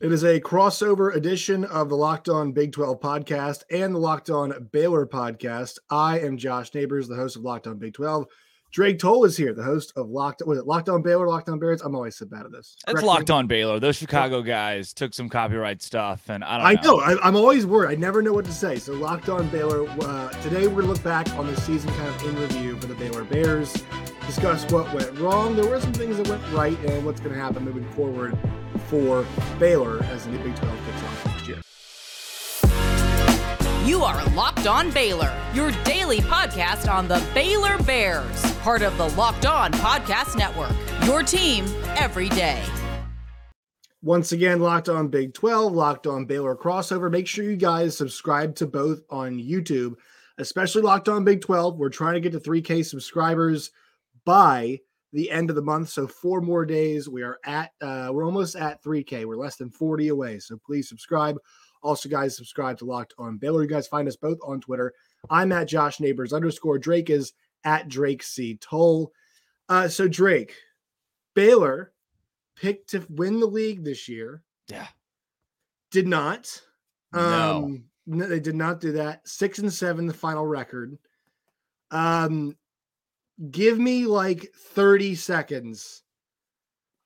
It 0.00 0.12
is 0.12 0.22
a 0.22 0.40
crossover 0.40 1.12
edition 1.16 1.64
of 1.64 1.88
the 1.88 1.96
Locked 1.96 2.28
On 2.28 2.52
Big 2.52 2.70
12 2.70 3.00
podcast 3.00 3.64
and 3.72 3.92
the 3.92 3.98
Locked 3.98 4.30
On 4.30 4.68
Baylor 4.70 5.04
podcast. 5.08 5.78
I 5.90 6.20
am 6.20 6.36
Josh 6.36 6.72
Neighbors, 6.72 7.08
the 7.08 7.16
host 7.16 7.34
of 7.34 7.42
Locked 7.42 7.66
On 7.66 7.76
Big 7.78 7.94
12. 7.94 8.26
Drake 8.70 9.00
Toll 9.00 9.24
is 9.24 9.36
here, 9.36 9.52
the 9.52 9.64
host 9.64 9.92
of 9.96 10.08
Locked. 10.08 10.40
Was 10.46 10.56
it 10.56 10.68
Locked 10.68 10.88
On 10.88 11.02
Baylor, 11.02 11.26
Locked 11.26 11.48
On 11.48 11.58
Bears? 11.58 11.82
I'm 11.82 11.96
always 11.96 12.16
so 12.16 12.26
bad 12.26 12.46
at 12.46 12.52
this. 12.52 12.76
It's 12.86 13.02
Locked 13.02 13.30
me? 13.30 13.34
On 13.34 13.48
Baylor. 13.48 13.80
Those 13.80 13.96
Chicago 13.96 14.40
guys 14.40 14.92
took 14.92 15.12
some 15.14 15.28
copyright 15.28 15.82
stuff, 15.82 16.30
and 16.30 16.44
I 16.44 16.76
don't. 16.76 17.02
I 17.02 17.08
know. 17.08 17.14
know. 17.16 17.20
I, 17.20 17.26
am 17.26 17.34
always 17.34 17.66
worried. 17.66 17.90
I 17.90 17.96
never 17.96 18.22
know 18.22 18.32
what 18.32 18.44
to 18.44 18.52
say. 18.52 18.76
So 18.78 18.92
Locked 18.92 19.28
On 19.28 19.48
Baylor. 19.48 19.88
Uh, 20.00 20.28
today 20.44 20.68
we're 20.68 20.82
gonna 20.82 20.92
look 20.92 21.02
back 21.02 21.28
on 21.30 21.48
the 21.48 21.60
season, 21.62 21.92
kind 21.94 22.08
of 22.08 22.22
in 22.24 22.40
review 22.40 22.76
for 22.78 22.86
the 22.86 22.94
Baylor 22.94 23.24
Bears. 23.24 23.82
Discuss 24.28 24.70
what 24.70 24.94
went 24.94 25.18
wrong. 25.18 25.56
There 25.56 25.68
were 25.68 25.80
some 25.80 25.92
things 25.92 26.18
that 26.18 26.28
went 26.28 26.42
right, 26.52 26.78
and 26.84 27.04
what's 27.04 27.18
going 27.18 27.34
to 27.34 27.40
happen 27.40 27.64
moving 27.64 27.88
forward 27.92 28.38
for 28.88 29.26
Baylor 29.58 30.02
as 30.04 30.24
the 30.26 30.32
Big 30.38 30.56
12 30.56 30.78
kicks 30.86 31.02
off 31.02 31.26
next 31.26 31.48
year. 31.48 31.60
You 33.86 34.02
are 34.02 34.24
Locked 34.30 34.66
On 34.66 34.90
Baylor, 34.90 35.34
your 35.54 35.70
daily 35.84 36.18
podcast 36.18 36.92
on 36.92 37.08
the 37.08 37.24
Baylor 37.34 37.78
Bears, 37.84 38.52
part 38.58 38.82
of 38.82 38.96
the 38.98 39.08
Locked 39.10 39.46
On 39.46 39.72
Podcast 39.72 40.36
Network. 40.36 40.72
Your 41.06 41.22
team 41.22 41.64
every 41.96 42.28
day. 42.28 42.62
Once 44.02 44.30
again, 44.32 44.60
Locked 44.60 44.88
On 44.88 45.08
Big 45.08 45.34
12, 45.34 45.72
Locked 45.72 46.06
On 46.06 46.24
Baylor 46.24 46.54
crossover. 46.54 47.10
Make 47.10 47.26
sure 47.26 47.44
you 47.44 47.56
guys 47.56 47.96
subscribe 47.96 48.54
to 48.56 48.66
both 48.66 49.02
on 49.10 49.38
YouTube, 49.38 49.96
especially 50.38 50.82
Locked 50.82 51.08
On 51.08 51.24
Big 51.24 51.40
12. 51.40 51.76
We're 51.76 51.88
trying 51.88 52.14
to 52.14 52.20
get 52.20 52.32
to 52.32 52.38
3K 52.38 52.84
subscribers 52.84 53.70
by 54.24 54.80
the 55.12 55.30
end 55.30 55.50
of 55.50 55.56
the 55.56 55.62
month. 55.62 55.88
So 55.88 56.06
four 56.06 56.40
more 56.40 56.64
days. 56.64 57.08
We 57.08 57.22
are 57.22 57.38
at 57.44 57.70
uh, 57.80 58.10
we're 58.12 58.24
almost 58.24 58.56
at 58.56 58.82
3K. 58.82 59.24
We're 59.24 59.36
less 59.36 59.56
than 59.56 59.70
40 59.70 60.08
away. 60.08 60.38
So 60.38 60.58
please 60.64 60.88
subscribe. 60.88 61.38
Also, 61.82 62.08
guys, 62.08 62.36
subscribe 62.36 62.78
to 62.78 62.84
Locked 62.84 63.14
On 63.18 63.36
Baylor. 63.36 63.62
You 63.62 63.68
guys 63.68 63.86
find 63.86 64.08
us 64.08 64.16
both 64.16 64.38
on 64.44 64.60
Twitter. 64.60 64.92
I'm 65.30 65.52
at 65.52 65.68
Josh 65.68 66.00
Neighbors 66.00 66.32
underscore 66.32 66.78
Drake 66.78 67.10
is 67.10 67.32
at 67.64 67.88
Drake 67.88 68.22
C 68.22 68.56
Toll. 68.60 69.12
Uh, 69.68 69.88
so 69.88 70.08
Drake, 70.08 70.54
Baylor 71.34 71.92
picked 72.56 72.90
to 72.90 73.06
win 73.10 73.38
the 73.38 73.46
league 73.46 73.84
this 73.84 74.08
year. 74.08 74.42
Yeah. 74.68 74.88
Did 75.90 76.08
not. 76.08 76.60
No. 77.12 77.20
Um, 77.20 77.84
no, 78.06 78.26
they 78.26 78.40
did 78.40 78.54
not 78.54 78.80
do 78.80 78.92
that. 78.92 79.26
Six 79.28 79.58
and 79.58 79.72
seven, 79.72 80.06
the 80.06 80.14
final 80.14 80.46
record. 80.46 80.98
Um, 81.90 82.56
give 83.50 83.78
me 83.78 84.06
like 84.06 84.52
30 84.74 85.14
seconds 85.14 86.02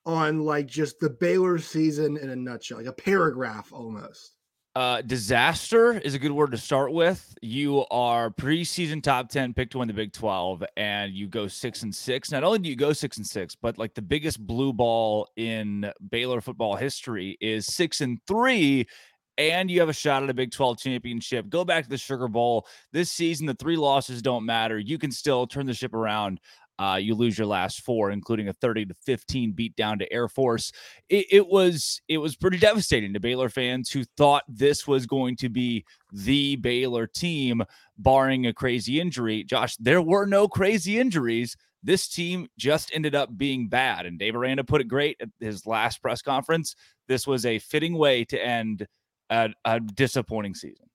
on 0.05 0.41
like 0.41 0.67
just 0.67 0.99
the 0.99 1.09
Baylor 1.09 1.59
season 1.59 2.17
in 2.17 2.29
a 2.29 2.35
nutshell, 2.35 2.77
like 2.77 2.87
a 2.87 2.93
paragraph 2.93 3.71
almost. 3.71 4.35
Uh, 4.75 5.03
disaster 5.03 5.99
is 5.99 6.15
a 6.15 6.19
good 6.19 6.31
word 6.31 6.49
to 6.49 6.57
start 6.57 6.91
with. 6.91 7.35
You 7.43 7.85
are 7.91 8.31
preseason 8.31 9.03
top 9.03 9.29
10 9.29 9.53
pick 9.53 9.69
to 9.69 9.77
win 9.77 9.87
the 9.87 9.93
Big 9.93 10.13
12 10.13 10.63
and 10.75 11.13
you 11.13 11.27
go 11.27 11.47
six 11.47 11.83
and 11.83 11.93
six. 11.93 12.31
Not 12.31 12.43
only 12.43 12.57
do 12.57 12.69
you 12.69 12.75
go 12.75 12.91
six 12.91 13.17
and 13.17 13.27
six, 13.27 13.55
but 13.55 13.77
like 13.77 13.93
the 13.93 14.01
biggest 14.01 14.39
blue 14.39 14.73
ball 14.73 15.29
in 15.35 15.91
Baylor 16.09 16.41
football 16.41 16.75
history 16.75 17.37
is 17.39 17.67
six 17.67 18.01
and 18.01 18.19
three 18.25 18.87
and 19.37 19.69
you 19.69 19.79
have 19.79 19.89
a 19.89 19.93
shot 19.93 20.23
at 20.23 20.29
a 20.29 20.33
Big 20.33 20.51
12 20.51 20.77
championship. 20.77 21.49
Go 21.49 21.65
back 21.65 21.83
to 21.83 21.89
the 21.89 21.97
Sugar 21.97 22.27
Bowl. 22.27 22.67
This 22.91 23.11
season, 23.11 23.45
the 23.45 23.53
three 23.55 23.77
losses 23.77 24.21
don't 24.21 24.45
matter. 24.45 24.77
You 24.77 24.97
can 24.97 25.11
still 25.11 25.47
turn 25.47 25.65
the 25.65 25.73
ship 25.73 25.93
around. 25.93 26.39
Uh, 26.79 26.95
you 26.95 27.13
lose 27.13 27.37
your 27.37 27.47
last 27.47 27.81
four, 27.81 28.09
including 28.09 28.47
a 28.47 28.53
30 28.53 28.87
to 28.87 28.95
15 29.05 29.51
beat 29.51 29.75
down 29.75 29.99
to 29.99 30.11
Air 30.11 30.27
Force. 30.27 30.71
It, 31.07 31.27
it 31.31 31.47
was 31.47 32.01
it 32.07 32.17
was 32.17 32.35
pretty 32.35 32.57
devastating 32.57 33.13
to 33.13 33.19
Baylor 33.19 33.49
fans 33.49 33.91
who 33.91 34.03
thought 34.17 34.43
this 34.47 34.87
was 34.87 35.05
going 35.05 35.35
to 35.37 35.49
be 35.49 35.85
the 36.11 36.55
Baylor 36.55 37.05
team, 37.05 37.63
barring 37.97 38.47
a 38.47 38.53
crazy 38.53 38.99
injury. 38.99 39.43
Josh, 39.43 39.77
there 39.77 40.01
were 40.01 40.25
no 40.25 40.47
crazy 40.47 40.99
injuries. 40.99 41.55
This 41.83 42.07
team 42.07 42.47
just 42.57 42.91
ended 42.93 43.13
up 43.13 43.37
being 43.37 43.67
bad. 43.67 44.05
And 44.05 44.17
Dave 44.17 44.35
Aranda 44.35 44.63
put 44.63 44.81
it 44.81 44.87
great 44.87 45.17
at 45.21 45.29
his 45.39 45.67
last 45.67 46.01
press 46.01 46.21
conference. 46.21 46.75
This 47.07 47.27
was 47.27 47.45
a 47.45 47.59
fitting 47.59 47.97
way 47.97 48.23
to 48.25 48.43
end 48.43 48.87
a, 49.33 49.49
a 49.65 49.79
disappointing 49.79 50.53
season. 50.53 50.85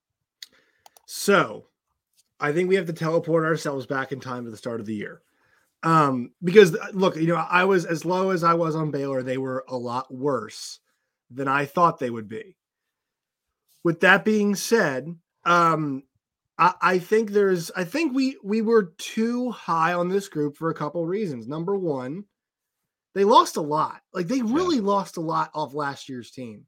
So 1.07 1.67
I 2.41 2.53
think 2.53 2.69
we 2.69 2.77
have 2.77 2.87
to 2.87 2.93
teleport 2.93 3.45
ourselves 3.45 3.87
back 3.87 4.13
in 4.13 4.21
time 4.21 4.45
to 4.45 4.51
the 4.51 4.57
start 4.57 4.81
of 4.81 4.87
the 4.87 4.95
year. 4.95 5.23
Um, 5.83 6.33
because 6.43 6.75
uh, 6.75 6.89
look, 6.93 7.17
you 7.17 7.27
know, 7.27 7.37
I 7.37 7.65
was 7.65 7.85
as 7.85 8.05
low 8.05 8.31
as 8.31 8.45
I 8.45 8.55
was 8.55 8.75
on 8.75 8.91
Baylor, 8.91 9.23
they 9.23 9.39
were 9.39 9.65
a 9.69 9.77
lot 9.77 10.13
worse 10.13 10.81
than 11.31 11.49
I 11.49 11.67
thought 11.67 11.99
they 11.99 12.11
would 12.11 12.29
be. 12.29 12.57
With 13.85 14.01
that 14.01 14.25
being 14.25 14.55
said, 14.55 15.15
um, 15.45 16.03
I, 16.59 16.75
I 16.81 16.99
think 16.99 17.31
there's 17.31 17.71
I 17.77 17.85
think 17.85 18.13
we 18.13 18.37
we 18.43 18.61
were 18.63 18.95
too 18.99 19.51
high 19.53 19.95
on 19.95 20.09
this 20.09 20.29
group 20.29 20.57
for 20.57 20.71
a 20.71 20.75
couple 20.75 21.05
reasons. 21.07 21.47
Number 21.47 21.77
one, 21.77 22.25
they 23.15 23.25
lost 23.25 23.57
a 23.57 23.63
lot. 23.63 24.01
Like 24.13 24.27
they 24.27 24.43
really 24.43 24.77
yeah. 24.77 24.83
lost 24.83 25.17
a 25.17 25.21
lot 25.21 25.51
off 25.55 25.75
last 25.75 26.09
year's 26.09 26.31
team. 26.31 26.67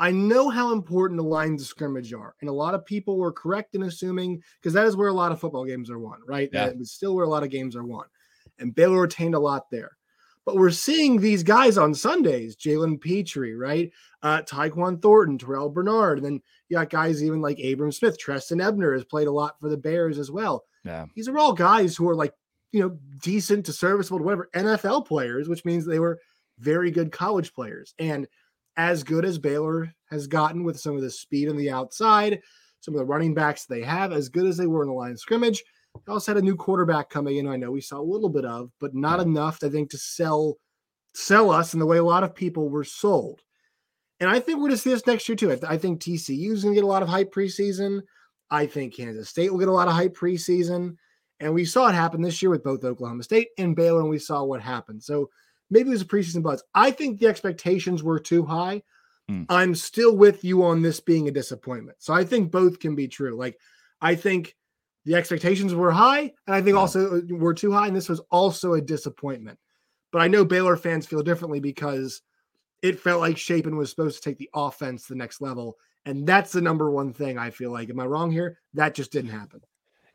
I 0.00 0.10
know 0.10 0.48
how 0.48 0.72
important 0.72 1.18
the 1.18 1.24
lines 1.24 1.60
of 1.60 1.68
scrimmage 1.68 2.14
are, 2.14 2.34
and 2.40 2.48
a 2.48 2.54
lot 2.54 2.74
of 2.74 2.86
people 2.86 3.18
were 3.18 3.30
correct 3.30 3.74
in 3.74 3.82
assuming 3.82 4.42
because 4.58 4.72
that 4.72 4.86
is 4.86 4.96
where 4.96 5.08
a 5.08 5.12
lot 5.12 5.30
of 5.30 5.38
football 5.38 5.66
games 5.66 5.90
are 5.90 5.98
won, 5.98 6.20
right? 6.26 6.48
Yeah. 6.50 6.68
That 6.68 6.80
is 6.80 6.90
still 6.90 7.14
where 7.14 7.26
a 7.26 7.28
lot 7.28 7.42
of 7.42 7.50
games 7.50 7.76
are 7.76 7.84
won, 7.84 8.06
and 8.58 8.74
Baylor 8.74 9.02
retained 9.02 9.34
a 9.34 9.38
lot 9.38 9.70
there. 9.70 9.90
But 10.46 10.56
we're 10.56 10.70
seeing 10.70 11.20
these 11.20 11.42
guys 11.42 11.76
on 11.76 11.94
Sundays: 11.94 12.56
Jalen 12.56 12.98
Pitre, 12.98 13.54
right? 13.58 13.92
Uh, 14.22 14.40
Tyquan 14.40 15.02
Thornton, 15.02 15.36
Terrell 15.36 15.68
Bernard, 15.68 16.16
and 16.16 16.24
then 16.24 16.42
you 16.70 16.78
got 16.78 16.88
guys 16.88 17.22
even 17.22 17.42
like 17.42 17.60
Abram 17.60 17.92
Smith, 17.92 18.18
Trestan 18.18 18.62
Ebner 18.62 18.94
has 18.94 19.04
played 19.04 19.28
a 19.28 19.32
lot 19.32 19.60
for 19.60 19.68
the 19.68 19.76
Bears 19.76 20.18
as 20.18 20.30
well. 20.30 20.64
Yeah, 20.82 21.04
these 21.14 21.28
are 21.28 21.36
all 21.36 21.52
guys 21.52 21.94
who 21.94 22.08
are 22.08 22.16
like 22.16 22.32
you 22.72 22.80
know 22.80 22.96
decent 23.22 23.66
to 23.66 23.72
serviceable 23.74 24.18
to 24.18 24.24
whatever 24.24 24.48
NFL 24.54 25.06
players, 25.06 25.46
which 25.46 25.66
means 25.66 25.84
they 25.84 26.00
were 26.00 26.18
very 26.58 26.90
good 26.90 27.12
college 27.12 27.52
players 27.52 27.94
and 27.98 28.26
as 28.80 29.02
good 29.02 29.26
as 29.26 29.38
Baylor 29.38 29.92
has 30.10 30.26
gotten 30.26 30.64
with 30.64 30.80
some 30.80 30.96
of 30.96 31.02
the 31.02 31.10
speed 31.10 31.48
on 31.48 31.56
the 31.56 31.70
outside, 31.70 32.40
some 32.80 32.94
of 32.94 32.98
the 32.98 33.04
running 33.04 33.34
backs 33.34 33.66
they 33.66 33.82
have, 33.82 34.12
as 34.12 34.28
good 34.28 34.46
as 34.46 34.56
they 34.56 34.66
were 34.66 34.82
in 34.82 34.88
the 34.88 34.94
line 34.94 35.12
of 35.12 35.20
scrimmage. 35.20 35.62
They 35.94 36.12
also 36.12 36.32
had 36.32 36.42
a 36.42 36.44
new 36.44 36.56
quarterback 36.56 37.10
coming 37.10 37.36
in. 37.36 37.46
I 37.46 37.56
know 37.56 37.70
we 37.70 37.82
saw 37.82 38.00
a 38.00 38.02
little 38.02 38.30
bit 38.30 38.46
of, 38.46 38.70
but 38.80 38.94
not 38.94 39.20
enough, 39.20 39.62
I 39.62 39.68
think, 39.68 39.90
to 39.90 39.98
sell 39.98 40.56
sell 41.14 41.50
us 41.50 41.74
in 41.74 41.80
the 41.80 41.86
way 41.86 41.98
a 41.98 42.04
lot 42.04 42.22
of 42.22 42.34
people 42.34 42.68
were 42.68 42.84
sold. 42.84 43.40
And 44.20 44.30
I 44.30 44.38
think 44.38 44.58
we're 44.58 44.68
going 44.68 44.72
to 44.72 44.78
see 44.78 44.90
this 44.90 45.06
next 45.06 45.28
year 45.28 45.36
too. 45.36 45.58
I 45.66 45.76
think 45.76 46.00
TCU 46.00 46.52
is 46.52 46.62
going 46.62 46.74
to 46.74 46.80
get 46.80 46.84
a 46.84 46.90
lot 46.92 47.02
of 47.02 47.08
hype 47.08 47.32
preseason. 47.34 48.02
I 48.50 48.66
think 48.66 48.94
Kansas 48.94 49.28
State 49.28 49.50
will 49.50 49.58
get 49.58 49.68
a 49.68 49.72
lot 49.72 49.88
of 49.88 49.94
hype 49.94 50.14
preseason. 50.14 50.96
And 51.40 51.52
we 51.52 51.64
saw 51.64 51.88
it 51.88 51.94
happen 51.94 52.22
this 52.22 52.40
year 52.40 52.50
with 52.50 52.62
both 52.62 52.84
Oklahoma 52.84 53.24
State 53.24 53.48
and 53.58 53.74
Baylor, 53.74 54.00
and 54.00 54.10
we 54.10 54.18
saw 54.18 54.44
what 54.44 54.60
happened. 54.60 55.02
So 55.02 55.30
maybe 55.70 55.88
it 55.88 55.92
was 55.92 56.02
a 56.02 56.06
preseason 56.06 56.42
buzz. 56.42 56.62
I 56.74 56.90
think 56.90 57.18
the 57.18 57.26
expectations 57.26 58.02
were 58.02 58.18
too 58.18 58.44
high. 58.44 58.82
Mm. 59.30 59.46
I'm 59.48 59.74
still 59.74 60.16
with 60.16 60.44
you 60.44 60.64
on 60.64 60.82
this 60.82 61.00
being 61.00 61.28
a 61.28 61.32
disappointment. 61.32 61.98
So 62.00 62.12
I 62.12 62.24
think 62.24 62.50
both 62.50 62.80
can 62.80 62.94
be 62.94 63.08
true. 63.08 63.36
Like 63.36 63.58
I 64.00 64.14
think 64.14 64.56
the 65.04 65.14
expectations 65.14 65.74
were 65.74 65.92
high, 65.92 66.32
and 66.46 66.54
I 66.54 66.60
think 66.60 66.74
yeah. 66.74 66.80
also 66.80 67.18
uh, 67.18 67.20
were 67.30 67.54
too 67.54 67.72
high, 67.72 67.86
and 67.86 67.96
this 67.96 68.08
was 68.08 68.20
also 68.30 68.74
a 68.74 68.80
disappointment. 68.80 69.58
But 70.12 70.22
I 70.22 70.28
know 70.28 70.44
Baylor 70.44 70.76
fans 70.76 71.06
feel 71.06 71.22
differently 71.22 71.60
because 71.60 72.22
it 72.82 73.00
felt 73.00 73.20
like 73.20 73.36
Shapen 73.36 73.76
was 73.76 73.90
supposed 73.90 74.22
to 74.22 74.28
take 74.28 74.38
the 74.38 74.50
offense 74.54 75.06
to 75.06 75.12
the 75.12 75.18
next 75.18 75.40
level. 75.40 75.76
And 76.06 76.26
that's 76.26 76.52
the 76.52 76.60
number 76.60 76.90
one 76.90 77.12
thing 77.12 77.38
I 77.38 77.50
feel 77.50 77.70
like. 77.70 77.90
Am 77.90 78.00
I 78.00 78.06
wrong 78.06 78.30
here? 78.30 78.58
That 78.74 78.94
just 78.94 79.12
didn't 79.12 79.30
happen. 79.30 79.60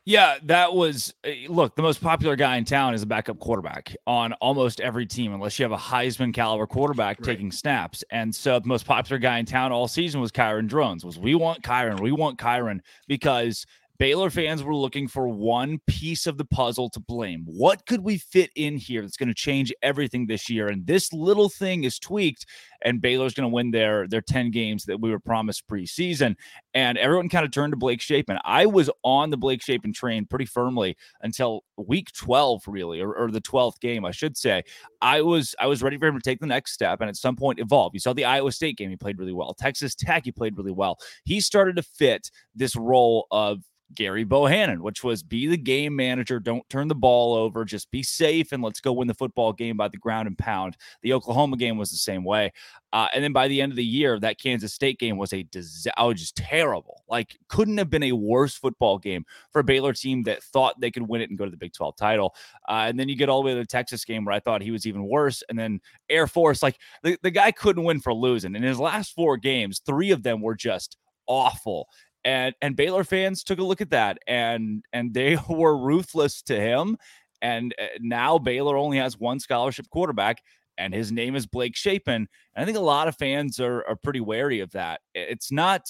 Yeah, 0.08 0.36
that 0.44 0.72
was 0.72 1.12
eh, 1.24 1.46
look, 1.48 1.74
the 1.74 1.82
most 1.82 2.00
popular 2.00 2.36
guy 2.36 2.56
in 2.56 2.64
town 2.64 2.94
is 2.94 3.02
a 3.02 3.06
backup 3.06 3.40
quarterback 3.40 3.94
on 4.06 4.34
almost 4.34 4.80
every 4.80 5.04
team, 5.04 5.34
unless 5.34 5.58
you 5.58 5.64
have 5.64 5.72
a 5.72 5.76
Heisman 5.76 6.32
caliber 6.32 6.64
quarterback 6.68 7.18
right. 7.18 7.26
taking 7.26 7.50
snaps. 7.50 8.04
And 8.12 8.32
so 8.32 8.60
the 8.60 8.68
most 8.68 8.86
popular 8.86 9.18
guy 9.18 9.38
in 9.38 9.46
town 9.46 9.72
all 9.72 9.88
season 9.88 10.20
was 10.20 10.30
Kyron 10.30 10.68
Drones. 10.68 11.04
Was 11.04 11.18
we 11.18 11.34
want 11.34 11.62
Kyron, 11.62 11.98
we 12.00 12.12
want 12.12 12.38
Kyron 12.38 12.80
because 13.08 13.66
Baylor 13.98 14.30
fans 14.30 14.62
were 14.62 14.74
looking 14.74 15.08
for 15.08 15.28
one 15.28 15.80
piece 15.86 16.26
of 16.26 16.38
the 16.38 16.44
puzzle 16.44 16.90
to 16.90 17.00
blame. 17.00 17.44
What 17.46 17.86
could 17.86 18.00
we 18.00 18.18
fit 18.18 18.50
in 18.54 18.76
here 18.76 19.02
that's 19.02 19.16
going 19.16 19.28
to 19.28 19.34
change 19.34 19.72
everything 19.82 20.26
this 20.26 20.50
year? 20.50 20.68
And 20.68 20.86
this 20.86 21.12
little 21.12 21.48
thing 21.48 21.84
is 21.84 21.98
tweaked, 21.98 22.46
and 22.82 23.00
Baylor's 23.00 23.34
going 23.34 23.48
to 23.48 23.54
win 23.54 23.70
their 23.70 24.06
their 24.06 24.20
10 24.20 24.50
games 24.50 24.84
that 24.84 25.00
we 25.00 25.10
were 25.10 25.18
promised 25.18 25.66
preseason. 25.68 26.34
And 26.74 26.98
everyone 26.98 27.28
kind 27.28 27.44
of 27.44 27.50
turned 27.50 27.72
to 27.72 27.76
Blake 27.76 28.00
Shapen. 28.00 28.38
I 28.44 28.66
was 28.66 28.90
on 29.02 29.30
the 29.30 29.36
Blake 29.36 29.62
Shapen 29.62 29.92
train 29.92 30.26
pretty 30.26 30.46
firmly 30.46 30.96
until 31.22 31.62
week 31.76 32.12
12, 32.12 32.62
really, 32.66 33.00
or, 33.00 33.14
or 33.14 33.30
the 33.30 33.40
12th 33.40 33.80
game, 33.80 34.04
I 34.04 34.10
should 34.10 34.36
say. 34.36 34.62
I 35.00 35.22
was 35.22 35.54
I 35.58 35.66
was 35.66 35.82
ready 35.82 35.96
for 35.98 36.06
him 36.06 36.16
to 36.16 36.20
take 36.20 36.40
the 36.40 36.46
next 36.46 36.72
step 36.72 37.00
and 37.00 37.08
at 37.08 37.16
some 37.16 37.36
point 37.36 37.60
evolve. 37.60 37.94
You 37.94 38.00
saw 38.00 38.12
the 38.12 38.24
Iowa 38.24 38.52
State 38.52 38.76
game, 38.76 38.90
he 38.90 38.96
played 38.96 39.18
really 39.18 39.32
well. 39.32 39.54
Texas 39.54 39.94
Tech, 39.94 40.24
he 40.24 40.32
played 40.32 40.56
really 40.56 40.72
well. 40.72 40.98
He 41.24 41.40
started 41.40 41.76
to 41.76 41.82
fit 41.82 42.30
this 42.54 42.76
role 42.76 43.26
of 43.30 43.62
Gerry 43.94 44.24
Bohanon, 44.24 44.82
which 44.82 45.04
was 45.04 45.22
be 45.22 45.46
the 45.46 45.56
game 45.56 45.94
manager, 45.94 46.40
don't 46.40 46.68
turn 46.68 46.88
the 46.88 46.94
ball 46.94 47.34
over, 47.34 47.64
just 47.64 47.90
be 47.90 48.02
safe, 48.02 48.52
and 48.52 48.62
let's 48.62 48.80
go 48.80 48.92
win 48.92 49.08
the 49.08 49.14
football 49.14 49.52
game 49.52 49.76
by 49.76 49.88
the 49.88 49.96
ground 49.96 50.26
and 50.26 50.36
pound. 50.36 50.76
The 51.02 51.12
Oklahoma 51.12 51.56
game 51.56 51.78
was 51.78 51.90
the 51.90 51.96
same 51.96 52.24
way. 52.24 52.52
Uh, 52.92 53.08
and 53.14 53.22
then 53.22 53.32
by 53.32 53.48
the 53.48 53.60
end 53.60 53.72
of 53.72 53.76
the 53.76 53.84
year, 53.84 54.18
that 54.20 54.40
Kansas 54.40 54.72
State 54.72 54.98
game 54.98 55.16
was 55.16 55.32
a 55.32 55.42
disaster. 55.44 56.14
Just 56.14 56.36
terrible. 56.36 57.02
Like, 57.08 57.36
couldn't 57.48 57.78
have 57.78 57.90
been 57.90 58.02
a 58.04 58.12
worse 58.12 58.56
football 58.56 58.98
game 58.98 59.24
for 59.50 59.60
a 59.60 59.64
Baylor 59.64 59.92
team 59.92 60.22
that 60.24 60.42
thought 60.42 60.80
they 60.80 60.90
could 60.90 61.06
win 61.06 61.20
it 61.20 61.28
and 61.28 61.38
go 61.38 61.44
to 61.44 61.50
the 61.50 61.56
Big 61.56 61.72
12 61.72 61.96
title. 61.96 62.34
Uh, 62.68 62.86
and 62.88 62.98
then 62.98 63.08
you 63.08 63.16
get 63.16 63.28
all 63.28 63.42
the 63.42 63.46
way 63.46 63.54
to 63.54 63.60
the 63.60 63.66
Texas 63.66 64.04
game 64.04 64.24
where 64.24 64.34
I 64.34 64.40
thought 64.40 64.62
he 64.62 64.70
was 64.70 64.86
even 64.86 65.06
worse. 65.06 65.42
And 65.48 65.58
then 65.58 65.80
Air 66.08 66.26
Force, 66.26 66.62
like, 66.62 66.78
the, 67.02 67.18
the 67.22 67.30
guy 67.30 67.52
couldn't 67.52 67.84
win 67.84 68.00
for 68.00 68.14
losing. 68.14 68.56
In 68.56 68.62
his 68.62 68.80
last 68.80 69.14
four 69.14 69.36
games, 69.36 69.80
three 69.84 70.10
of 70.10 70.22
them 70.22 70.40
were 70.40 70.54
just 70.54 70.96
awful 71.26 71.88
and 72.26 72.54
and 72.60 72.76
Baylor 72.76 73.04
fans 73.04 73.42
took 73.42 73.58
a 73.58 73.64
look 73.64 73.80
at 73.80 73.90
that 73.90 74.18
and 74.26 74.84
and 74.92 75.14
they 75.14 75.38
were 75.48 75.78
ruthless 75.78 76.42
to 76.42 76.60
him 76.60 76.98
and 77.40 77.74
uh, 77.80 77.86
now 78.00 78.36
Baylor 78.36 78.76
only 78.76 78.98
has 78.98 79.18
one 79.18 79.40
scholarship 79.40 79.88
quarterback 79.88 80.42
and 80.76 80.92
his 80.92 81.10
name 81.10 81.34
is 81.34 81.46
Blake 81.46 81.76
Shapen 81.76 82.14
and 82.54 82.62
I 82.62 82.64
think 82.66 82.76
a 82.76 82.80
lot 82.80 83.08
of 83.08 83.16
fans 83.16 83.58
are 83.60 83.86
are 83.88 83.96
pretty 83.96 84.20
wary 84.20 84.60
of 84.60 84.72
that 84.72 85.00
it's 85.14 85.50
not 85.50 85.88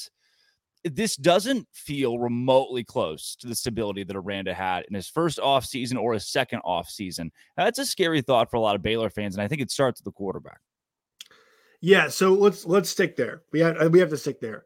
this 0.84 1.16
doesn't 1.16 1.66
feel 1.72 2.18
remotely 2.18 2.84
close 2.84 3.34
to 3.36 3.48
the 3.48 3.54
stability 3.56 4.04
that 4.04 4.14
Aranda 4.14 4.54
had 4.54 4.84
in 4.88 4.94
his 4.94 5.08
first 5.08 5.38
offseason 5.38 6.00
or 6.00 6.12
his 6.12 6.28
second 6.28 6.60
offseason. 6.64 7.30
That's 7.56 7.80
a 7.80 7.86
scary 7.86 8.20
thought 8.20 8.52
for 8.52 8.56
a 8.56 8.60
lot 8.60 8.76
of 8.76 8.82
Baylor 8.82 9.10
fans, 9.10 9.34
and 9.34 9.42
I 9.42 9.48
think 9.48 9.60
it 9.60 9.72
starts 9.72 10.00
with 10.00 10.04
the 10.04 10.16
quarterback. 10.16 10.60
Yeah, 11.80 12.06
so 12.06 12.34
let's 12.34 12.64
let's 12.66 12.88
stick 12.88 13.16
there. 13.16 13.42
We 13.52 13.58
have 13.60 13.90
we 13.90 13.98
have 13.98 14.10
to 14.10 14.16
stick 14.16 14.38
there. 14.38 14.64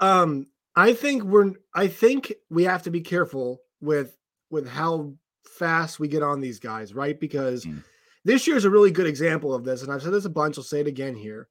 Um, 0.00 0.46
I 0.76 0.92
think 0.94 1.22
we're 1.24 1.52
I 1.74 1.88
think 1.88 2.32
we 2.48 2.64
have 2.64 2.82
to 2.84 2.90
be 2.90 3.00
careful 3.00 3.60
with 3.80 4.16
with 4.50 4.68
how 4.68 5.12
fast 5.44 6.00
we 6.00 6.08
get 6.08 6.22
on 6.22 6.40
these 6.40 6.58
guys, 6.58 6.94
right? 6.94 7.18
Because 7.18 7.64
mm. 7.64 7.82
this 8.24 8.46
year 8.46 8.56
is 8.56 8.64
a 8.64 8.70
really 8.70 8.90
good 8.90 9.06
example 9.06 9.54
of 9.54 9.64
this, 9.64 9.82
and 9.82 9.92
I've 9.92 10.02
said 10.02 10.12
this 10.12 10.24
a 10.24 10.30
bunch. 10.30 10.58
I'll 10.58 10.64
say 10.64 10.80
it 10.80 10.86
again 10.86 11.14
here. 11.14 11.48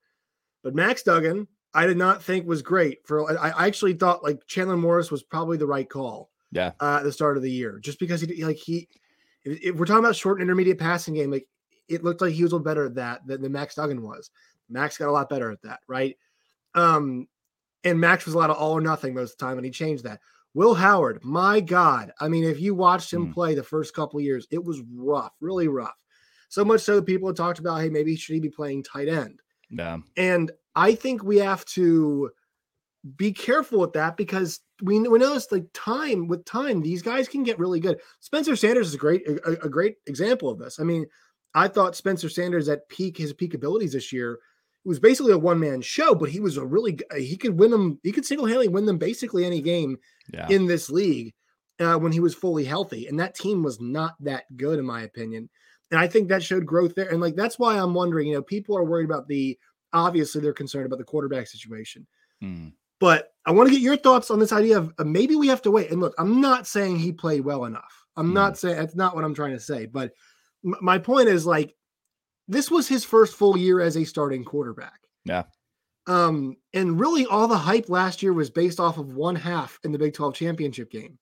But 0.64 0.76
Max 0.76 1.04
Duggan, 1.04 1.48
I 1.74 1.86
did 1.86 1.98
not 1.98 2.24
think 2.24 2.46
was 2.46 2.62
great. 2.62 3.06
For 3.06 3.40
I 3.40 3.68
actually 3.68 3.94
thought 3.94 4.24
like 4.24 4.46
Chandler 4.48 4.78
Morris 4.78 5.12
was 5.12 5.24
probably 5.24 5.58
the 5.58 5.68
right 5.68 5.90
call. 5.90 6.30
Yeah, 6.52 6.72
uh, 6.80 6.98
at 6.98 7.04
the 7.04 7.12
start 7.12 7.38
of 7.38 7.44
the 7.44 7.52
year, 7.52 7.80
just 7.80 8.00
because 8.00 8.22
he 8.22 8.44
like 8.44 8.58
he, 8.58 8.88
if, 9.44 9.60
if 9.62 9.76
we're 9.76 9.86
talking 9.86 10.04
about 10.04 10.16
short 10.16 10.40
and 10.40 10.44
intermediate 10.44 10.80
passing 10.80 11.14
game, 11.14 11.30
like 11.30 11.48
it 11.88 12.04
looked 12.04 12.22
like 12.22 12.34
he 12.34 12.44
was 12.44 12.52
a 12.52 12.56
little 12.56 12.64
better 12.64 12.86
at 12.86 12.96
that 12.96 13.26
than, 13.28 13.42
than 13.42 13.52
Max 13.52 13.76
Duggan 13.76 14.02
was. 14.02 14.32
Max 14.70 14.98
got 14.98 15.10
a 15.10 15.12
lot 15.12 15.30
better 15.30 15.52
at 15.52 15.62
that, 15.64 15.80
right? 15.88 16.16
Um, 16.76 17.28
and 17.84 18.00
Max 18.00 18.26
was 18.26 18.36
a 18.36 18.38
lot 18.38 18.50
of 18.50 18.58
all 18.58 18.74
or 18.74 18.82
nothing 18.82 19.14
most 19.14 19.34
of 19.34 19.38
the 19.38 19.46
time, 19.46 19.58
and 19.58 19.66
he 19.66 19.72
changed 19.72 20.04
that. 20.04 20.20
Will 20.54 20.74
Howard, 20.74 21.24
my 21.24 21.60
God. 21.60 22.12
I 22.20 22.28
mean, 22.28 22.44
if 22.44 22.60
you 22.60 22.74
watched 22.74 23.14
him 23.14 23.28
mm. 23.28 23.34
play 23.34 23.54
the 23.54 23.64
first 23.64 23.94
couple 23.94 24.20
years, 24.20 24.48
it 24.52 24.64
was 24.64 24.82
rough, 24.94 25.32
really 25.40 25.68
rough. 25.68 25.96
So 26.50 26.66
much 26.66 26.82
so 26.82 26.96
that 26.96 27.06
people 27.06 27.30
had 27.30 27.38
talked 27.38 27.60
about, 27.60 27.82
hey, 27.82 27.90
maybe 27.90 28.16
should 28.16 28.34
he 28.34 28.40
be 28.40 28.50
playing 28.50 28.84
tight 28.84 29.08
end? 29.08 29.40
Yeah. 29.70 30.00
And 30.18 30.52
I 30.76 30.96
think 30.96 31.24
we 31.24 31.38
have 31.38 31.64
to 31.66 32.32
be 33.16 33.32
careful 33.32 33.80
with 33.80 33.94
that 33.94 34.18
because 34.18 34.60
we, 34.82 35.00
we 35.00 35.20
know 35.20 35.36
it's 35.36 35.52
like 35.52 35.66
time 35.74 36.28
with 36.28 36.44
time, 36.46 36.82
these 36.82 37.04
guys 37.04 37.28
can 37.28 37.44
get 37.44 37.60
really 37.60 37.80
good. 37.80 38.00
Spencer 38.20 38.56
Sanders 38.56 38.88
is 38.88 38.96
a 38.96 38.98
great, 38.98 39.28
a, 39.28 39.66
a 39.66 39.70
great 39.70 39.98
example 40.08 40.50
of 40.50 40.58
this. 40.58 40.80
I 40.80 40.84
mean, 40.84 41.06
I 41.54 41.68
thought 41.68 41.96
Spencer 41.96 42.30
Sanders 42.30 42.68
at 42.70 42.90
peak, 42.90 43.18
his 43.18 43.34
peak 43.34 43.54
abilities 43.54 43.94
this 43.94 44.12
year 44.12 44.40
was 44.86 45.00
basically 45.00 45.34
a 45.34 45.38
one 45.38 45.60
man 45.60 45.82
show, 45.82 46.16
but 46.16 46.30
he 46.30 46.40
was 46.40 46.58
a 46.58 46.66
really 46.66 46.98
he 47.18 47.38
could 47.38 47.60
win 47.60 47.72
them. 47.72 48.00
He 48.04 48.12
could 48.12 48.26
single 48.26 48.46
handedly 48.46 48.68
win 48.68 48.86
them 48.86 48.98
basically 48.98 49.46
any 49.46 49.62
game 49.62 49.98
yeah. 50.34 50.48
in 50.50 50.66
this 50.66 50.90
league 50.90 51.34
uh, 51.80 51.98
when 51.98 52.12
he 52.12 52.20
was 52.20 52.36
fully 52.36 52.64
healthy. 52.64 53.08
And 53.08 53.20
that 53.20 53.36
team 53.36 53.64
was 53.64 53.80
not 53.80 54.16
that 54.22 54.46
good, 54.56 54.80
in 54.80 54.86
my 54.86 55.02
opinion. 55.02 55.50
And 55.92 56.00
I 56.00 56.08
think 56.08 56.30
that 56.30 56.44
showed 56.44 56.66
growth 56.66 56.96
there. 56.96 57.10
And 57.10 57.22
like 57.22 57.36
that's 57.36 57.60
why 57.60 57.78
I'm 57.78 57.94
wondering. 57.94 58.28
You 58.28 58.36
know, 58.36 58.42
people 58.42 58.78
are 58.78 58.84
worried 58.84 59.06
about 59.06 59.28
the 59.28 59.58
obviously 59.92 60.42
they're 60.42 60.54
concerned 60.54 60.86
about 60.86 61.00
the 61.00 61.06
quarterback 61.06 61.48
situation. 61.48 62.06
Mm. 62.44 62.74
But 63.00 63.34
I 63.46 63.52
want 63.52 63.70
to 63.70 63.74
get 63.74 63.82
your 63.82 63.98
thoughts 63.98 64.30
on 64.30 64.40
this 64.40 64.52
idea 64.52 64.78
of 64.78 64.94
uh, 65.00 65.04
maybe 65.04 65.36
we 65.36 65.48
have 65.48 65.62
to 65.64 65.72
wait. 65.72 65.90
And 65.90 66.02
look, 66.02 66.14
I'm 66.18 66.42
not 66.42 66.68
saying 66.68 67.00
he 67.00 67.12
played 67.12 67.42
well 67.42 67.66
enough. 67.66 68.06
I'm 68.16 68.32
mm. 68.32 68.34
not 68.34 68.58
saying 68.58 68.76
that's 68.76 68.96
not 68.96 69.16
what 69.16 69.24
I'm 69.24 69.34
trying 69.34 69.54
to 69.54 69.60
say. 69.60 69.86
But 69.86 70.12
m- 70.66 70.76
my 70.82 70.98
point 70.98 71.30
is 71.30 71.46
like 71.46 71.76
this 72.50 72.72
was 72.72 72.88
his 72.88 73.06
first 73.06 73.36
full 73.36 73.56
year 73.56 73.80
as 73.80 73.96
a 73.96 74.04
starting 74.04 74.44
quarterback. 74.44 75.00
Yeah. 75.24 75.44
Um, 76.08 76.58
and 76.74 77.00
really 77.00 77.28
all 77.28 77.48
the 77.48 77.58
hype 77.58 77.88
last 77.88 78.24
year 78.24 78.34
was 78.34 78.50
based 78.50 78.80
off 78.80 78.98
of 78.98 79.14
one 79.14 79.36
half 79.36 79.80
in 79.84 79.92
the 79.92 80.00
Big 80.00 80.16
12 80.16 80.34
championship 80.34 80.90
game. 80.90 81.20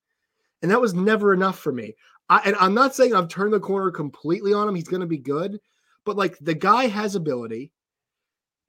And 0.61 0.71
that 0.71 0.79
was 0.79 0.93
never 0.93 1.33
enough 1.33 1.59
for 1.59 1.73
me. 1.73 1.93
I, 2.29 2.41
and 2.45 2.55
I'm 2.55 2.73
not 2.73 2.95
saying 2.95 3.13
I've 3.13 3.27
turned 3.27 3.53
the 3.53 3.59
corner 3.59 3.91
completely 3.91 4.53
on 4.53 4.67
him. 4.67 4.75
He's 4.75 4.87
going 4.87 5.01
to 5.01 5.07
be 5.07 5.17
good, 5.17 5.59
but 6.05 6.15
like 6.15 6.37
the 6.39 6.53
guy 6.53 6.87
has 6.87 7.15
ability 7.15 7.73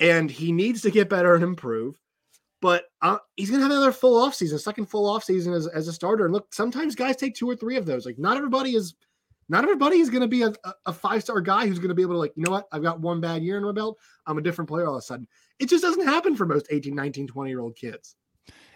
and 0.00 0.28
he 0.28 0.50
needs 0.50 0.82
to 0.82 0.90
get 0.90 1.08
better 1.08 1.34
and 1.34 1.44
improve. 1.44 1.96
But 2.60 2.86
uh, 3.02 3.18
he's 3.36 3.50
going 3.50 3.60
to 3.60 3.64
have 3.64 3.72
another 3.72 3.92
full 3.92 4.20
off 4.20 4.34
season, 4.34 4.58
second 4.58 4.86
full 4.86 5.08
off 5.08 5.22
season 5.22 5.52
as, 5.52 5.68
as 5.68 5.86
a 5.86 5.92
starter. 5.92 6.24
And 6.24 6.34
look, 6.34 6.52
sometimes 6.52 6.96
guys 6.96 7.14
take 7.14 7.36
two 7.36 7.48
or 7.48 7.54
three 7.54 7.76
of 7.76 7.86
those. 7.86 8.04
Like 8.04 8.18
not 8.18 8.36
everybody 8.36 8.74
is 8.74 8.94
not 9.48 9.64
everybody 9.64 9.98
is 9.98 10.10
going 10.10 10.22
to 10.22 10.28
be 10.28 10.42
a, 10.42 10.52
a 10.86 10.92
five 10.92 11.22
star 11.22 11.40
guy 11.40 11.66
who's 11.66 11.78
going 11.78 11.88
to 11.88 11.94
be 11.94 12.02
able 12.02 12.14
to, 12.14 12.18
like, 12.18 12.32
you 12.36 12.42
know 12.44 12.50
what? 12.50 12.68
I've 12.72 12.82
got 12.82 13.00
one 13.00 13.20
bad 13.20 13.42
year 13.42 13.56
in 13.56 13.64
my 13.64 13.72
belt. 13.72 13.98
I'm 14.26 14.38
a 14.38 14.42
different 14.42 14.68
player 14.68 14.86
all 14.86 14.94
of 14.94 14.98
a 14.98 15.02
sudden. 15.02 15.26
It 15.58 15.68
just 15.68 15.82
doesn't 15.82 16.06
happen 16.06 16.36
for 16.36 16.46
most 16.46 16.66
18, 16.70 16.94
19, 16.94 17.26
20 17.26 17.50
year 17.50 17.60
old 17.60 17.76
kids. 17.76 18.16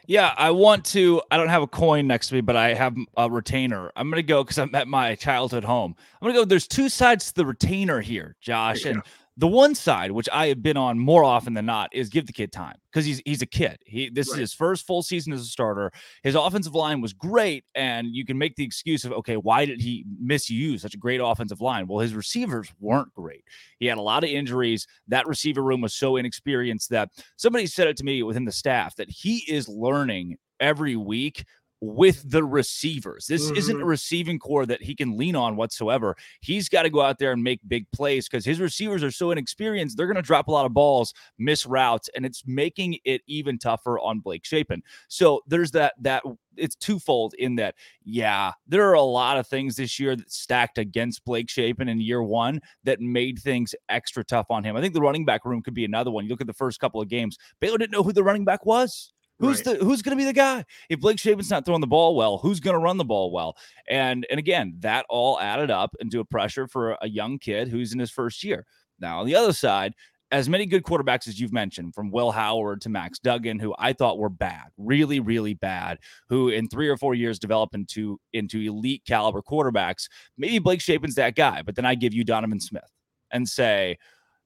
Yeah, 0.07 0.35
I 0.37 0.51
want 0.51 0.85
to. 0.87 1.23
I 1.31 1.37
don't 1.37 1.49
have 1.49 1.63
a 1.63 1.69
coin 1.69 2.07
next 2.07 2.29
to 2.29 2.35
me, 2.35 2.41
but 2.41 2.57
I 2.57 2.75
have 2.75 2.97
a 3.17 3.31
retainer. 3.31 3.93
I'm 3.95 4.11
going 4.11 4.17
to 4.17 4.27
go 4.27 4.43
because 4.43 4.59
I'm 4.59 4.75
at 4.75 4.89
my 4.89 5.15
childhood 5.15 5.65
home. 5.65 5.95
I'm 6.21 6.27
going 6.27 6.35
to 6.35 6.41
go. 6.41 6.45
There's 6.45 6.67
two 6.67 6.89
sides 6.89 7.29
to 7.29 7.35
the 7.35 7.47
retainer 7.47 8.01
here, 8.01 8.37
Josh. 8.41 8.85
And 8.85 9.03
the 9.39 9.49
one 9.49 9.75
side, 9.75 10.11
which 10.11 10.29
I 10.31 10.49
have 10.49 10.63
been 10.63 10.77
on 10.77 10.99
more 10.99 11.25
often 11.25 11.55
than 11.55 11.65
not, 11.65 11.89
is 11.93 12.11
give 12.11 12.27
the 12.27 12.33
kid 12.33 12.53
time 12.53 12.77
because 12.93 13.07
he's 13.07 13.23
he's 13.25 13.41
a 13.41 13.47
kid. 13.47 13.79
He 13.87 14.11
this 14.11 14.29
right. 14.29 14.35
is 14.35 14.41
his 14.41 14.55
first 14.55 14.87
full 14.87 15.03
season 15.03 15.33
as 15.33 15.41
a 15.41 15.47
starter. 15.47 15.91
His 16.23 16.35
offensive 16.35 16.75
line 16.75 17.01
was 17.01 17.15
great, 17.15 17.65
and 17.75 18.09
you 18.15 18.27
can 18.27 18.37
make 18.37 18.57
the 18.57 18.65
excuse 18.65 19.05
of 19.05 19.13
okay, 19.13 19.37
why 19.37 19.65
did 19.65 19.81
he 19.81 20.05
misuse 20.21 20.83
such 20.83 20.95
a 20.95 20.99
great 20.99 21.21
offensive 21.23 21.63
line? 21.63 21.87
Well, 21.87 22.01
his 22.01 22.15
receivers 22.15 22.73
weren't 22.79 23.13
great. 23.15 23.45
He 23.79 23.87
had 23.87 23.99
a 23.99 24.03
lot 24.03 24.23
of 24.23 24.31
injuries. 24.31 24.87
That 25.09 25.27
receiver 25.27 25.63
room 25.63 25.81
was 25.81 25.95
so 25.95 26.17
inexperienced 26.17 26.91
that 26.91 27.09
somebody 27.37 27.67
said 27.67 27.89
it 27.89 27.97
to 27.99 28.05
me 28.05 28.23
within 28.23 28.45
the 28.45 28.53
staff 28.53 28.97
that 28.97 29.11
he 29.11 29.45
is 29.49 29.67
learning 29.69 30.37
every 30.61 30.95
week 30.97 31.45
with 31.83 32.31
the 32.31 32.45
receivers. 32.45 33.27
This 33.27 33.47
mm-hmm. 33.47 33.57
isn't 33.57 33.75
a 33.75 33.79
mm-hmm. 33.81 33.89
receiving 33.89 34.39
core 34.39 34.65
that 34.67 34.81
he 34.81 34.95
can 34.95 35.17
lean 35.17 35.35
on 35.35 35.57
whatsoever. 35.57 36.17
He's 36.41 36.69
got 36.69 36.85
to 36.85 36.91
go 36.91 37.01
out 37.01 37.19
there 37.19 37.33
and 37.33 37.43
make 37.43 37.59
big 37.67 37.91
plays 37.91 38.29
because 38.29 38.45
his 38.45 38.61
receivers 38.61 39.03
are 39.03 39.11
so 39.11 39.33
inexperienced. 39.33 39.97
They're 39.97 40.07
going 40.07 40.15
to 40.15 40.23
drop 40.23 40.47
a 40.47 40.53
lot 40.53 40.65
of 40.65 40.73
balls, 40.73 41.13
miss 41.41 41.67
routes, 41.67 42.09
and 42.15 42.25
it's 42.25 42.45
making 42.47 42.99
it 43.05 43.23
even 43.27 43.59
tougher 43.59 43.99
on 43.99 44.21
Blake 44.21 44.45
Shapen. 44.45 44.81
So 45.09 45.41
there's 45.49 45.73
that 45.73 45.95
that 46.03 46.23
it's 46.57 46.77
twofold 46.77 47.35
in 47.35 47.57
that, 47.57 47.75
yeah, 48.05 48.53
there 48.69 48.89
are 48.89 48.95
a 48.95 49.03
lot 49.03 49.39
of 49.39 49.49
things 49.49 49.75
this 49.75 49.99
year 49.99 50.15
that 50.15 50.31
stacked 50.31 50.79
against 50.79 51.25
Blake 51.25 51.51
Shapen 51.51 51.89
in 51.89 52.01
year 52.01 52.23
one 52.23 52.61
that 52.85 53.01
made 53.01 53.41
things 53.41 53.75
extra 53.89 54.23
tough 54.23 54.47
on 54.51 54.63
him. 54.63 54.77
I 54.77 54.81
think 54.81 54.95
the 54.95 55.01
running 55.01 55.25
back 55.25 55.45
room 55.45 55.63
could 55.63 55.75
be 55.75 55.85
another 55.85 56.13
one. 56.13 56.25
You 56.25 56.31
look 56.31 56.41
at 56.41 56.47
the 56.47 56.53
first 56.53 56.79
couple 56.79 57.01
of 57.01 57.09
games, 57.09 57.39
Baylor 57.59 57.79
didn't 57.79 57.93
know 57.93 58.05
who 58.05 58.13
the 58.13 58.23
running 58.23 58.45
back 58.45 58.65
was. 58.65 59.13
Who's 59.43 59.67
right. 59.67 59.79
the 59.79 59.85
who's 59.85 60.03
going 60.03 60.17
to 60.17 60.21
be 60.21 60.25
the 60.25 60.33
guy? 60.33 60.65
If 60.89 61.01
Blake 61.01 61.19
Shapen's 61.19 61.51
not 61.51 61.67
throwing 61.67 61.81
the 61.81 61.87
ball 61.89 62.15
well, 62.15 62.39
who's 62.39 62.61
going 62.61 62.75
to 62.75 62.79
run 62.79 62.97
the 62.97 63.05
ball 63.05 63.33
well? 63.33 63.57
And 63.89 64.25
and 64.31 64.39
again, 64.39 64.77
that 64.79 65.05
all 65.09 65.41
added 65.41 65.69
up 65.69 65.97
into 65.99 66.21
a 66.21 66.25
pressure 66.25 66.69
for 66.69 66.97
a 67.03 67.09
young 67.09 67.41
kid 67.41 67.67
who's 67.67 67.93
in 67.93 67.99
his 67.99 68.13
first 68.13 68.45
year. 68.45 68.65
Now, 69.01 69.19
on 69.19 69.27
the 69.27 69.35
other 69.35 69.53
side, 69.53 69.95
as 70.31 70.49
many 70.49 70.65
good 70.65 70.85
quarterbacks 70.85 71.27
as 71.27 71.41
you've 71.41 71.53
mentioned, 71.53 71.93
from 71.93 72.13
Will 72.13 72.31
Howard 72.31 72.81
to 72.83 72.89
Max 72.89 73.19
Duggan, 73.19 73.59
who 73.59 73.75
I 73.79 73.93
thought 73.93 74.17
were 74.19 74.31
bad, 74.31 74.69
really, 74.79 75.19
really 75.19 75.55
bad, 75.55 75.99
who 76.29 76.49
in 76.49 76.69
three 76.69 76.89
or 76.89 76.97
four 76.97 77.15
years 77.17 77.41
develop 77.41 77.75
into 77.75 78.21
into 78.33 78.61
elite 78.61 79.03
caliber 79.07 79.43
quarterbacks. 79.43 80.09
Maybe 80.39 80.61
Blake 80.61 80.81
Shapen's 80.81 81.17
that 81.17 81.35
guy, 81.35 81.63
but 81.63 81.75
then 81.75 81.85
I 81.85 81.97
give 81.97 82.15
you 82.15 82.23
Donovan 82.23 82.61
Smith 82.61 82.91
and 83.33 83.49
say, 83.49 83.99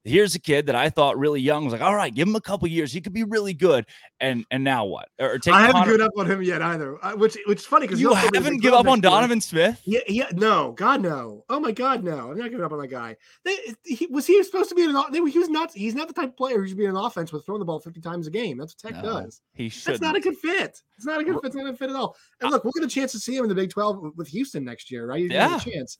here's 0.03 0.35
a 0.35 0.39
kid 0.39 0.67
that 0.67 0.75
I 0.75 0.89
thought 0.89 1.17
really 1.17 1.41
young 1.41 1.65
was 1.65 1.73
like, 1.73 1.81
all 1.81 1.95
right, 1.95 2.13
give 2.13 2.27
him 2.27 2.35
a 2.35 2.41
couple 2.41 2.67
years, 2.67 2.91
he 2.91 3.01
could 3.01 3.13
be 3.13 3.23
really 3.23 3.53
good. 3.53 3.85
And 4.19 4.45
and 4.49 4.63
now 4.63 4.85
what? 4.85 5.09
Or 5.19 5.37
take 5.37 5.53
I 5.53 5.61
haven't 5.61 5.73
Connor- 5.73 5.91
given 5.91 6.01
up 6.01 6.11
on 6.17 6.31
him 6.31 6.41
yet 6.41 6.61
either. 6.61 7.03
Uh, 7.05 7.15
which 7.15 7.37
which 7.45 7.59
is 7.59 7.65
funny 7.65 7.85
because 7.85 8.01
you 8.01 8.13
haven't 8.13 8.61
given 8.61 8.79
up 8.79 8.87
on 8.87 8.99
Donovan 8.99 9.41
Smith. 9.41 9.81
Yeah, 9.85 9.99
yeah, 10.07 10.29
no, 10.33 10.71
God 10.71 11.01
no. 11.01 11.45
Oh 11.49 11.59
my 11.59 11.71
God, 11.71 12.03
no. 12.03 12.31
I'm 12.31 12.37
not 12.37 12.49
giving 12.49 12.65
up 12.65 12.71
on 12.71 12.79
that 12.79 12.87
guy. 12.87 13.15
They, 13.43 13.57
he, 13.85 14.07
was 14.07 14.25
he 14.25 14.41
supposed 14.43 14.69
to 14.69 14.75
be 14.75 14.83
an? 14.83 14.95
He 15.13 15.37
was 15.37 15.49
not. 15.49 15.71
He's 15.73 15.93
not 15.93 16.07
the 16.07 16.13
type 16.13 16.29
of 16.29 16.37
player 16.37 16.59
who 16.59 16.67
should 16.67 16.77
be 16.77 16.85
in 16.85 16.91
an 16.91 16.97
offense 16.97 17.31
with 17.31 17.45
throwing 17.45 17.59
the 17.59 17.65
ball 17.65 17.79
50 17.79 18.01
times 18.01 18.27
a 18.27 18.31
game. 18.31 18.57
That's 18.57 18.75
what 18.81 18.93
Tech 18.93 19.03
no, 19.03 19.21
does. 19.21 19.41
He 19.53 19.69
should. 19.69 19.93
That's 19.93 20.01
not 20.01 20.15
a 20.15 20.19
good 20.19 20.37
fit. 20.37 20.81
It's 20.97 21.05
not 21.05 21.21
a 21.21 21.23
good 21.23 21.35
fit. 21.35 21.45
It's 21.45 21.55
not 21.55 21.71
a 21.71 21.75
fit 21.75 21.89
at 21.89 21.95
all. 21.95 22.15
And 22.41 22.49
look, 22.49 22.63
we'll 22.63 22.73
get 22.73 22.83
a 22.83 22.87
chance 22.87 23.11
to 23.11 23.19
see 23.19 23.35
him 23.35 23.43
in 23.43 23.49
the 23.49 23.55
Big 23.55 23.69
12 23.69 24.13
with 24.15 24.27
Houston 24.29 24.63
next 24.63 24.89
year, 24.89 25.07
right? 25.07 25.29
yeah, 25.29 25.57
a 25.57 25.59
chance. 25.59 25.97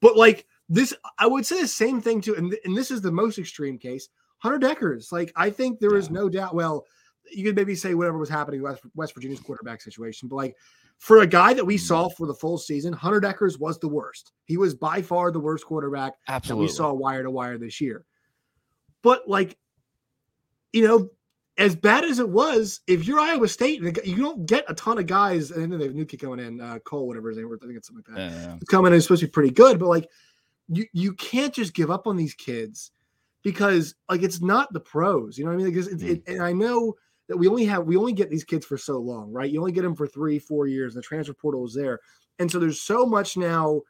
But 0.00 0.16
like 0.16 0.46
this, 0.68 0.94
I 1.18 1.26
would 1.26 1.46
say 1.46 1.60
the 1.62 1.68
same 1.68 2.00
thing 2.00 2.20
too, 2.20 2.34
and, 2.36 2.54
and 2.64 2.76
this 2.76 2.90
is 2.90 3.00
the 3.00 3.12
most 3.12 3.38
extreme 3.38 3.78
case. 3.78 4.08
Hunter 4.38 4.58
Dekkers, 4.58 5.10
like 5.10 5.32
I 5.34 5.50
think 5.50 5.80
there 5.80 5.92
yeah. 5.92 5.98
is 5.98 6.10
no 6.10 6.28
doubt. 6.28 6.54
Well, 6.54 6.86
you 7.30 7.44
could 7.44 7.56
maybe 7.56 7.74
say 7.74 7.94
whatever 7.94 8.18
was 8.18 8.28
happening 8.28 8.62
with 8.62 8.72
West, 8.72 8.82
West 8.94 9.14
Virginia's 9.14 9.40
quarterback 9.40 9.80
situation, 9.82 10.28
but 10.28 10.36
like 10.36 10.56
for 10.98 11.18
a 11.22 11.26
guy 11.26 11.54
that 11.54 11.64
we 11.64 11.76
Mm. 11.76 11.80
saw 11.80 12.08
for 12.08 12.26
the 12.26 12.34
full 12.34 12.58
season, 12.58 12.92
Hunter 12.92 13.20
Dekkers 13.20 13.58
was 13.58 13.78
the 13.78 13.88
worst. 13.88 14.32
He 14.44 14.56
was 14.56 14.74
by 14.74 15.02
far 15.02 15.30
the 15.30 15.40
worst 15.40 15.64
quarterback 15.64 16.14
Absolutely. 16.28 16.66
that 16.66 16.70
we 16.70 16.76
saw 16.76 16.92
wire 16.92 17.22
to 17.22 17.30
wire 17.30 17.58
this 17.58 17.80
year. 17.80 18.04
But 19.02 19.28
like, 19.28 19.56
you 20.72 20.86
know, 20.86 21.10
as 21.56 21.74
bad 21.74 22.04
as 22.04 22.18
it 22.20 22.28
was, 22.28 22.80
if 22.86 23.06
you're 23.06 23.18
Iowa 23.18 23.48
State, 23.48 23.80
you 24.04 24.16
don't 24.16 24.46
get 24.46 24.64
a 24.68 24.74
ton 24.74 24.98
of 24.98 25.06
guys, 25.06 25.50
and 25.50 25.72
then 25.72 25.78
they 25.78 25.86
have 25.86 25.94
new 25.94 26.04
kid 26.04 26.20
coming 26.20 26.44
in, 26.44 26.60
uh, 26.60 26.78
Cole, 26.80 27.08
whatever 27.08 27.28
his 27.28 27.38
name, 27.38 27.48
was, 27.48 27.58
I 27.62 27.66
think 27.66 27.78
it's 27.78 27.88
something 27.88 28.04
like 28.14 28.30
that. 28.30 28.32
Yeah. 28.32 28.56
Coming 28.68 28.92
in 28.92 28.98
is 28.98 29.04
supposed 29.04 29.20
to 29.20 29.26
be 29.26 29.32
pretty 29.32 29.50
good, 29.50 29.78
but 29.80 29.88
like, 29.88 30.08
you 30.68 30.86
you 30.92 31.12
can't 31.14 31.54
just 31.54 31.74
give 31.74 31.90
up 31.90 32.06
on 32.06 32.16
these 32.16 32.34
kids 32.34 32.90
because 33.42 33.94
like 34.08 34.22
it's 34.22 34.40
not 34.40 34.72
the 34.72 34.80
pros. 34.80 35.38
You 35.38 35.44
know 35.44 35.50
what 35.50 35.60
I 35.60 35.64
mean? 35.64 35.72
Because 35.72 35.88
it's, 35.88 36.02
Mm. 36.02 36.10
it, 36.10 36.22
and 36.26 36.42
I 36.42 36.52
know 36.52 36.94
that 37.28 37.36
we 37.36 37.48
only 37.48 37.64
have 37.66 37.84
we 37.84 37.96
only 37.96 38.12
get 38.12 38.30
these 38.30 38.44
kids 38.44 38.66
for 38.66 38.78
so 38.78 38.98
long, 38.98 39.32
right? 39.32 39.50
You 39.50 39.60
only 39.60 39.72
get 39.72 39.82
them 39.82 39.94
for 39.94 40.06
three, 40.06 40.38
four 40.38 40.66
years. 40.66 40.94
And 40.94 41.02
the 41.02 41.06
transfer 41.06 41.34
portal 41.34 41.66
is 41.66 41.74
there, 41.74 42.00
and 42.38 42.50
so 42.50 42.58
there's 42.58 42.80
so 42.80 43.06
much 43.06 43.36
now. 43.36 43.82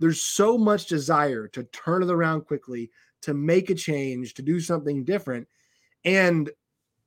There's 0.00 0.20
so 0.20 0.58
much 0.58 0.86
desire 0.86 1.46
to 1.48 1.62
turn 1.64 2.02
it 2.02 2.10
around 2.10 2.42
quickly, 2.46 2.90
to 3.22 3.32
make 3.32 3.70
a 3.70 3.74
change, 3.74 4.34
to 4.34 4.42
do 4.42 4.58
something 4.58 5.04
different, 5.04 5.46
and 6.04 6.50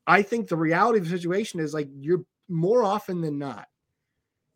I 0.07 0.21
think 0.21 0.47
the 0.47 0.55
reality 0.55 0.99
of 0.99 1.03
the 1.03 1.11
situation 1.11 1.59
is 1.59 1.73
like 1.73 1.89
you're 1.99 2.23
more 2.47 2.83
often 2.83 3.19
than 3.19 3.37
not, 3.37 3.67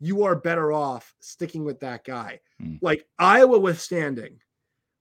you 0.00 0.24
are 0.24 0.34
better 0.34 0.72
off 0.72 1.14
sticking 1.20 1.62
with 1.62 1.78
that 1.80 2.04
guy. 2.04 2.40
Hmm. 2.58 2.76
Like 2.80 3.06
Iowa 3.18 3.58
withstanding, 3.58 4.40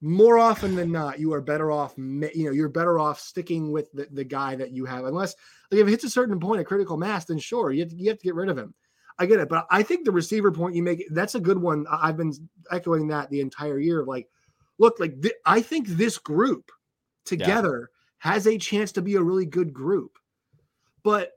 more 0.01 0.39
often 0.39 0.75
than 0.75 0.91
not, 0.91 1.19
you 1.19 1.31
are 1.33 1.41
better 1.41 1.71
off, 1.71 1.93
you 1.97 2.45
know, 2.45 2.51
you're 2.51 2.69
better 2.69 2.97
off 2.97 3.19
sticking 3.19 3.71
with 3.71 3.91
the, 3.93 4.07
the 4.11 4.23
guy 4.23 4.55
that 4.55 4.71
you 4.71 4.85
have. 4.85 5.05
Unless 5.05 5.35
like 5.69 5.79
if 5.79 5.87
it 5.87 5.91
hits 5.91 6.03
a 6.03 6.09
certain 6.09 6.39
point 6.39 6.61
a 6.61 6.65
critical 6.65 6.97
mass, 6.97 7.25
then 7.25 7.37
sure, 7.37 7.71
you 7.71 7.81
have, 7.81 7.89
to, 7.89 7.95
you 7.95 8.09
have 8.09 8.17
to 8.17 8.23
get 8.23 8.35
rid 8.35 8.49
of 8.49 8.57
him. 8.57 8.73
I 9.19 9.27
get 9.27 9.39
it. 9.39 9.49
But 9.49 9.67
I 9.69 9.83
think 9.83 10.05
the 10.05 10.11
receiver 10.11 10.51
point 10.51 10.75
you 10.75 10.81
make, 10.81 11.05
that's 11.11 11.35
a 11.35 11.39
good 11.39 11.59
one. 11.59 11.85
I've 11.91 12.17
been 12.17 12.33
echoing 12.71 13.07
that 13.09 13.29
the 13.29 13.41
entire 13.41 13.77
year. 13.77 14.03
Like, 14.03 14.27
look, 14.79 14.99
like 14.99 15.21
th- 15.21 15.35
I 15.45 15.61
think 15.61 15.87
this 15.87 16.17
group 16.17 16.71
together 17.25 17.91
has 18.17 18.47
a 18.47 18.57
chance 18.57 18.91
to 18.93 19.01
be 19.01 19.15
a 19.15 19.21
really 19.21 19.45
good 19.45 19.73
group. 19.73 20.17
But 21.03 21.33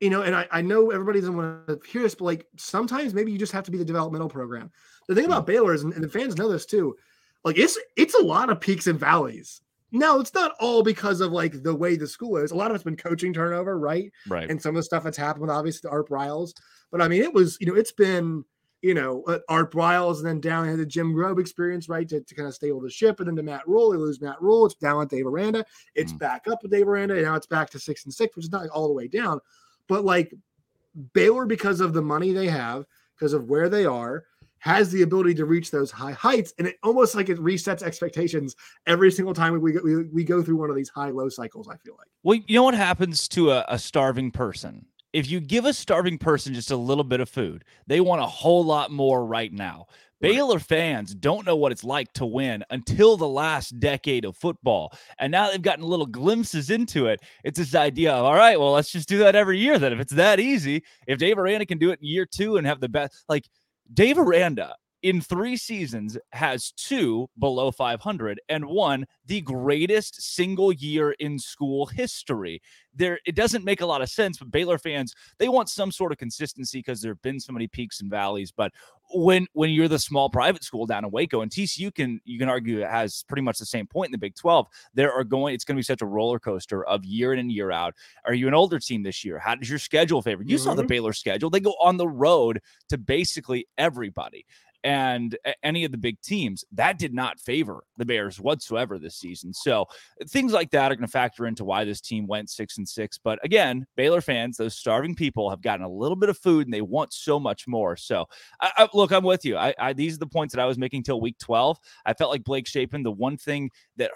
you 0.00 0.08
know, 0.08 0.22
and 0.22 0.34
I, 0.34 0.46
I 0.50 0.62
know 0.62 0.90
everybody 0.90 1.20
doesn't 1.20 1.36
want 1.36 1.66
to 1.68 1.78
hear 1.86 2.00
this, 2.00 2.14
but 2.14 2.24
like 2.24 2.46
sometimes 2.56 3.12
maybe 3.12 3.32
you 3.32 3.38
just 3.38 3.52
have 3.52 3.64
to 3.64 3.70
be 3.70 3.76
the 3.76 3.84
developmental 3.84 4.30
program. 4.30 4.70
The 5.08 5.14
thing 5.14 5.26
about 5.26 5.42
mm-hmm. 5.42 5.52
Baylor 5.52 5.74
is, 5.74 5.82
and 5.82 5.92
the 5.92 6.08
fans 6.08 6.38
know 6.38 6.48
this 6.48 6.64
too, 6.64 6.96
like 7.44 7.58
it's 7.58 7.78
it's 7.96 8.14
a 8.14 8.22
lot 8.22 8.50
of 8.50 8.60
peaks 8.60 8.86
and 8.86 8.98
valleys. 8.98 9.60
Now 9.92 10.20
it's 10.20 10.32
not 10.34 10.52
all 10.60 10.82
because 10.82 11.20
of 11.20 11.32
like 11.32 11.62
the 11.62 11.74
way 11.74 11.96
the 11.96 12.06
school 12.06 12.36
is. 12.36 12.52
A 12.52 12.56
lot 12.56 12.70
of 12.70 12.74
it's 12.76 12.84
been 12.84 12.96
coaching 12.96 13.32
turnover, 13.32 13.78
right? 13.78 14.12
Right. 14.28 14.48
and 14.48 14.60
some 14.60 14.70
of 14.70 14.76
the 14.76 14.82
stuff 14.84 15.02
that's 15.02 15.16
happened 15.16 15.42
with 15.42 15.50
obviously 15.50 15.88
the 15.88 15.90
Art 15.92 16.08
Briles. 16.08 16.52
But 16.92 17.02
I 17.02 17.08
mean, 17.08 17.22
it 17.22 17.32
was, 17.34 17.56
you 17.60 17.66
know, 17.66 17.74
it's 17.74 17.90
been, 17.92 18.44
you 18.82 18.94
know, 18.94 19.22
uh, 19.26 19.38
Art 19.48 19.72
Briles 19.72 20.18
and 20.18 20.26
then 20.26 20.40
down 20.40 20.66
had 20.68 20.78
the 20.78 20.86
Jim 20.86 21.12
Grobe 21.12 21.40
experience, 21.40 21.88
right, 21.88 22.08
to, 22.08 22.20
to 22.20 22.34
kind 22.34 22.46
of 22.48 22.54
stable 22.54 22.80
the 22.80 22.88
ship. 22.90 23.18
And 23.18 23.28
then 23.28 23.36
to 23.36 23.42
Matt 23.42 23.66
Rhule, 23.66 23.90
they 23.90 23.96
lose 23.98 24.20
Matt 24.20 24.40
Rhule. 24.40 24.66
It's 24.66 24.74
down 24.76 24.98
with 24.98 25.08
Dave 25.08 25.26
Aranda. 25.26 25.64
It's 25.96 26.12
Mm. 26.12 26.18
back 26.18 26.46
up 26.48 26.62
with 26.62 26.70
Dave 26.70 26.86
Aranda. 26.88 27.14
And 27.14 27.24
now 27.24 27.34
it's 27.34 27.46
back 27.46 27.70
to 27.70 27.78
six 27.80 28.04
and 28.04 28.14
six, 28.14 28.36
which 28.36 28.44
is 28.46 28.52
not 28.52 28.68
all 28.68 28.86
the 28.86 28.94
way 28.94 29.08
down. 29.08 29.40
But 29.88 30.04
like 30.04 30.32
Baylor, 31.14 31.46
because 31.46 31.80
of 31.80 31.92
the 31.92 32.02
money 32.02 32.32
they 32.32 32.48
have, 32.48 32.84
because 33.16 33.32
of 33.32 33.48
where 33.50 33.68
they 33.68 33.86
are, 33.86 34.24
has 34.60 34.90
the 34.90 35.02
ability 35.02 35.34
to 35.34 35.44
reach 35.44 35.70
those 35.70 35.90
high 35.90 36.12
heights. 36.12 36.54
And 36.58 36.68
it 36.68 36.76
almost 36.82 37.14
like 37.14 37.28
it 37.28 37.38
resets 37.38 37.82
expectations 37.82 38.56
every 38.86 39.10
single 39.10 39.34
time 39.34 39.60
we, 39.60 39.72
go- 39.72 39.80
we, 39.82 40.04
we 40.04 40.24
go 40.24 40.42
through 40.42 40.56
one 40.56 40.70
of 40.70 40.76
these 40.76 40.88
high 40.88 41.10
low 41.10 41.28
cycles, 41.28 41.68
I 41.68 41.76
feel 41.76 41.96
like. 41.98 42.08
Well, 42.22 42.38
you 42.46 42.54
know 42.54 42.64
what 42.64 42.74
happens 42.74 43.26
to 43.28 43.50
a, 43.50 43.64
a 43.68 43.78
starving 43.78 44.30
person? 44.30 44.86
If 45.12 45.28
you 45.28 45.40
give 45.40 45.64
a 45.64 45.72
starving 45.72 46.18
person 46.18 46.54
just 46.54 46.70
a 46.70 46.76
little 46.76 47.04
bit 47.04 47.20
of 47.20 47.28
food, 47.28 47.64
they 47.86 48.00
want 48.00 48.22
a 48.22 48.26
whole 48.26 48.64
lot 48.64 48.92
more 48.92 49.26
right 49.26 49.52
now. 49.52 49.86
Baylor 50.20 50.58
fans 50.58 51.14
don't 51.14 51.46
know 51.46 51.56
what 51.56 51.72
it's 51.72 51.82
like 51.82 52.12
to 52.12 52.26
win 52.26 52.62
until 52.68 53.16
the 53.16 53.26
last 53.26 53.80
decade 53.80 54.26
of 54.26 54.36
football. 54.36 54.92
And 55.18 55.32
now 55.32 55.50
they've 55.50 55.62
gotten 55.62 55.82
little 55.82 56.04
glimpses 56.04 56.68
into 56.68 57.06
it. 57.06 57.20
It's 57.42 57.58
this 57.58 57.74
idea 57.74 58.12
of, 58.12 58.26
all 58.26 58.34
right, 58.34 58.60
well, 58.60 58.72
let's 58.72 58.92
just 58.92 59.08
do 59.08 59.16
that 59.18 59.34
every 59.34 59.58
year 59.58 59.78
then. 59.78 59.94
If 59.94 60.00
it's 60.00 60.12
that 60.12 60.38
easy, 60.38 60.84
if 61.06 61.18
Dave 61.18 61.38
Aranda 61.38 61.64
can 61.64 61.78
do 61.78 61.90
it 61.90 62.00
in 62.00 62.06
year 62.06 62.26
two 62.26 62.58
and 62.58 62.66
have 62.66 62.80
the 62.80 62.88
best, 62.88 63.24
like 63.30 63.48
Dave 63.92 64.18
Aranda 64.18 64.74
in 65.02 65.20
three 65.20 65.56
seasons 65.56 66.18
has 66.32 66.72
two 66.72 67.26
below 67.38 67.70
500 67.70 68.40
and 68.48 68.66
one 68.66 69.06
the 69.26 69.40
greatest 69.40 70.20
single 70.20 70.72
year 70.72 71.12
in 71.12 71.38
school 71.38 71.86
history. 71.86 72.60
There 72.94 73.18
it 73.24 73.34
doesn't 73.34 73.64
make 73.64 73.80
a 73.80 73.86
lot 73.86 74.02
of 74.02 74.10
sense 74.10 74.38
but 74.38 74.50
baylor 74.50 74.78
fans 74.78 75.14
they 75.38 75.48
want 75.48 75.70
some 75.70 75.90
sort 75.90 76.12
of 76.12 76.18
consistency 76.18 76.80
because 76.80 77.00
there 77.00 77.12
have 77.12 77.22
been 77.22 77.40
so 77.40 77.52
many 77.52 77.66
peaks 77.66 78.00
and 78.00 78.10
valleys 78.10 78.52
but 78.52 78.72
when 79.12 79.46
when 79.54 79.70
you're 79.70 79.88
the 79.88 79.98
small 79.98 80.30
private 80.30 80.62
school 80.62 80.86
down 80.86 81.04
in 81.04 81.10
waco 81.10 81.40
and 81.40 81.50
tcu 81.50 81.92
can 81.94 82.20
you 82.24 82.38
can 82.38 82.48
argue 82.48 82.80
it 82.80 82.88
has 82.88 83.24
pretty 83.28 83.42
much 83.42 83.58
the 83.58 83.66
same 83.66 83.86
point 83.86 84.08
in 84.08 84.12
the 84.12 84.18
big 84.18 84.34
12 84.36 84.66
there 84.94 85.12
are 85.12 85.24
going 85.24 85.54
it's 85.54 85.64
going 85.64 85.74
to 85.74 85.78
be 85.78 85.82
such 85.82 86.00
a 86.02 86.06
roller 86.06 86.38
coaster 86.38 86.84
of 86.84 87.04
year 87.04 87.32
in 87.32 87.38
and 87.40 87.50
year 87.50 87.70
out. 87.70 87.94
Are 88.24 88.34
you 88.34 88.46
an 88.48 88.54
older 88.54 88.78
team 88.78 89.02
this 89.02 89.24
year? 89.24 89.38
How 89.38 89.54
does 89.54 89.68
your 89.68 89.78
schedule 89.78 90.22
favor? 90.22 90.42
You 90.42 90.58
saw 90.58 90.74
the 90.74 90.84
Mhm. 90.84 90.88
baylor 90.88 91.12
schedule. 91.12 91.50
They 91.50 91.60
go 91.60 91.74
on 91.80 91.96
the 91.96 92.06
road 92.06 92.60
to 92.88 92.98
basically 92.98 93.66
everybody 93.78 94.46
and 94.84 95.36
any 95.62 95.84
of 95.84 95.92
the 95.92 95.98
big 95.98 96.20
teams 96.22 96.64
that 96.72 96.98
did 96.98 97.12
not 97.14 97.38
favor 97.40 97.84
the 97.96 98.04
bears 98.04 98.40
whatsoever 98.40 98.98
this 98.98 99.16
season. 99.16 99.52
So 99.52 99.86
things 100.28 100.52
like 100.52 100.70
that 100.70 100.90
are 100.90 100.96
going 100.96 101.06
to 101.06 101.10
factor 101.12 101.46
into 101.46 101.64
why 101.64 101.84
this 101.84 102.00
team 102.00 102.26
went 102.26 102.50
six 102.50 102.78
and 102.78 102.88
six. 102.88 103.18
But 103.18 103.38
again 103.44 103.86
baylor 103.96 104.20
fans 104.20 104.56
those 104.56 104.76
starving 104.76 105.14
people 105.14 105.50
have 105.50 105.62
gotten 105.62 105.84
a 105.84 105.88
little 105.88 106.16
bit 106.16 106.28
of 106.28 106.38
food 106.38 106.66
and 106.66 106.74
they 106.74 106.80
want 106.82 107.12
so 107.12 107.38
much 107.38 107.66
more. 107.66 107.96
So 107.96 108.26
I, 108.60 108.70
I, 108.76 108.88
look 108.94 109.12
i'm 109.12 109.24
with 109.24 109.44
you. 109.44 109.56
I, 109.56 109.74
I 109.78 109.92
these 109.92 110.14
are 110.16 110.18
the 110.18 110.26
points 110.26 110.54
that 110.54 110.60
i 110.62 110.66
was 110.66 110.78
making 110.78 111.02
till 111.02 111.20
week 111.20 111.38
12 111.38 111.78
i 112.06 112.14
felt 112.14 112.30
like 112.30 112.44
blake 112.44 112.66
shapen 112.66 113.02
the 113.02 113.10
one 113.12 113.36
thing 113.36 113.70
that 113.96 114.10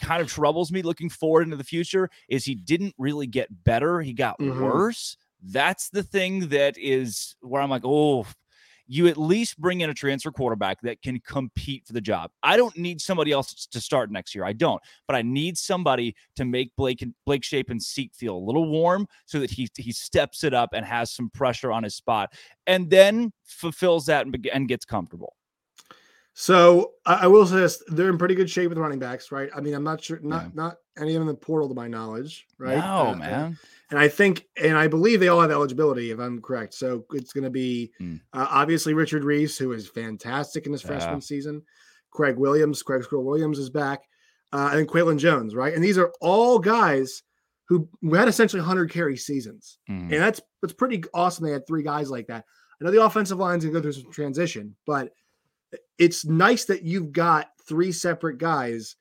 kind 0.00 0.20
of 0.22 0.28
troubles 0.28 0.72
me 0.72 0.82
looking 0.82 1.08
forward 1.10 1.42
into 1.42 1.56
the 1.56 1.64
future 1.64 2.08
is 2.28 2.44
he 2.44 2.54
didn't 2.54 2.94
really 2.98 3.26
get 3.26 3.48
better. 3.64 4.00
He 4.00 4.12
got 4.12 4.38
Mhm. 4.40 4.58
worse. 4.58 5.16
That's 5.42 5.90
the 5.90 6.02
thing 6.02 6.48
that 6.48 6.76
is 6.78 7.36
where 7.40 7.60
i'm 7.62 7.70
like 7.70 7.84
oh 7.84 8.26
you 8.86 9.08
at 9.08 9.16
least 9.16 9.58
bring 9.60 9.80
in 9.80 9.90
a 9.90 9.94
transfer 9.94 10.30
quarterback 10.30 10.80
that 10.82 11.02
can 11.02 11.20
compete 11.20 11.86
for 11.86 11.92
the 11.92 12.00
job. 12.00 12.30
I 12.42 12.56
don't 12.56 12.76
need 12.76 13.00
somebody 13.00 13.32
else 13.32 13.66
to 13.66 13.80
start 13.80 14.10
next 14.10 14.34
year. 14.34 14.44
I 14.44 14.52
don't, 14.52 14.80
but 15.06 15.16
I 15.16 15.22
need 15.22 15.58
somebody 15.58 16.14
to 16.36 16.44
make 16.44 16.70
Blake 16.76 17.02
and 17.02 17.14
Blake 17.24 17.42
Shapen's 17.42 17.86
seat 17.88 18.14
feel 18.14 18.36
a 18.36 18.38
little 18.38 18.68
warm 18.68 19.06
so 19.24 19.40
that 19.40 19.50
he 19.50 19.68
he 19.76 19.92
steps 19.92 20.44
it 20.44 20.54
up 20.54 20.70
and 20.72 20.84
has 20.84 21.10
some 21.10 21.30
pressure 21.30 21.72
on 21.72 21.82
his 21.82 21.94
spot, 21.94 22.32
and 22.66 22.88
then 22.88 23.32
fulfills 23.44 24.06
that 24.06 24.26
and, 24.26 24.48
and 24.52 24.68
gets 24.68 24.84
comfortable. 24.84 25.34
So 26.34 26.92
I, 27.04 27.14
I 27.22 27.26
will 27.26 27.46
say 27.46 27.56
this: 27.56 27.82
they're 27.88 28.10
in 28.10 28.18
pretty 28.18 28.34
good 28.34 28.50
shape 28.50 28.68
with 28.68 28.78
running 28.78 28.98
backs, 28.98 29.32
right? 29.32 29.50
I 29.56 29.60
mean, 29.60 29.74
I'm 29.74 29.84
not 29.84 30.02
sure, 30.02 30.20
not 30.20 30.44
Yeah. 30.44 30.50
not 30.54 30.76
any 30.98 31.14
of 31.14 31.20
them 31.20 31.28
in 31.28 31.34
the 31.34 31.40
portal 31.40 31.68
to 31.68 31.74
my 31.74 31.88
knowledge, 31.88 32.46
right? 32.58 32.78
No, 32.78 33.08
Uh, 33.08 33.16
man. 33.16 33.58
And 33.90 33.98
I 34.00 34.08
think, 34.08 34.46
and 34.60 34.76
I 34.76 34.88
believe 34.88 35.20
they 35.20 35.28
all 35.28 35.40
have 35.40 35.50
eligibility, 35.50 36.10
if 36.10 36.18
I'm 36.18 36.40
correct. 36.42 36.74
So 36.74 37.04
it's 37.12 37.32
going 37.32 37.44
to 37.44 37.50
be 37.50 37.92
Mm. 38.00 38.20
uh, 38.32 38.46
obviously 38.50 38.94
Richard 38.94 39.22
Reese, 39.24 39.56
who 39.58 39.72
is 39.72 39.88
fantastic 39.88 40.66
in 40.66 40.72
his 40.72 40.82
Yeah. 40.82 40.88
freshman 40.88 41.20
season. 41.20 41.62
Craig 42.10 42.36
Williams, 42.36 42.82
Craig 42.82 43.04
Squirrel 43.04 43.24
Williams 43.24 43.58
is 43.58 43.70
back, 43.70 44.00
uh, 44.52 44.70
and 44.72 44.88
Qualan 44.88 45.18
Jones, 45.18 45.54
right? 45.54 45.74
And 45.74 45.84
these 45.84 45.98
are 45.98 46.12
all 46.20 46.58
guys 46.58 47.22
who, 47.68 47.88
who 48.00 48.14
had 48.14 48.28
essentially 48.28 48.60
100 48.60 48.90
carry 48.90 49.16
seasons, 49.16 49.78
Mhm. 49.88 50.02
and 50.02 50.12
that's 50.12 50.40
that's 50.62 50.72
pretty 50.72 51.04
awesome. 51.14 51.44
They 51.44 51.52
had 51.52 51.66
three 51.66 51.82
guys 51.82 52.10
like 52.10 52.26
that. 52.28 52.44
I 52.80 52.84
know 52.84 52.90
the 52.90 53.04
offensive 53.04 53.38
line's 53.38 53.64
gonna 53.64 53.74
go 53.74 53.82
through 53.82 53.92
some 53.92 54.10
transition, 54.10 54.74
but 54.86 55.12
it's 55.98 56.24
nice 56.24 56.64
that 56.66 56.82
you've 56.82 57.12
got 57.12 57.48
three 57.68 57.92
separate 57.92 58.38
guys 58.38 58.96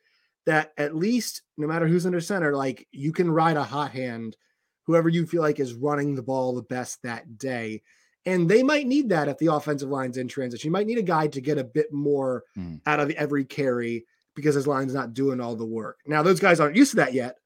that 0.46 0.72
at 0.78 0.96
least 0.96 1.42
no 1.58 1.68
matter 1.68 1.88
who's 1.88 2.06
under 2.06 2.22
center, 2.22 2.56
like 2.56 2.88
you 2.92 3.12
can 3.12 3.30
ride 3.32 3.58
a 3.58 3.64
hot 3.64 3.92
hand, 3.92 4.38
whoever 4.86 5.10
you 5.10 5.26
feel 5.26 5.42
like 5.42 5.60
is 5.60 5.74
running 5.74 6.14
the 6.16 6.22
ball 6.24 6.54
the 6.54 6.62
best 6.64 7.02
that 7.04 7.38
day. 7.38 7.82
And 8.28 8.50
they 8.50 8.64
might 8.64 8.88
need 8.88 9.10
that 9.10 9.28
if 9.28 9.38
the 9.38 9.54
offensive 9.54 9.90
line's 9.90 10.18
in 10.18 10.28
transition. 10.28 10.68
You 10.68 10.72
might 10.72 10.88
need 10.88 10.98
a 10.98 11.04
guy 11.04 11.28
to 11.28 11.42
get 11.42 11.58
a 11.58 11.64
bit 11.64 11.92
more 11.94 12.44
Mm. 12.58 12.82
out 12.86 13.00
of 13.00 13.10
every 13.12 13.46
carry 13.46 14.06
because 14.36 14.56
his 14.56 14.68
line's 14.68 14.94
not 14.94 15.14
doing 15.14 15.40
all 15.40 15.56
the 15.56 15.66
work. 15.66 16.00
Now 16.06 16.22
those 16.24 16.40
guys 16.40 16.60
aren't 16.60 16.76
used 16.76 16.92
to 16.92 16.98
that 16.98 17.14
yet, 17.14 17.38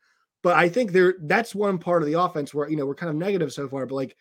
but 0.41 0.56
I 0.58 0.70
think 0.70 0.91
they're 0.91 1.15
that's 1.24 1.53
one 1.53 1.77
part 1.77 2.01
of 2.01 2.08
the 2.08 2.20
offense 2.20 2.53
where 2.53 2.70
you 2.70 2.75
know 2.77 2.86
we're 2.86 2.96
kind 2.96 3.10
of 3.10 3.15
negative 3.15 3.51
so 3.53 3.68
far, 3.68 3.86
but 3.86 3.96
like 3.96 4.15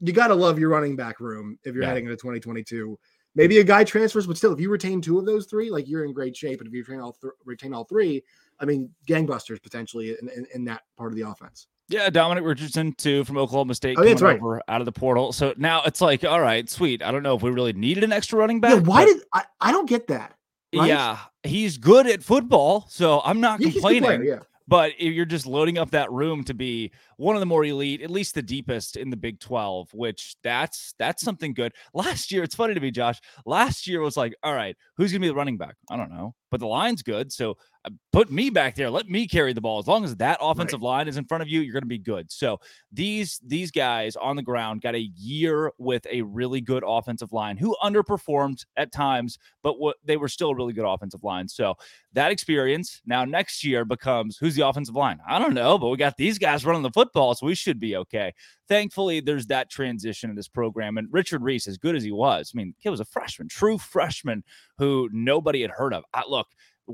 you 0.00 0.12
got 0.12 0.28
to 0.28 0.34
love 0.34 0.58
your 0.58 0.68
running 0.68 0.96
back 0.96 1.20
room 1.20 1.58
if 1.64 1.74
you're 1.74 1.82
Yeah. 1.84 1.88
heading 1.90 2.04
into 2.04 2.16
2022. 2.16 2.98
Maybe 3.34 3.58
a 3.60 3.64
guy 3.64 3.82
transfers, 3.84 4.26
but 4.26 4.36
still, 4.36 4.52
if 4.52 4.60
you 4.60 4.68
retain 4.70 5.00
two 5.00 5.18
of 5.18 5.24
those 5.24 5.46
three, 5.46 5.70
like 5.70 5.88
you're 5.88 6.04
in 6.04 6.12
great 6.12 6.36
shape. 6.36 6.60
And 6.60 6.68
if 6.68 6.74
you 6.74 6.82
retain 6.82 7.00
all 7.00 7.12
th- 7.12 7.32
retain 7.46 7.72
all 7.72 7.84
three, 7.84 8.22
I 8.60 8.64
mean, 8.66 8.90
gangbusters 9.08 9.62
potentially 9.62 10.10
in, 10.20 10.28
in, 10.28 10.46
in 10.54 10.64
that 10.64 10.82
part 10.98 11.12
of 11.12 11.16
the 11.16 11.26
offense. 11.26 11.66
Yeah, 11.88 12.10
Dominic 12.10 12.44
Richardson 12.44 12.92
too 12.94 13.24
from 13.24 13.38
Oklahoma 13.38 13.74
State 13.74 13.96
Oh, 13.98 14.02
coming 14.02 14.16
right. 14.18 14.36
over 14.36 14.62
out 14.68 14.80
of 14.80 14.84
the 14.84 14.92
portal. 14.92 15.32
So 15.32 15.52
now 15.56 15.82
it's 15.84 16.00
like, 16.00 16.24
all 16.24 16.40
right, 16.40 16.68
sweet. 16.68 17.02
I 17.02 17.10
don't 17.10 17.22
know 17.22 17.34
if 17.34 17.42
we 17.42 17.50
really 17.50 17.72
needed 17.72 18.04
an 18.04 18.12
extra 18.12 18.38
running 18.38 18.60
back. 18.60 18.74
Yeah, 18.74 18.80
why 18.80 19.04
did 19.06 19.22
I? 19.32 19.44
I 19.60 19.72
don't 19.72 19.88
get 19.88 20.06
that. 20.08 20.34
right? 20.74 20.86
Yeah, 20.88 21.18
he's 21.42 21.78
good 21.78 22.06
at 22.06 22.22
football, 22.22 22.86
so 22.88 23.20
I'm 23.24 23.40
not 23.40 23.60
Yeah, 23.60 23.70
good 23.70 23.80
player, 23.80 24.00
complaining. 24.00 24.28
yeah, 24.28 24.38
but 24.68 25.00
you're 25.00 25.24
just 25.24 25.46
loading 25.46 25.78
up 25.78 25.90
that 25.90 26.10
room 26.10 26.44
to 26.44 26.54
be 26.54 26.92
one 27.16 27.36
of 27.36 27.40
the 27.40 27.46
more 27.46 27.64
elite, 27.64 28.02
at 28.02 28.10
least 28.10 28.34
the 28.34 28.42
deepest 28.42 28.96
in 28.96 29.10
the 29.10 29.16
Big 29.16 29.40
12, 29.40 29.92
which 29.94 30.36
that's 30.42 30.94
that's 30.98 31.22
something 31.22 31.54
good. 31.54 31.72
Last 31.94 32.32
year, 32.32 32.42
it's 32.42 32.54
funny 32.54 32.74
to 32.74 32.80
me, 32.80 32.90
Josh. 32.90 33.20
Last 33.46 33.86
year 33.86 34.00
was 34.00 34.16
like, 34.16 34.34
all 34.42 34.54
right, 34.54 34.76
who's 34.96 35.12
gonna 35.12 35.20
be 35.20 35.28
the 35.28 35.34
running 35.34 35.58
back? 35.58 35.76
I 35.90 35.96
don't 35.96 36.10
know, 36.10 36.34
but 36.52 36.60
the 36.60 36.66
line's 36.66 37.02
good, 37.02 37.32
so 37.32 37.56
uh, 37.84 37.90
put 38.12 38.30
me 38.30 38.50
back 38.50 38.76
there. 38.76 38.90
Let 38.90 39.08
me 39.08 39.26
carry 39.26 39.54
the 39.54 39.60
ball. 39.62 39.78
As 39.78 39.88
long 39.88 40.04
as 40.04 40.14
that 40.16 40.36
offensive 40.40 40.82
right. 40.82 40.98
line 40.98 41.08
is 41.08 41.16
in 41.16 41.24
front 41.24 41.42
of 41.42 41.48
you, 41.48 41.62
you're 41.62 41.72
going 41.72 41.82
to 41.82 41.88
be 41.88 41.98
good. 41.98 42.30
So 42.30 42.60
these 42.92 43.40
these 43.42 43.70
guys 43.70 44.14
on 44.16 44.36
the 44.36 44.42
ground 44.42 44.82
got 44.82 44.94
a 44.94 45.10
year 45.16 45.72
with 45.78 46.06
a 46.10 46.20
really 46.20 46.60
good 46.60 46.84
offensive 46.86 47.32
line 47.32 47.56
who 47.56 47.74
underperformed 47.82 48.64
at 48.76 48.92
times, 48.92 49.38
but 49.62 49.80
what 49.80 49.96
they 50.04 50.18
were 50.18 50.28
still 50.28 50.50
a 50.50 50.54
really 50.54 50.74
good 50.74 50.84
offensive 50.86 51.24
line. 51.24 51.48
So 51.48 51.74
that 52.12 52.30
experience 52.30 53.00
now 53.06 53.24
next 53.24 53.64
year 53.64 53.86
becomes 53.86 54.36
who's 54.36 54.54
the 54.54 54.68
offensive 54.68 54.94
line? 54.94 55.18
I 55.26 55.38
don't 55.38 55.54
know, 55.54 55.78
but 55.78 55.88
we 55.88 55.96
got 55.96 56.18
these 56.18 56.38
guys 56.38 56.66
running 56.66 56.82
the 56.82 56.90
football, 56.90 57.34
so 57.34 57.46
we 57.46 57.54
should 57.54 57.80
be 57.80 57.96
okay. 57.96 58.34
Thankfully, 58.72 59.20
there's 59.20 59.48
that 59.48 59.68
transition 59.68 60.30
in 60.30 60.36
this 60.36 60.48
program. 60.48 60.96
And 60.96 61.06
Richard 61.10 61.42
Reese, 61.42 61.68
as 61.68 61.76
good 61.76 61.94
as 61.94 62.02
he 62.02 62.10
was, 62.10 62.52
I 62.54 62.56
mean, 62.56 62.74
he 62.78 62.88
was 62.88 63.00
a 63.00 63.04
freshman, 63.04 63.46
true 63.46 63.76
freshman 63.76 64.42
who 64.78 65.10
nobody 65.12 65.60
had 65.60 65.72
heard 65.72 65.92
of. 65.92 66.04
I, 66.14 66.22
look, 66.26 66.46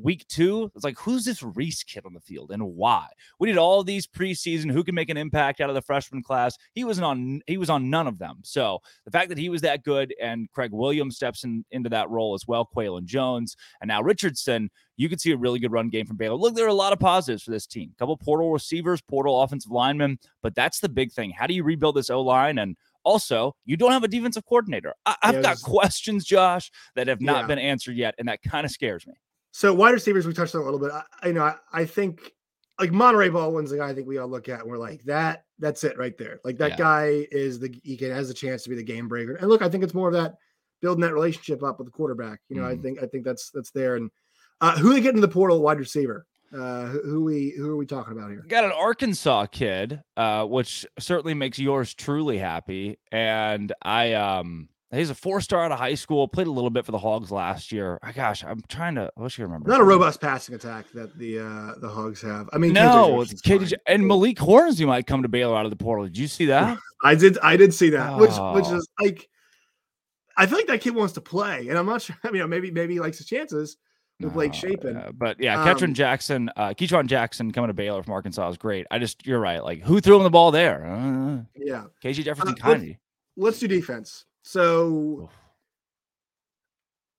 week 0.03 0.27
two, 0.29 0.71
it's 0.75 0.85
like, 0.85 0.99
who's 0.99 1.25
this 1.25 1.43
Reese 1.43 1.83
kid 1.83 2.05
on 2.07 2.15
the 2.15 2.21
field 2.21 2.51
and 2.51 2.63
why? 2.63 3.07
We 3.39 3.49
did 3.49 3.59
all 3.59 3.83
these 3.85 4.07
preseason, 4.07 4.71
who 4.71 4.85
can 4.85 4.95
make 4.95 5.11
an 5.11 5.17
impact 5.17 5.61
out 5.61 5.69
of 5.69 5.75
the 5.75 5.83
freshman 5.83 6.23
class. 6.23 6.57
He 6.75 6.85
wasn't 6.85 7.05
on, 7.07 7.41
he 7.47 7.57
was 7.57 7.71
on 7.71 7.91
none 7.91 8.07
of 8.07 8.19
them. 8.19 8.39
So 8.43 8.81
the 9.05 9.11
fact 9.11 9.29
that 9.29 9.39
he 9.39 9.49
was 9.49 9.61
that 9.63 9.85
good 9.85 10.15
and 10.21 10.51
Craig 10.53 10.73
Williams 10.73 11.17
steps 11.17 11.45
in, 11.45 11.65
into 11.71 11.89
that 11.91 12.11
role 12.11 12.35
as 12.35 12.47
well, 12.47 12.65
Qualan 12.65 13.07
Jones, 13.07 13.57
and 13.81 13.89
now 13.89 14.03
Richardson, 14.03 14.71
you 14.97 15.09
could 15.09 15.21
see 15.21 15.33
a 15.33 15.37
really 15.37 15.61
good 15.61 15.73
run 15.73 15.91
game 15.91 16.07
from 16.07 16.17
Baylor. 16.17 16.35
Look, 16.35 16.55
there 16.55 16.65
are 16.65 16.69
a 16.69 16.75
lot 16.75 16.93
of 16.93 16.99
positives 16.99 17.45
for 17.45 17.53
this 17.53 17.67
team. 17.67 17.93
A 17.95 17.99
couple 17.99 18.17
portal 18.17 18.53
receivers, 18.53 19.01
portal 19.01 19.43
offensive 19.43 19.71
linemen, 19.71 20.19
but 20.43 20.55
that's 20.55 20.81
the 20.81 20.89
big 20.89 21.13
thing. 21.13 21.31
How 21.31 21.47
do 21.47 21.55
you 21.55 21.63
rebuild 21.63 21.95
this 21.95 22.11
O 22.11 22.21
line? 22.21 22.59
And 22.59 22.77
also, 23.05 23.55
you 23.65 23.77
don't 23.77 23.93
have 23.93 24.03
a 24.03 24.09
defensive 24.09 24.45
coordinator. 24.45 24.95
I- 25.07 25.17
have 25.23 25.37
yeah, 25.37 25.43
got 25.43 25.63
questions, 25.63 26.25
Josh, 26.25 26.71
that 26.97 27.07
have 27.07 27.21
not 27.21 27.43
yeah. 27.43 27.47
been 27.47 27.59
answered 27.59 27.97
yet, 27.97 28.17
and 28.19 28.29
that 28.29 28.43
kind 28.43 28.65
of 28.65 28.73
scares 28.73 29.07
me. 29.07 29.15
So 29.59 29.75
wide 29.75 29.91
receivers, 29.91 30.25
we 30.25 30.33
touched 30.33 30.55
on 30.55 30.61
a 30.61 30.65
little 30.65 30.79
bit. 30.79 30.93
I, 30.93 31.27
you 31.27 31.33
know, 31.33 31.43
I, 31.43 31.57
I 31.73 31.85
think 31.85 32.33
like 32.79 32.93
Monaray 32.93 33.33
Baldwin's 33.33 33.71
the 33.71 33.79
guy 33.79 33.89
I 33.89 33.93
think 33.93 34.07
we 34.07 34.19
all 34.19 34.29
look 34.29 34.49
at 34.49 34.61
and 34.61 34.71
we're 34.71 34.79
like, 34.79 35.03
that 35.03 35.47
that's 35.59 35.83
it 35.83 35.99
right 35.99 36.17
there. 36.17 36.39
Like 36.45 36.59
that 36.59 36.71
yeah. 36.71 36.77
guy 36.77 37.27
is 37.33 37.59
the 37.59 37.77
he 37.83 37.97
can 37.97 38.13
has 38.13 38.31
a 38.31 38.35
chance 38.35 38.63
to 38.63 38.69
be 38.69 38.77
the 38.77 38.85
game 38.85 39.09
breaker. 39.09 39.35
And 39.35 39.49
look, 39.49 39.61
I 39.61 39.69
think 39.69 39.83
it's 39.83 39.95
more 39.95 40.07
of 40.07 40.15
that 40.15 40.37
building 40.81 41.03
that 41.03 41.13
relationship 41.13 41.65
up 41.65 41.79
with 41.79 41.89
the 41.89 41.91
quarterback. 41.91 42.39
You 42.49 42.61
know, 42.61 42.69
mm. 42.69 42.79
I 42.79 42.81
think 42.81 43.03
I 43.03 43.07
think 43.07 43.25
that's 43.25 43.51
that's 43.51 43.73
there. 43.73 43.97
And 43.97 44.13
uh, 44.61 44.79
who 44.79 44.95
they 44.95 45.01
get 45.01 45.17
in 45.17 45.21
the 45.21 45.27
portal 45.27 45.61
wide 45.61 45.81
receiver? 45.81 46.25
Uh, 46.55 46.85
who, 46.85 47.03
who, 47.03 47.25
we 47.25 47.53
who 47.59 47.69
are 47.69 47.77
we 47.77 47.85
talking 47.85 48.13
about 48.13 48.31
here? 48.31 48.45
Got 48.47 48.63
an 48.63 48.71
Arkansas 48.71 49.47
kid, 49.47 50.01
uh, 50.17 50.45
which 50.45 50.87
certainly 51.01 51.35
makes 51.35 51.59
yours 51.59 51.95
truly 51.95 52.39
happy. 52.39 53.01
And 53.11 53.73
I 53.83 54.13
um 54.13 54.69
He's 54.91 55.11
a 55.11 55.15
four 55.15 55.43
star 55.43 55.65
out 55.65 55.73
of 55.73 55.79
high 55.79 55.95
school. 55.95 56.27
Played 56.29 56.47
a 56.47 56.51
little 56.51 56.71
bit 56.71 56.87
for 56.87 56.93
the 56.93 56.99
Hogs 56.99 57.31
last 57.31 57.73
year. 57.73 57.99
Oh, 58.03 58.11
gosh, 58.15 58.43
I'm 58.43 58.63
trying 58.69 58.95
to. 58.95 59.11
I 59.17 59.23
wish 59.23 59.39
I 59.39 59.43
remember. 59.43 59.69
Not 59.69 59.81
a 59.81 59.85
robust 59.85 60.19
passing 60.21 60.55
attack 60.55 60.87
that 60.95 61.19
the 61.19 61.41
uh 61.41 61.75
the 61.79 61.89
Hogs 61.89 62.23
have. 62.23 62.49
I 62.55 62.59
mean, 62.59 62.73
no, 62.73 63.19
KJ 63.19 63.75
and 63.87 64.07
Malik 64.07 64.39
Horns. 64.39 64.59
Hornsby 64.63 64.87
might 64.87 65.07
come 65.07 65.23
to 65.23 65.29
Baylor 65.29 65.57
out 65.57 65.67
of 65.67 65.71
the 65.71 65.77
portal. 65.77 66.07
Did 66.07 66.17
you 66.17 66.27
see 66.27 66.47
that? 66.47 66.79
I 67.05 67.15
did. 67.15 67.39
I 67.41 67.57
did 67.59 67.75
see 67.75 67.91
that. 67.91 68.15
Oh. 68.15 68.19
Which 68.19 68.65
which 68.65 68.75
is 68.75 68.89
like, 68.99 69.29
I 70.39 70.47
feel 70.47 70.57
like 70.57 70.69
that 70.69 70.81
kid 70.81 70.95
wants 70.95 71.13
to 71.15 71.21
play, 71.21 71.69
and 71.69 71.77
I'm 71.77 71.87
not 71.87 72.01
sure. 72.01 72.17
I 72.25 72.31
mean, 72.31 72.49
maybe 72.49 72.71
maybe 72.71 72.95
he 72.95 73.01
likes 73.01 73.19
his 73.19 73.27
chances 73.27 73.77
with 74.21 74.33
Blake 74.33 74.55
Shapen. 74.55 74.97
Yeah, 74.97 75.11
but 75.13 75.39
yeah, 75.39 75.57
Ketron 75.57 75.89
um, 75.89 75.95
Jackson, 75.95 76.51
uh, 76.57 76.71
Ketron 76.71 77.07
Jackson 77.07 77.53
coming 77.53 77.69
to 77.69 77.75
Baylor 77.75 78.03
from 78.03 78.15
Arkansas 78.15 78.49
is 78.49 78.57
great. 78.57 78.87
I 78.91 78.99
just, 78.99 79.27
you're 79.27 79.39
right. 79.39 79.63
Like, 79.63 79.83
who 79.83 80.01
threw 80.01 80.17
him 80.17 80.25
the 80.25 80.31
ball 80.31 80.51
there? 80.51 80.87
Uh, 80.87 81.43
yeah, 81.55 81.85
KJ 82.03 82.25
Jefferson, 82.25 82.57
uh, 82.63 82.79
let's 83.37 83.61
do 83.61 83.69
defense. 83.69 84.25
So 84.49 85.29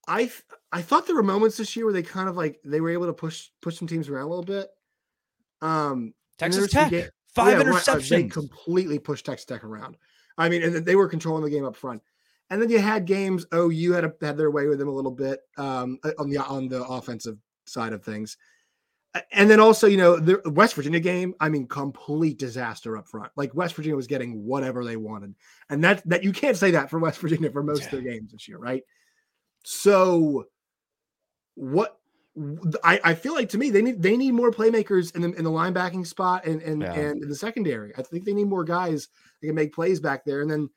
I 0.08 0.22
th- 0.22 0.44
I 0.72 0.82
thought 0.82 1.06
there 1.06 1.16
were 1.16 1.22
moments 1.22 1.58
this 1.58 1.76
year 1.76 1.86
where 1.86 1.94
they 1.94 2.02
kind 2.02 2.28
of 2.28 2.36
like 2.36 2.60
they 2.66 2.82
were 2.82 2.90
able 2.90 3.06
to 3.06 3.14
push 3.14 3.50
push 3.62 3.78
some 3.78 3.88
teams 3.88 4.10
around 4.10 4.24
a 4.24 4.30
little 4.30 4.44
bit. 4.44 4.68
Um, 5.62 6.16
Texas 6.40 6.72
Tech, 6.72 6.90
ga- 6.90 7.10
five 7.36 7.60
yeah, 7.60 7.66
interceptions. 7.66 8.12
Right, 8.12 8.24
they 8.24 8.24
completely 8.24 8.98
pushed 8.98 9.28
Texas 9.28 9.46
Tech 9.46 9.64
around. 9.64 9.96
I 10.40 10.50
mean, 10.50 10.64
and 10.64 10.84
they 10.84 10.96
were 10.96 11.08
controlling 11.08 11.44
the 11.44 11.52
game 11.52 11.66
up 11.66 11.76
front. 11.76 12.02
And 12.50 12.60
then 12.60 12.72
you 12.72 12.80
had 12.80 13.06
games. 13.06 13.46
Oh, 13.52 13.70
you 13.70 13.94
had 13.94 14.06
a, 14.06 14.14
had 14.24 14.36
their 14.36 14.50
way 14.50 14.66
with 14.66 14.80
them 14.80 14.88
a 14.88 14.92
little 14.92 15.12
bit 15.12 15.42
um, 15.56 16.00
on 16.18 16.32
the 16.32 16.44
on 16.44 16.68
the 16.68 16.84
offensive 16.84 17.38
side 17.68 17.94
of 17.94 18.04
things. 18.04 18.38
And 19.32 19.50
then 19.50 19.60
also, 19.60 19.88
you 19.88 19.98
know, 19.98 20.18
the 20.18 20.40
West 20.52 20.76
Virginia 20.76 21.00
game, 21.00 21.34
I 21.40 21.50
mean, 21.50 21.68
complete 21.68 22.38
disaster 22.38 22.96
up 22.96 23.08
front. 23.08 23.32
Like 23.36 23.56
West 23.56 23.74
Virginia 23.76 23.96
was 23.96 24.06
getting 24.06 24.46
whatever 24.46 24.86
they 24.86 24.98
wanted. 24.98 25.34
And 25.70 25.84
that 25.84 26.08
that 26.08 26.24
you 26.24 26.32
can't 26.32 26.56
say 26.56 26.72
that 26.72 26.90
for 26.90 27.00
West 27.00 27.20
Virginia 27.20 27.50
for 27.50 27.64
most 27.64 27.80
yeah. 27.80 27.86
of 27.86 27.92
their 27.92 28.02
games 28.02 28.32
this 28.32 28.48
year, 28.48 28.60
right? 28.60 28.84
So 29.64 30.46
what 31.56 31.98
I, 32.84 33.00
I 33.04 33.14
feel 33.16 33.34
like 33.34 33.50
to 33.50 33.58
me 33.58 33.72
they 33.72 33.82
need 33.82 34.02
they 34.02 34.16
need 34.16 34.34
more 34.34 34.52
playmakers 34.52 35.16
in 35.16 35.24
the 35.24 35.32
in 35.34 35.44
the 35.44 35.50
linebacking 35.50 36.06
spot 36.06 36.46
and 36.46 36.62
and, 36.62 36.82
yeah. 36.82 36.94
and 36.94 37.24
in 37.24 37.30
the 37.30 37.36
secondary. 37.36 37.92
I 37.98 38.04
think 38.04 38.26
they 38.26 38.34
need 38.34 38.48
more 38.48 38.64
guys 38.64 39.08
that 39.42 39.48
can 39.48 39.56
make 39.56 39.74
plays 39.74 40.00
back 40.00 40.24
there. 40.24 40.42
And 40.42 40.52
then 40.52 40.70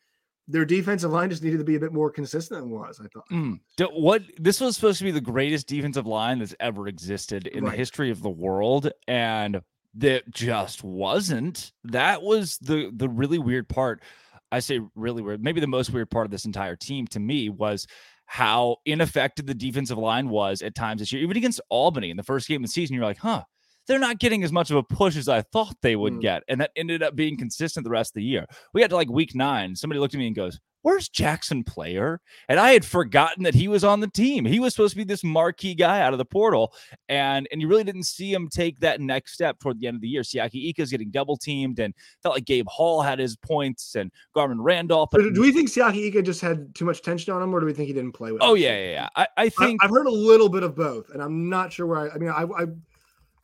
their 0.48 0.64
defensive 0.64 1.12
line 1.12 1.30
just 1.30 1.42
needed 1.42 1.58
to 1.58 1.64
be 1.64 1.76
a 1.76 1.80
bit 1.80 1.92
more 1.92 2.10
consistent 2.10 2.60
than 2.60 2.70
was. 2.70 3.00
I 3.02 3.06
thought. 3.08 3.28
Mm. 3.30 3.60
What 3.92 4.22
this 4.38 4.60
was 4.60 4.74
supposed 4.74 4.98
to 4.98 5.04
be 5.04 5.10
the 5.10 5.20
greatest 5.20 5.66
defensive 5.66 6.06
line 6.06 6.38
that's 6.38 6.54
ever 6.60 6.88
existed 6.88 7.46
in 7.46 7.64
right. 7.64 7.70
the 7.70 7.76
history 7.76 8.10
of 8.10 8.22
the 8.22 8.30
world, 8.30 8.90
and 9.06 9.62
that 9.94 10.30
just 10.30 10.82
wasn't. 10.82 11.72
That 11.84 12.22
was 12.22 12.58
the 12.58 12.90
the 12.94 13.08
really 13.08 13.38
weird 13.38 13.68
part. 13.68 14.02
I 14.50 14.58
say 14.58 14.80
really 14.94 15.22
weird. 15.22 15.42
Maybe 15.42 15.60
the 15.60 15.66
most 15.66 15.90
weird 15.92 16.10
part 16.10 16.26
of 16.26 16.30
this 16.30 16.44
entire 16.44 16.76
team 16.76 17.06
to 17.08 17.20
me 17.20 17.48
was 17.48 17.86
how 18.26 18.76
ineffective 18.84 19.46
the 19.46 19.54
defensive 19.54 19.98
line 19.98 20.28
was 20.28 20.62
at 20.62 20.74
times 20.74 21.00
this 21.00 21.12
year, 21.12 21.22
even 21.22 21.36
against 21.36 21.60
Albany 21.68 22.10
in 22.10 22.16
the 22.16 22.22
first 22.22 22.48
game 22.48 22.62
of 22.62 22.68
the 22.68 22.72
season. 22.72 22.94
You're 22.94 23.04
like, 23.04 23.18
huh, 23.18 23.44
they're 23.86 23.98
not 23.98 24.18
getting 24.18 24.44
as 24.44 24.52
much 24.52 24.70
of 24.70 24.76
a 24.76 24.82
push 24.82 25.16
as 25.16 25.28
I 25.28 25.42
thought 25.42 25.76
they 25.82 25.96
would 25.96 26.14
mm. 26.14 26.20
get. 26.20 26.42
And 26.48 26.60
that 26.60 26.70
ended 26.76 27.02
up 27.02 27.16
being 27.16 27.36
consistent 27.36 27.84
the 27.84 27.90
rest 27.90 28.10
of 28.10 28.14
the 28.14 28.24
year. 28.24 28.46
We 28.72 28.80
got 28.80 28.90
to 28.90 28.96
like 28.96 29.10
week 29.10 29.34
nine. 29.34 29.74
Somebody 29.74 30.00
looked 30.00 30.14
at 30.14 30.18
me 30.18 30.26
and 30.26 30.36
goes, 30.36 30.60
Where's 30.82 31.08
Jaxon 31.08 31.64
Player? 31.64 32.20
And 32.48 32.58
I 32.58 32.72
had 32.72 32.84
forgotten 32.84 33.44
that 33.44 33.54
he 33.54 33.68
was 33.68 33.84
on 33.84 34.00
the 34.00 34.08
team. 34.08 34.44
He 34.44 34.58
was 34.58 34.74
supposed 34.74 34.92
to 34.92 34.96
be 34.96 35.04
this 35.04 35.22
marquee 35.22 35.76
guy 35.76 36.00
out 36.00 36.12
of 36.12 36.18
the 36.18 36.24
portal. 36.24 36.74
And 37.08 37.46
and 37.52 37.60
you 37.60 37.68
really 37.68 37.84
didn't 37.84 38.02
see 38.02 38.32
him 38.32 38.48
take 38.48 38.80
that 38.80 39.00
next 39.00 39.34
step 39.34 39.60
toward 39.60 39.78
the 39.78 39.86
end 39.86 39.94
of 39.94 40.00
the 40.00 40.08
year. 40.08 40.22
Siaki 40.22 40.70
Ika's 40.70 40.90
getting 40.90 41.10
double 41.10 41.36
teamed 41.36 41.78
and 41.78 41.94
felt 42.22 42.34
like 42.34 42.44
Gabe 42.44 42.66
Hall 42.68 43.00
had 43.00 43.20
his 43.20 43.36
points 43.36 43.94
and 43.94 44.10
Garmon 44.36 44.58
Randolph. 44.58 45.10
do 45.12 45.40
we 45.40 45.52
think 45.52 45.68
Siaki 45.68 46.08
Ika 46.08 46.22
just 46.22 46.40
had 46.40 46.74
too 46.74 46.84
much 46.84 47.02
tension 47.02 47.32
on 47.32 47.40
him, 47.42 47.54
or 47.54 47.60
do 47.60 47.66
we 47.66 47.72
think 47.72 47.86
he 47.86 47.94
didn't 47.94 48.12
play 48.12 48.32
with 48.32 48.42
Oh, 48.42 48.54
him? 48.54 48.62
yeah, 48.62 48.78
yeah, 48.78 48.90
yeah. 48.90 49.08
I, 49.14 49.28
I 49.36 49.48
think 49.50 49.82
I, 49.82 49.86
have 49.86 49.94
heard 49.94 50.06
a 50.06 50.10
little 50.10 50.48
bit 50.48 50.64
of 50.64 50.74
both, 50.74 51.10
and 51.10 51.22
I'm 51.22 51.48
not 51.48 51.72
sure 51.72 51.86
where 51.86 51.98
I 51.98 52.08
I 52.08 52.18
mean 52.18 52.30
I 52.30 52.42
I 52.42 52.66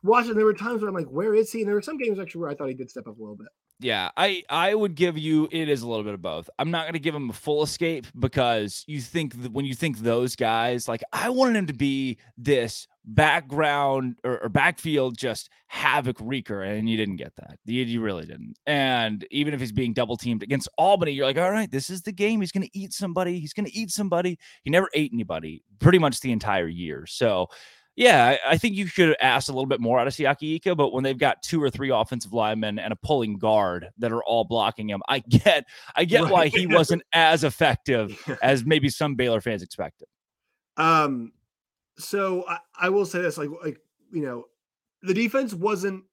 watching, 0.03 0.35
there 0.35 0.45
were 0.45 0.53
times 0.53 0.81
where 0.81 0.89
I'm 0.89 0.95
like, 0.95 1.07
where 1.07 1.35
is 1.35 1.51
he? 1.51 1.59
And 1.59 1.67
there 1.67 1.75
were 1.75 1.81
some 1.81 1.97
games 1.97 2.19
actually 2.19 2.41
where 2.41 2.49
I 2.49 2.55
thought 2.55 2.67
he 2.67 2.73
did 2.73 2.89
step 2.89 3.07
up 3.07 3.17
a 3.17 3.21
little 3.21 3.35
bit. 3.35 3.47
Yeah, 3.81 4.09
I 4.17 4.43
I 4.49 4.75
would 4.75 4.95
give 4.95 5.17
you 5.17 5.47
it 5.51 5.69
is 5.69 5.83
a 5.83 5.87
little 5.87 6.03
bit 6.03 6.13
of 6.13 6.21
both. 6.21 6.49
I'm 6.59 6.69
not 6.69 6.83
going 6.83 6.93
to 6.93 6.99
give 6.99 7.15
him 7.15 7.29
a 7.29 7.33
full 7.33 7.63
escape 7.63 8.07
because 8.19 8.83
you 8.87 8.99
think 8.99 9.41
that 9.41 9.53
when 9.53 9.63
you 9.63 9.73
think 9.73 9.99
those 9.99 10.35
guys, 10.35 10.89
like 10.89 11.01
I 11.13 11.29
wanted 11.29 11.55
him 11.55 11.67
to 11.67 11.73
be 11.73 12.17
this 12.37 12.87
background 13.05 14.15
or, 14.25 14.43
or 14.43 14.49
backfield 14.49 15.17
just 15.17 15.49
havoc 15.67 16.17
wreaker, 16.19 16.61
and 16.61 16.89
you 16.89 16.97
didn't 16.97 17.15
get 17.15 17.33
that. 17.37 17.57
You, 17.63 17.85
you 17.85 18.01
really 18.01 18.25
didn't. 18.25 18.57
And 18.67 19.25
even 19.31 19.53
if 19.53 19.61
he's 19.61 19.71
being 19.71 19.93
double 19.93 20.17
teamed 20.17 20.43
against 20.43 20.67
Albany, 20.77 21.13
you're 21.13 21.25
like, 21.25 21.37
all 21.37 21.51
right, 21.51 21.71
this 21.71 21.89
is 21.89 22.01
the 22.01 22.11
game. 22.11 22.41
He's 22.41 22.51
going 22.51 22.67
to 22.67 22.77
eat 22.77 22.91
somebody. 22.91 23.39
He's 23.39 23.53
going 23.53 23.65
to 23.65 23.75
eat 23.75 23.91
somebody. 23.91 24.37
He 24.63 24.71
never 24.71 24.89
ate 24.93 25.11
anybody 25.13 25.63
pretty 25.79 25.99
much 25.99 26.19
the 26.19 26.33
entire 26.33 26.67
year. 26.67 27.05
So 27.07 27.47
yeah, 27.99 28.37
I, 28.45 28.51
I 28.51 28.57
think 28.57 28.77
you 28.77 28.87
should 28.87 29.13
ask 29.19 29.49
a 29.49 29.51
little 29.51 29.65
bit 29.65 29.81
more 29.81 29.99
out 29.99 30.07
of 30.07 30.13
Siaki 30.13 30.55
Ika, 30.55 30.73
but 30.73 30.93
when 30.93 31.03
they've 31.03 31.17
got 31.17 31.43
two 31.43 31.61
or 31.61 31.69
three 31.69 31.89
offensive 31.89 32.31
linemen 32.31 32.79
and 32.79 32.93
a 32.93 32.95
pulling 32.95 33.37
guard 33.37 33.89
that 33.97 34.13
are 34.13 34.23
all 34.23 34.45
blocking 34.45 34.89
him, 34.89 35.01
I 35.09 35.19
get 35.19 35.65
I 35.97 36.05
get 36.05 36.23
right. 36.23 36.31
why 36.31 36.47
he 36.47 36.65
wasn't 36.65 37.03
as 37.11 37.43
effective 37.43 38.17
as 38.41 38.63
maybe 38.63 38.87
some 38.87 39.15
Baylor 39.15 39.41
fans 39.41 39.63
expected. 39.63 40.07
Um, 40.77 41.33
so 41.97 42.45
I, 42.47 42.59
I 42.79 42.87
will 42.87 43.05
say 43.05 43.21
this, 43.21 43.37
like 43.37 43.49
like 43.61 43.81
you 44.13 44.21
know, 44.21 44.45
the 45.01 45.13
defense 45.13 45.53
wasn't 45.53 46.05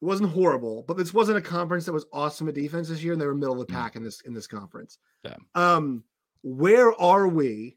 wasn't 0.00 0.30
horrible, 0.30 0.82
but 0.88 0.96
this 0.96 1.12
wasn't 1.12 1.36
a 1.36 1.42
conference 1.42 1.84
that 1.84 1.92
was 1.92 2.06
awesome 2.10 2.48
at 2.48 2.54
defense 2.54 2.88
this 2.88 3.02
year, 3.02 3.12
and 3.12 3.20
they 3.20 3.26
were 3.26 3.34
middle 3.34 3.60
of 3.60 3.66
the 3.66 3.70
mm. 3.70 3.76
pack 3.76 3.96
in 3.96 4.02
this 4.02 4.22
in 4.22 4.32
this 4.32 4.46
conference. 4.46 4.96
Yeah. 5.24 5.36
Um, 5.54 6.04
where 6.42 6.98
are 6.98 7.28
we 7.28 7.76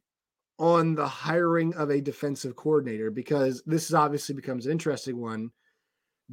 on 0.60 0.96
the 0.96 1.08
hiring 1.08 1.74
of 1.76 1.90
a 1.90 2.02
defensive 2.02 2.56
coordinator 2.56 3.12
because 3.12 3.62
this 3.66 3.86
is 3.86 3.94
obviously 3.94 4.34
becomes 4.34 4.66
an 4.66 4.72
interesting 4.72 5.20
one 5.20 5.52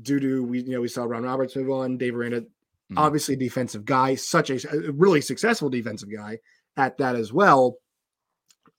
due 0.03 0.19
to 0.19 0.43
we 0.45 0.63
you 0.63 0.73
know 0.73 0.81
we 0.81 0.89
saw 0.89 1.05
Ron 1.05 1.25
Roberts 1.25 1.57
move 1.57 1.71
on, 1.71 1.99
Dave 1.99 2.17
Aranda, 2.17 2.41
mm-hmm. 2.41 2.99
obviously 2.99 3.37
defensive 3.37 3.85
guy, 3.85 4.15
such 4.15 4.51
a, 4.51 4.69
a, 4.71 4.93
really 4.93 5.21
successful 5.21 5.69
defensive 5.69 6.11
guy 6.13 6.39
at 6.77 6.97
that 6.99 7.17
as 7.17 7.33
well. 7.33 7.77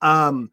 Um, 0.01 0.51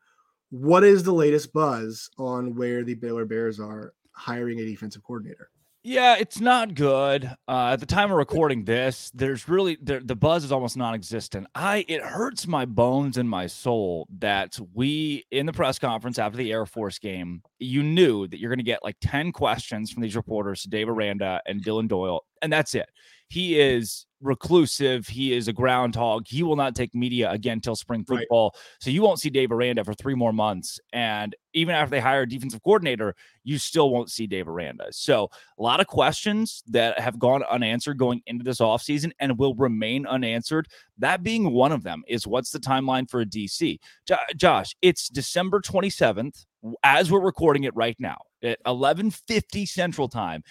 what 0.50 0.85
is 0.85 1.02
the 1.02 1.12
latest 1.12 1.52
buzz 1.52 2.11
on 2.18 2.55
where 2.55 2.85
the 2.85 2.94
Baylor 2.94 3.24
Bears 3.24 3.59
are 3.59 3.94
hiring 4.12 4.61
a 4.61 4.64
defensive 4.64 5.02
coordinator. 5.02 5.50
Yeah, 5.85 6.14
it's 6.16 6.40
not 6.40 6.75
good. 6.75 7.25
Uh, 7.49 7.71
at 7.73 7.81
the 7.81 7.87
time 7.87 8.12
of 8.12 8.16
recording 8.16 8.64
this, 8.64 9.11
there's 9.14 9.49
really 9.49 9.77
the, 9.83 9.99
the 9.99 10.14
buzz 10.14 10.45
is 10.45 10.53
almost 10.53 10.77
non-existent. 10.77 11.49
I 11.57 11.85
it 11.88 12.03
hurts 12.03 12.47
my 12.47 12.66
bones 12.66 13.16
and 13.16 13.29
my 13.29 13.49
soul 13.49 14.07
that 14.21 14.57
we 14.75 15.25
in 15.33 15.45
the 15.45 15.53
press 15.53 15.81
conference 15.81 16.21
after 16.21 16.38
the 16.38 16.53
Air 16.53 16.66
Force 16.66 17.01
game, 17.01 17.42
you 17.59 17.83
knew 17.83 18.29
that 18.29 18.38
you're 18.38 18.51
going 18.51 18.61
to 18.61 18.64
get 18.64 18.85
like 18.85 18.97
10 19.01 19.33
questions 19.33 19.90
from 19.90 20.03
these 20.05 20.14
reporters, 20.14 20.62
Dave 20.62 20.88
Aranda 20.88 21.42
and 21.47 21.64
Dylan 21.64 21.88
Doyle, 21.88 22.25
and 22.42 22.53
that's 22.53 22.77
it. 22.77 22.88
He 23.33 23.59
is 23.59 24.05
reclusive. 24.21 25.09
He 25.09 25.33
is 25.33 25.49
a 25.49 25.55
groundhog. 25.55 26.27
He 26.29 26.42
will 26.42 26.55
not 26.55 26.75
take 26.75 26.95
media 26.95 27.31
again 27.31 27.62
till 27.62 27.75
spring 27.75 28.05
football. 28.05 28.51
Right. 28.53 28.62
So 28.83 28.90
you 28.90 29.01
won't 29.01 29.21
see 29.21 29.31
Dave 29.31 29.51
Aranda 29.51 29.85
for 29.85 29.95
three 29.95 30.14
more 30.14 30.35
months. 30.35 30.79
And 30.92 31.35
even 31.55 31.75
after 31.75 31.92
they 31.92 32.01
hire 32.01 32.23
a 32.23 32.29
defensive 32.29 32.62
coordinator, 32.62 33.14
you 33.42 33.57
still 33.57 33.88
won't 33.88 34.11
see 34.11 34.27
Dave 34.27 34.49
Aranda. 34.49 34.85
So 34.90 35.31
a 35.59 35.62
lot 35.62 35.81
of 35.81 35.87
questions 35.87 36.62
that 36.66 37.01
have 37.01 37.18
gone 37.18 37.42
unanswered 37.45 37.97
going 37.97 38.21
into 38.27 38.45
this 38.45 38.59
offseason 38.59 39.12
and 39.18 39.38
will 39.38 39.55
remain 39.55 40.07
unanswered. 40.07 40.68
That 40.99 41.23
being 41.23 41.53
one 41.53 41.73
of 41.73 41.85
them 41.85 42.03
is 42.07 42.27
what's 42.27 42.51
the 42.51 42.61
timeline 42.61 43.09
for 43.09 43.23
a 43.23 43.27
DC? 43.27 43.79
Jo- 44.07 44.16
Josh, 44.37 44.77
it's 44.83 45.09
December 45.09 45.62
27th 45.62 46.45
as 46.85 47.11
we're 47.11 47.21
recording 47.21 47.64
it 47.64 47.75
right 47.75 47.97
now 47.99 48.18
at 48.42 48.59
11:50 48.66 49.66
Central 49.66 50.07
Time. 50.07 50.45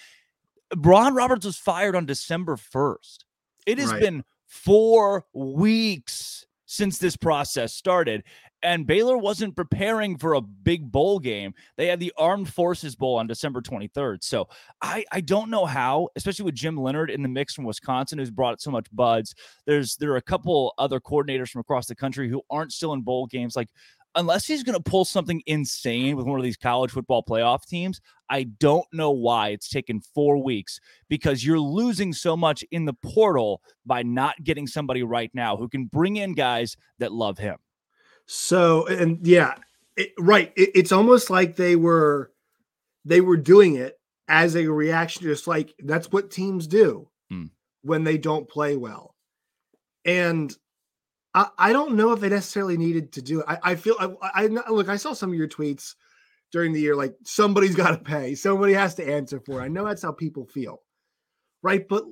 Ron 0.76 1.14
Roberts 1.14 1.46
was 1.46 1.58
fired 1.58 1.96
on 1.96 2.06
December 2.06 2.56
1st. 2.56 3.18
It 3.66 3.78
has 3.78 3.92
right. 3.92 4.00
been 4.00 4.24
four 4.46 5.24
weeks 5.32 6.46
since 6.66 6.98
this 6.98 7.16
process 7.16 7.74
started. 7.74 8.24
And 8.64 8.86
Baylor 8.86 9.18
wasn't 9.18 9.56
preparing 9.56 10.16
for 10.16 10.34
a 10.34 10.40
big 10.40 10.90
bowl 10.90 11.18
game. 11.18 11.52
They 11.76 11.88
had 11.88 11.98
the 11.98 12.12
Armed 12.16 12.48
Forces 12.48 12.94
Bowl 12.94 13.18
on 13.18 13.26
December 13.26 13.60
23rd. 13.60 14.22
So 14.22 14.48
I, 14.80 15.04
I 15.10 15.20
don't 15.20 15.50
know 15.50 15.66
how, 15.66 16.08
especially 16.14 16.44
with 16.44 16.54
Jim 16.54 16.76
Leonhard 16.76 17.10
in 17.10 17.22
the 17.22 17.28
mix 17.28 17.54
from 17.54 17.64
Wisconsin, 17.64 18.18
who's 18.18 18.30
brought 18.30 18.60
so 18.60 18.70
much 18.70 18.86
buds. 18.92 19.34
There's 19.66 19.96
there 19.96 20.12
are 20.12 20.16
a 20.16 20.22
couple 20.22 20.74
other 20.78 21.00
coordinators 21.00 21.48
from 21.48 21.60
across 21.60 21.86
the 21.86 21.96
country 21.96 22.28
who 22.28 22.40
aren't 22.50 22.72
still 22.72 22.92
in 22.92 23.02
bowl 23.02 23.26
games. 23.26 23.56
Like 23.56 23.68
unless 24.14 24.46
he's 24.46 24.62
going 24.62 24.76
to 24.76 24.90
pull 24.90 25.04
something 25.04 25.42
insane 25.46 26.16
with 26.16 26.26
one 26.26 26.38
of 26.38 26.44
these 26.44 26.56
college 26.56 26.90
football 26.90 27.22
playoff 27.22 27.66
teams, 27.66 28.00
I 28.28 28.44
don't 28.44 28.86
know 28.92 29.10
why 29.10 29.48
it's 29.48 29.68
taken 29.68 30.00
four 30.00 30.42
weeks 30.42 30.80
because 31.08 31.44
you're 31.44 31.60
losing 31.60 32.12
so 32.12 32.36
much 32.36 32.64
in 32.70 32.84
the 32.84 32.94
portal 32.94 33.62
by 33.86 34.02
not 34.02 34.42
getting 34.42 34.66
somebody 34.66 35.02
right 35.02 35.30
now 35.34 35.56
who 35.56 35.68
can 35.68 35.86
bring 35.86 36.16
in 36.16 36.34
guys 36.34 36.76
that 36.98 37.12
love 37.12 37.38
him. 37.38 37.56
So, 38.26 38.86
and 38.86 39.18
yeah, 39.26 39.54
it, 39.96 40.12
right. 40.18 40.52
It, 40.56 40.70
it's 40.74 40.92
almost 40.92 41.30
like 41.30 41.56
they 41.56 41.76
were 41.76 42.32
they 43.04 43.20
were 43.20 43.36
doing 43.36 43.74
it 43.76 43.98
as 44.28 44.56
a 44.56 44.66
reaction, 44.66 45.22
just 45.24 45.46
like 45.46 45.74
that's 45.80 46.10
what 46.12 46.30
teams 46.30 46.66
do 46.66 47.08
hmm. 47.30 47.46
when 47.82 48.04
they 48.04 48.18
don't 48.18 48.48
play 48.48 48.76
well. 48.76 49.14
And 50.04 50.56
I, 51.34 51.48
I 51.58 51.72
don't 51.72 51.94
know 51.94 52.12
if 52.12 52.20
they 52.20 52.28
necessarily 52.28 52.76
needed 52.76 53.12
to 53.12 53.22
do 53.22 53.40
it. 53.40 53.46
I, 53.48 53.58
I 53.62 53.74
feel 53.74 53.96
I, 53.98 54.08
I 54.34 54.46
look. 54.46 54.88
I 54.88 54.96
saw 54.96 55.12
some 55.12 55.30
of 55.30 55.36
your 55.36 55.48
tweets 55.48 55.94
during 56.50 56.72
the 56.72 56.80
year, 56.80 56.94
like 56.94 57.14
somebody's 57.24 57.74
got 57.82 57.92
to 57.92 57.98
pay, 57.98 58.34
somebody 58.34 58.74
has 58.74 58.94
to 58.96 59.08
answer 59.08 59.40
for. 59.40 59.60
it. 59.60 59.64
I 59.64 59.68
know 59.68 59.84
that's 59.84 60.02
how 60.02 60.12
people 60.12 60.46
feel, 60.46 60.82
right? 61.62 61.86
But 61.88 62.04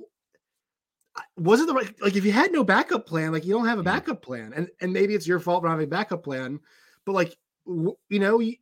wasn't 1.37 1.67
the 1.67 1.73
right 1.73 2.01
like 2.01 2.15
if 2.15 2.25
you 2.25 2.31
had 2.31 2.51
no 2.51 2.63
backup 2.63 3.05
plan, 3.05 3.31
like 3.31 3.45
you 3.45 3.53
don't 3.53 3.67
have 3.67 3.77
a 3.77 3.81
mm-hmm. 3.81 3.93
backup 3.93 4.21
plan, 4.21 4.53
and 4.55 4.69
and 4.81 4.91
maybe 4.91 5.13
it's 5.13 5.27
your 5.27 5.39
fault 5.39 5.63
for 5.63 5.69
having 5.69 5.85
a 5.85 5.89
backup 5.89 6.23
plan, 6.23 6.59
but 7.05 7.13
like 7.13 7.35
you 7.65 8.19
know 8.19 8.39
you, 8.39 8.55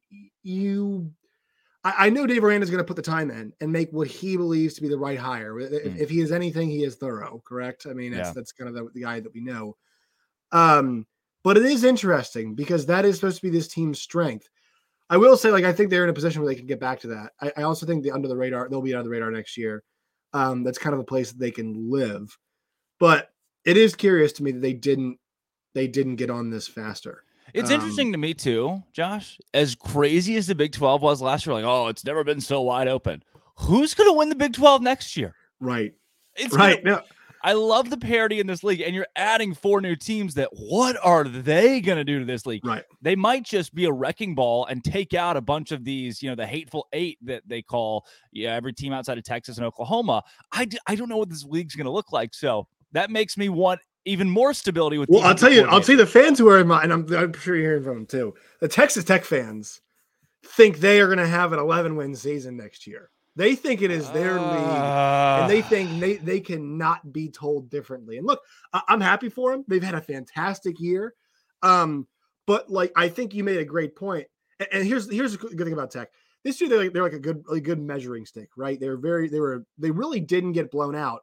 you 0.43 1.11
I, 1.83 2.09
know 2.09 2.27
Dave 2.27 2.43
Aranda 2.43 2.63
is 2.63 2.69
going 2.69 2.83
to 2.83 2.87
put 2.87 2.97
the 2.97 3.01
time 3.01 3.31
in 3.31 3.53
and 3.61 3.71
make 3.71 3.89
what 3.91 4.07
he 4.07 4.35
believes 4.35 4.73
to 4.73 4.81
be 4.81 4.89
the 4.89 4.97
right 4.97 5.17
hire. 5.17 5.57
If, 5.59 5.71
mm. 5.71 5.97
if 5.97 6.09
he 6.09 6.19
is 6.19 6.31
anything, 6.31 6.69
he 6.69 6.83
is 6.83 6.95
thorough. 6.95 7.41
Correct. 7.45 7.87
I 7.89 7.93
mean, 7.93 8.11
that's 8.11 8.29
yeah. 8.29 8.33
that's 8.33 8.51
kind 8.51 8.67
of 8.67 8.75
the, 8.75 8.89
the 8.93 9.01
guy 9.01 9.21
that 9.21 9.33
we 9.33 9.39
know. 9.39 9.77
Um, 10.51 11.05
but 11.43 11.57
it 11.57 11.65
is 11.65 11.83
interesting 11.83 12.55
because 12.55 12.85
that 12.85 13.05
is 13.05 13.15
supposed 13.15 13.37
to 13.37 13.41
be 13.41 13.49
this 13.49 13.67
team's 13.67 14.01
strength. 14.01 14.49
I 15.09 15.17
will 15.17 15.37
say, 15.37 15.51
like, 15.51 15.63
I 15.65 15.73
think 15.73 15.89
they're 15.89 16.03
in 16.03 16.09
a 16.09 16.13
position 16.13 16.41
where 16.41 16.53
they 16.53 16.59
can 16.59 16.67
get 16.67 16.79
back 16.79 16.99
to 17.01 17.07
that. 17.07 17.31
I, 17.41 17.51
I 17.57 17.63
also 17.63 17.85
think 17.85 18.03
the 18.03 18.11
under 18.11 18.27
the 18.27 18.37
radar, 18.37 18.69
they'll 18.69 18.81
be 18.81 18.93
under 18.93 19.03
the 19.03 19.09
radar 19.09 19.31
next 19.31 19.57
year. 19.57 19.83
Um, 20.33 20.63
that's 20.63 20.77
kind 20.77 20.93
of 20.93 20.99
a 20.99 21.05
place 21.05 21.31
that 21.31 21.39
they 21.39 21.49
can 21.49 21.89
live. 21.89 22.37
But 22.99 23.31
it 23.65 23.77
is 23.77 23.95
curious 23.95 24.33
to 24.33 24.43
me 24.43 24.51
that 24.51 24.61
they 24.61 24.73
didn't 24.73 25.17
they 25.73 25.87
didn't 25.87 26.17
get 26.17 26.29
on 26.29 26.49
this 26.49 26.67
faster. 26.67 27.23
It's 27.53 27.69
um, 27.69 27.75
interesting 27.75 28.11
to 28.11 28.17
me 28.17 28.33
too, 28.33 28.83
Josh. 28.93 29.39
As 29.53 29.75
crazy 29.75 30.35
as 30.35 30.47
the 30.47 30.55
Big 30.55 30.71
12 30.71 31.01
was 31.01 31.21
last 31.21 31.45
year, 31.45 31.55
like, 31.55 31.65
oh, 31.65 31.87
it's 31.87 32.05
never 32.05 32.23
been 32.23 32.41
so 32.41 32.61
wide 32.61 32.87
open. 32.87 33.23
Who's 33.55 33.93
gonna 33.93 34.13
win 34.13 34.29
the 34.29 34.35
Big 34.35 34.53
12 34.53 34.81
next 34.81 35.17
year? 35.17 35.33
Right. 35.59 35.93
It's 36.35 36.53
right. 36.53 36.83
Gonna, 36.83 36.97
no. 36.97 37.03
I 37.43 37.53
love 37.53 37.89
the 37.89 37.97
parity 37.97 38.39
in 38.39 38.47
this 38.47 38.63
league, 38.63 38.81
and 38.81 38.93
you're 38.93 39.07
adding 39.15 39.53
four 39.53 39.81
new 39.81 39.95
teams. 39.95 40.33
That 40.35 40.49
what 40.51 40.97
are 41.03 41.23
they 41.23 41.81
going 41.81 41.97
to 41.97 42.03
do 42.03 42.19
to 42.19 42.25
this 42.25 42.45
league? 42.45 42.65
Right. 42.65 42.83
They 43.01 43.15
might 43.15 43.43
just 43.43 43.73
be 43.73 43.85
a 43.85 43.91
wrecking 43.91 44.35
ball 44.35 44.65
and 44.65 44.83
take 44.83 45.13
out 45.13 45.37
a 45.37 45.41
bunch 45.41 45.71
of 45.71 45.83
these, 45.83 46.21
you 46.21 46.29
know, 46.29 46.35
the 46.35 46.45
hateful 46.45 46.87
eight 46.93 47.17
that 47.23 47.43
they 47.47 47.61
call 47.61 48.05
yeah 48.31 48.55
every 48.55 48.73
team 48.73 48.93
outside 48.93 49.17
of 49.17 49.23
Texas 49.23 49.57
and 49.57 49.65
Oklahoma. 49.65 50.23
I 50.51 50.65
d- 50.65 50.79
I 50.87 50.95
don't 50.95 51.09
know 51.09 51.17
what 51.17 51.29
this 51.29 51.43
league's 51.43 51.75
going 51.75 51.85
to 51.85 51.91
look 51.91 52.11
like. 52.11 52.33
So 52.33 52.67
that 52.91 53.09
makes 53.09 53.37
me 53.37 53.49
want 53.49 53.79
even 54.05 54.29
more 54.29 54.53
stability 54.53 54.97
with. 54.97 55.09
Well, 55.09 55.23
I'll 55.23 55.35
tell 55.35 55.51
you, 55.51 55.65
I'll 55.65 55.81
tell 55.81 55.93
you 55.93 55.97
the 55.97 56.07
fans 56.07 56.39
who 56.39 56.49
are 56.49 56.59
in 56.59 56.67
my, 56.67 56.83
and 56.83 56.91
I'm, 56.91 57.13
I'm 57.13 57.33
sure 57.33 57.55
you're 57.55 57.65
hearing 57.71 57.83
from 57.83 57.95
them 57.95 58.05
too. 58.05 58.33
The 58.59 58.67
Texas 58.67 59.03
Tech 59.03 59.23
fans 59.23 59.81
think 60.45 60.79
they 60.79 60.99
are 61.01 61.07
going 61.07 61.19
to 61.19 61.27
have 61.27 61.53
an 61.53 61.59
11 61.59 61.95
win 61.95 62.15
season 62.15 62.57
next 62.57 62.87
year. 62.87 63.09
They 63.39 63.55
think 63.55 63.81
it 63.81 63.89
is 63.89 64.11
their 64.11 64.37
uh, 64.37 64.51
league, 64.51 65.41
and 65.41 65.49
they 65.49 65.61
think 65.61 65.97
they, 66.01 66.17
they 66.17 66.41
cannot 66.41 67.13
be 67.13 67.29
told 67.29 67.69
differently. 67.69 68.17
And 68.17 68.27
look, 68.27 68.41
I, 68.73 68.81
am 68.89 68.99
happy 68.99 69.29
for 69.29 69.51
them. 69.51 69.63
They've 69.65 69.81
had 69.81 69.95
a 69.95 70.01
fantastic 70.01 70.77
year. 70.77 71.13
Um, 71.63 72.05
but 72.47 72.69
like 72.69 72.91
I 72.97 73.07
think 73.07 73.33
you 73.33 73.45
made 73.45 73.59
a 73.59 73.63
great 73.63 73.95
point. 73.95 74.27
And, 74.59 74.67
and 74.73 74.85
here's 74.85 75.09
here's 75.09 75.35
a 75.35 75.37
good 75.37 75.57
thing 75.57 75.71
about 75.71 75.89
Tech. 75.89 76.09
This 76.43 76.59
year 76.59 76.69
they're 76.69 76.79
like, 76.79 76.91
they're 76.91 77.01
like 77.01 77.13
a 77.13 77.19
good 77.19 77.41
a 77.49 77.61
good 77.61 77.79
measuring 77.79 78.25
stick, 78.25 78.49
right? 78.57 78.77
They're 78.77 78.97
very 78.97 79.29
they 79.29 79.39
were 79.39 79.63
they 79.77 79.91
really 79.91 80.19
didn't 80.19 80.51
get 80.51 80.69
blown 80.69 80.93
out 80.93 81.21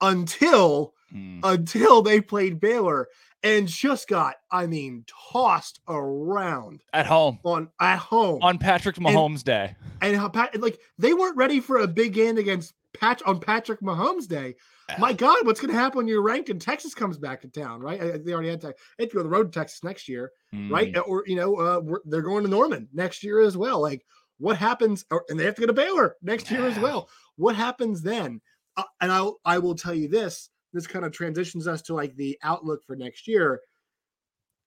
until 0.00 0.94
mm. 1.14 1.40
until 1.42 2.02
they 2.02 2.20
played 2.20 2.60
Baylor 2.60 3.08
and 3.42 3.66
just 3.66 4.08
got, 4.08 4.36
I 4.50 4.66
mean, 4.66 5.04
tossed 5.32 5.80
around 5.88 6.82
at 6.92 7.06
home 7.06 7.38
on 7.44 7.70
at 7.80 7.98
home 7.98 8.42
on 8.42 8.58
Patrick 8.58 8.96
Mahomes 8.96 9.36
and, 9.36 9.44
Day. 9.44 9.76
And 10.02 10.16
how 10.16 10.30
like 10.58 10.78
they 10.98 11.14
weren't 11.14 11.36
ready 11.36 11.60
for 11.60 11.78
a 11.78 11.88
big 11.88 12.12
game 12.12 12.36
against 12.38 12.74
Pat 12.92 13.22
on 13.24 13.40
Patrick 13.40 13.80
Mahomes 13.80 14.26
Day. 14.26 14.56
My 14.98 15.12
God, 15.12 15.46
what's 15.46 15.60
going 15.60 15.72
to 15.72 15.78
happen 15.78 15.98
when 15.98 16.08
you're 16.08 16.20
ranked 16.20 16.48
and 16.48 16.60
Texas 16.60 16.94
comes 16.94 17.16
back 17.16 17.42
to 17.42 17.48
town, 17.48 17.80
right? 17.80 18.24
They 18.24 18.32
already 18.32 18.48
had 18.48 18.60
to, 18.62 18.74
they 18.98 19.04
had 19.04 19.10
to 19.10 19.16
go 19.16 19.20
to 19.20 19.28
the 19.28 19.28
road 19.28 19.52
to 19.52 19.58
Texas 19.60 19.84
next 19.84 20.08
year, 20.08 20.32
mm. 20.52 20.68
right? 20.68 20.96
Or 21.06 21.22
you 21.26 21.36
know, 21.36 21.54
uh, 21.56 21.80
they're 22.04 22.22
going 22.22 22.42
to 22.42 22.50
Norman 22.50 22.88
next 22.92 23.22
year 23.22 23.40
as 23.40 23.56
well. 23.56 23.80
Like, 23.80 24.04
what 24.38 24.56
happens? 24.56 25.04
Or, 25.10 25.24
and 25.28 25.38
they 25.38 25.44
have 25.44 25.54
to 25.54 25.60
go 25.60 25.68
to 25.68 25.72
Baylor 25.72 26.16
next 26.22 26.50
year 26.50 26.66
as 26.66 26.78
well. 26.78 27.08
What 27.36 27.54
happens 27.54 28.02
then? 28.02 28.40
Uh, 28.76 28.82
and 29.00 29.12
I 29.12 29.30
I 29.44 29.58
will 29.58 29.74
tell 29.76 29.94
you 29.94 30.08
this: 30.08 30.50
this 30.72 30.86
kind 30.86 31.04
of 31.04 31.12
transitions 31.12 31.66
us 31.66 31.82
to 31.82 31.94
like 31.94 32.14
the 32.16 32.38
outlook 32.42 32.84
for 32.86 32.96
next 32.96 33.26
year. 33.26 33.60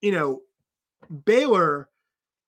You 0.00 0.12
know, 0.12 0.40
Baylor 1.24 1.88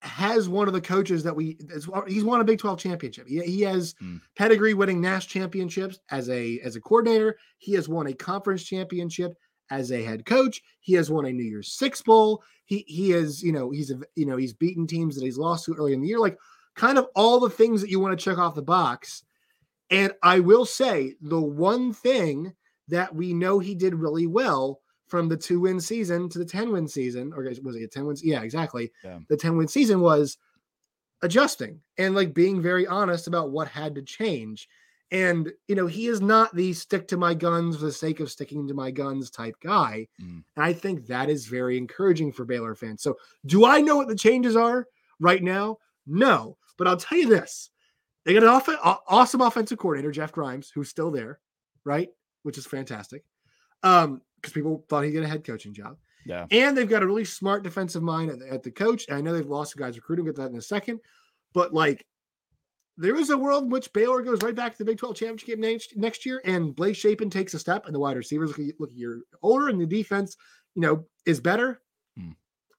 has 0.02 0.48
one 0.48 0.68
of 0.68 0.74
the 0.74 0.80
coaches 0.80 1.22
that 1.24 1.34
we 1.34 1.58
he's 2.06 2.24
won 2.24 2.40
a 2.40 2.44
Big 2.44 2.58
12 2.58 2.78
championship. 2.78 3.26
He, 3.26 3.40
he 3.40 3.62
has 3.62 3.94
mm. 3.94 4.20
pedigree 4.36 4.74
winning 4.74 5.00
Nash 5.00 5.26
championships 5.26 5.98
as 6.10 6.28
a 6.28 6.60
as 6.60 6.76
a 6.76 6.80
coordinator. 6.80 7.38
He 7.58 7.72
has 7.74 7.88
won 7.88 8.06
a 8.06 8.12
conference 8.12 8.64
championship 8.64 9.34
as 9.70 9.90
a 9.90 10.02
head 10.02 10.24
coach. 10.24 10.62
He 10.80 10.92
has 10.94 11.10
won 11.10 11.26
a 11.26 11.32
New 11.32 11.44
Year's 11.44 11.72
Six 11.72 12.02
bowl. 12.02 12.42
He 12.66 12.84
he 12.86 13.12
is, 13.12 13.42
you 13.42 13.52
know, 13.52 13.70
he's 13.70 13.90
a, 13.90 13.98
you 14.14 14.26
know, 14.26 14.36
he's 14.36 14.52
beaten 14.52 14.86
teams 14.86 15.16
that 15.16 15.24
he's 15.24 15.38
lost 15.38 15.64
to 15.64 15.74
early 15.74 15.92
in 15.92 16.00
the 16.00 16.08
year 16.08 16.20
like 16.20 16.38
kind 16.74 16.98
of 16.98 17.08
all 17.14 17.40
the 17.40 17.50
things 17.50 17.80
that 17.80 17.90
you 17.90 17.98
want 17.98 18.16
to 18.16 18.22
check 18.22 18.38
off 18.38 18.54
the 18.54 18.62
box. 18.62 19.24
And 19.90 20.12
I 20.22 20.40
will 20.40 20.66
say 20.66 21.14
the 21.20 21.40
one 21.40 21.92
thing 21.92 22.54
that 22.88 23.14
we 23.14 23.32
know 23.32 23.58
he 23.58 23.74
did 23.74 23.94
really 23.94 24.26
well 24.26 24.80
from 25.06 25.28
the 25.28 25.36
two 25.36 25.60
win 25.60 25.80
season 25.80 26.28
to 26.28 26.38
the 26.38 26.44
10 26.44 26.72
win 26.72 26.88
season, 26.88 27.32
or 27.32 27.44
was 27.62 27.76
it 27.76 27.82
a 27.82 27.88
10 27.88 28.06
wins? 28.06 28.24
Yeah, 28.24 28.42
exactly. 28.42 28.92
Yeah. 29.04 29.20
The 29.28 29.36
10 29.36 29.56
win 29.56 29.68
season 29.68 30.00
was 30.00 30.38
adjusting 31.22 31.80
and 31.98 32.14
like 32.14 32.34
being 32.34 32.60
very 32.60 32.86
honest 32.86 33.26
about 33.26 33.50
what 33.50 33.68
had 33.68 33.94
to 33.94 34.02
change. 34.02 34.68
And, 35.12 35.52
you 35.68 35.76
know, 35.76 35.86
he 35.86 36.08
is 36.08 36.20
not 36.20 36.54
the 36.54 36.72
stick 36.72 37.06
to 37.08 37.16
my 37.16 37.32
guns 37.32 37.76
for 37.76 37.84
the 37.84 37.92
sake 37.92 38.18
of 38.18 38.30
sticking 38.30 38.66
to 38.66 38.74
my 38.74 38.90
guns 38.90 39.30
type 39.30 39.54
guy. 39.62 40.08
Mm. 40.20 40.42
And 40.56 40.64
I 40.64 40.72
think 40.72 41.06
that 41.06 41.30
is 41.30 41.46
very 41.46 41.78
encouraging 41.78 42.32
for 42.32 42.44
Baylor 42.44 42.74
fans. 42.74 43.02
So, 43.02 43.16
do 43.46 43.64
I 43.64 43.80
know 43.80 43.96
what 43.96 44.08
the 44.08 44.16
changes 44.16 44.56
are 44.56 44.88
right 45.20 45.42
now? 45.42 45.78
No. 46.08 46.56
But 46.76 46.88
I'll 46.88 46.96
tell 46.96 47.18
you 47.18 47.28
this 47.28 47.70
they 48.24 48.34
got 48.34 48.42
an 48.42 48.48
off- 48.48 49.00
awesome 49.06 49.40
offensive 49.40 49.78
coordinator, 49.78 50.10
Jeff 50.10 50.32
Grimes, 50.32 50.70
who's 50.74 50.88
still 50.88 51.12
there, 51.12 51.38
right? 51.84 52.08
Which 52.46 52.58
is 52.58 52.64
fantastic. 52.66 53.24
Um, 53.82 54.22
because 54.36 54.52
people 54.52 54.84
thought 54.88 55.02
he'd 55.02 55.10
get 55.10 55.24
a 55.24 55.28
head 55.28 55.44
coaching 55.44 55.74
job. 55.74 55.96
Yeah. 56.24 56.46
And 56.52 56.76
they've 56.76 56.88
got 56.88 57.02
a 57.02 57.06
really 57.06 57.24
smart 57.24 57.64
defensive 57.64 58.02
mind 58.02 58.30
at 58.30 58.38
the, 58.38 58.52
at 58.52 58.62
the 58.62 58.70
coach. 58.70 59.06
And 59.08 59.16
I 59.16 59.20
know 59.20 59.32
they've 59.32 59.44
lost 59.46 59.72
some 59.72 59.82
guys 59.82 59.96
recruiting, 59.96 60.24
get 60.26 60.36
that 60.36 60.50
in 60.50 60.56
a 60.56 60.62
second. 60.62 61.00
But 61.52 61.74
like 61.74 62.06
there 62.96 63.16
is 63.16 63.30
a 63.30 63.36
world 63.38 63.64
in 63.64 63.70
which 63.70 63.92
Baylor 63.92 64.22
goes 64.22 64.42
right 64.42 64.54
back 64.54 64.72
to 64.72 64.78
the 64.78 64.84
Big 64.84 64.98
12 64.98 65.16
championship 65.16 65.48
game 65.48 65.60
next, 65.60 65.96
next 65.96 66.24
year, 66.24 66.40
and 66.44 66.74
Blake 66.76 66.94
Shapen 66.96 67.28
takes 67.28 67.54
a 67.54 67.58
step, 67.58 67.86
and 67.86 67.94
the 67.94 67.98
wide 67.98 68.16
receivers 68.16 68.56
look, 68.56 68.74
look 68.78 68.90
a 68.90 68.94
year 68.94 69.20
older, 69.42 69.68
and 69.68 69.80
the 69.80 69.86
defense, 69.86 70.36
you 70.74 70.82
know, 70.82 71.04
is 71.26 71.40
better. 71.40 71.80
Hmm. 72.16 72.30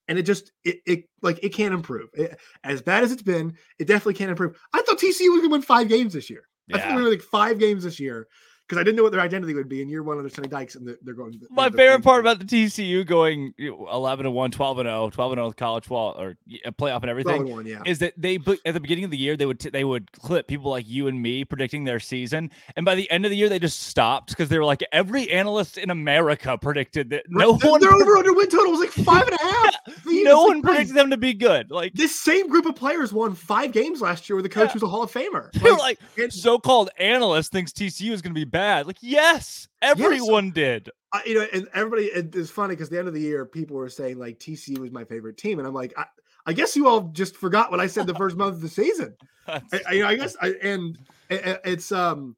And 0.08 0.17
it 0.17 0.23
just 0.23 0.53
it, 0.63 0.77
it 0.86 1.03
like 1.21 1.39
it 1.43 1.49
can't 1.49 1.73
improve. 1.73 2.10
It- 2.13 2.39
as 2.63 2.82
bad 2.82 3.03
as 3.03 3.12
it's 3.12 3.21
been, 3.21 3.58
it 3.77 3.88
definitely 3.88 4.13
can't 4.13 4.32
improve. 4.32 4.58
I 4.73 4.82
thought 4.82 4.99
TCU 4.99 5.32
was 5.32 5.41
gonna 5.41 5.49
win 5.49 5.62
five 5.62 5.89
games 5.89 6.13
this 6.13 6.30
year. 6.30 6.47
I 6.73 6.77
thought 6.80 6.88
Yeah. 6.89 6.95
they 6.97 7.01
were 7.03 7.10
like 7.10 7.21
five 7.21 7.60
games 7.60 7.84
this 7.84 7.99
year 7.99 8.27
because 8.67 8.80
I 8.80 8.84
didn't 8.84 8.97
know 8.97 9.03
what 9.03 9.13
their 9.13 9.21
identity 9.21 9.53
would 9.53 9.69
be 9.69 9.82
in 9.82 9.88
year 9.88 10.03
one 10.03 10.17
under 10.17 10.30
Sonny 10.30 10.49
Dykes, 10.49 10.75
and 10.75 10.86
they're, 10.88 10.97
they're 11.01 11.13
going. 11.13 11.39
My 11.49 11.69
they're- 11.69 11.77
favorite 11.77 12.03
part 12.03 12.19
about 12.19 12.39
the 12.39 12.45
TCU 12.45 13.06
going 13.06 13.53
11 13.58 14.25
and 14.25 14.36
1, 14.36 14.51
12 14.51 14.80
and 14.80 14.88
0, 14.88 15.10
12 15.10 15.32
and 15.32 15.38
0 15.39 15.47
with 15.47 15.56
college 15.56 15.84
football 15.86 16.19
or 16.19 16.36
yeah, 16.45 16.69
playoff 16.71 17.01
and 17.01 17.10
everything 17.10 17.41
and 17.41 17.49
one, 17.49 17.65
yeah. 17.65 17.82
is 17.86 17.99
that 17.99 18.13
they 18.17 18.39
at 18.65 18.73
the 18.73 18.80
beginning 18.80 19.06
of 19.06 19.12
the 19.12 19.17
year 19.17 19.38
they 19.38 19.45
would 19.45 19.60
t- 19.60 19.69
they 19.69 19.84
would 19.86 20.12
clip 20.12 20.47
people 20.47 20.69
like 20.69 20.88
you 20.88 21.08
and 21.08 21.21
me 21.21 21.45
predicting 21.45 21.84
their 21.86 21.99
season 21.99 22.51
and 22.75 22.86
by 22.86 22.95
the 22.95 23.10
end 23.10 23.23
of 23.25 23.32
the 23.32 23.38
year 23.38 23.47
they 23.49 23.60
just 23.60 23.84
stopped 23.84 24.30
because 24.30 24.49
they 24.49 24.58
were 24.58 24.65
like 24.65 24.84
every 24.91 25.30
analyst 25.32 25.77
in 25.77 25.89
America 25.89 26.58
predicted 26.58 27.10
that 27.12 27.23
no 27.30 27.53
Their- 27.53 27.71
one 27.71 27.80
their 27.82 27.93
over 27.93 28.17
under 28.17 28.34
win 28.34 28.49
total 28.49 28.71
was 28.71 28.80
like 28.82 28.89
five 29.06 29.27
and 29.27 29.36
a 29.36 29.43
half. 29.43 29.75
It's 29.88 30.06
no 30.25 30.43
one 30.43 30.62
guys, 30.62 30.71
predicted 30.75 30.95
them 30.97 31.10
to 31.12 31.17
be 31.17 31.34
good 31.34 31.71
like 31.71 31.93
This 31.93 32.19
same 32.19 32.49
group 32.49 32.65
of 32.65 32.75
players 32.75 33.13
won 33.13 33.34
five 33.36 33.71
games 33.71 34.01
last 34.01 34.27
year 34.30 34.36
with 34.36 34.43
the 34.43 34.49
coach 34.49 34.67
Yeah. 34.67 34.73
who's 34.73 34.84
a 34.84 34.88
Hall 34.88 35.03
of 35.03 35.12
Famer. 35.12 35.51
they're 35.62 35.71
Like, 35.73 35.99
like 36.17 36.32
so-called 36.32 36.89
analyst 36.99 37.51
thinks 37.51 37.71
TCU 37.71 38.12
is 38.12 38.21
going 38.21 38.34
to 38.34 38.39
be 38.39 38.43
bad 38.45 38.57
like 38.86 38.98
yes 39.02 39.67
everyone 39.82 40.52
did. 40.52 40.89
I- 41.13 41.24
you 41.26 41.36
know, 41.36 41.48
and 41.54 41.67
everybody 41.74 42.06
it- 42.06 42.36
it's 42.36 42.50
funny 42.52 42.74
because 42.76 42.89
the 42.89 43.00
end 43.00 43.08
of 43.08 43.13
the 43.13 43.22
year, 43.22 43.46
people 43.46 43.76
were 43.78 43.89
saying 43.89 44.17
like 44.20 44.39
TCU 44.39 44.80
was 44.80 44.91
my 44.91 45.04
favorite 45.06 45.38
team, 45.38 45.60
and 45.60 45.67
I'm 45.67 45.74
like, 45.74 45.93
I, 45.98 46.06
I 46.46 46.54
guess 46.54 46.76
you 46.76 46.88
all 46.88 47.10
just 47.13 47.36
forgot 47.38 47.72
what 47.72 47.80
I 47.80 47.88
said 47.88 48.08
the 48.08 48.15
first 48.15 48.36
month 48.38 48.56
of 48.56 48.62
the 48.62 48.70
season. 48.70 49.15
I, 49.48 49.62
you 49.93 50.02
know, 50.02 50.08
I 50.10 50.15
guess, 50.15 50.36
I, 50.41 50.54
and 50.62 50.98
i- 51.32 51.36
i- 51.54 51.60
it's 51.65 51.91
um, 51.91 52.36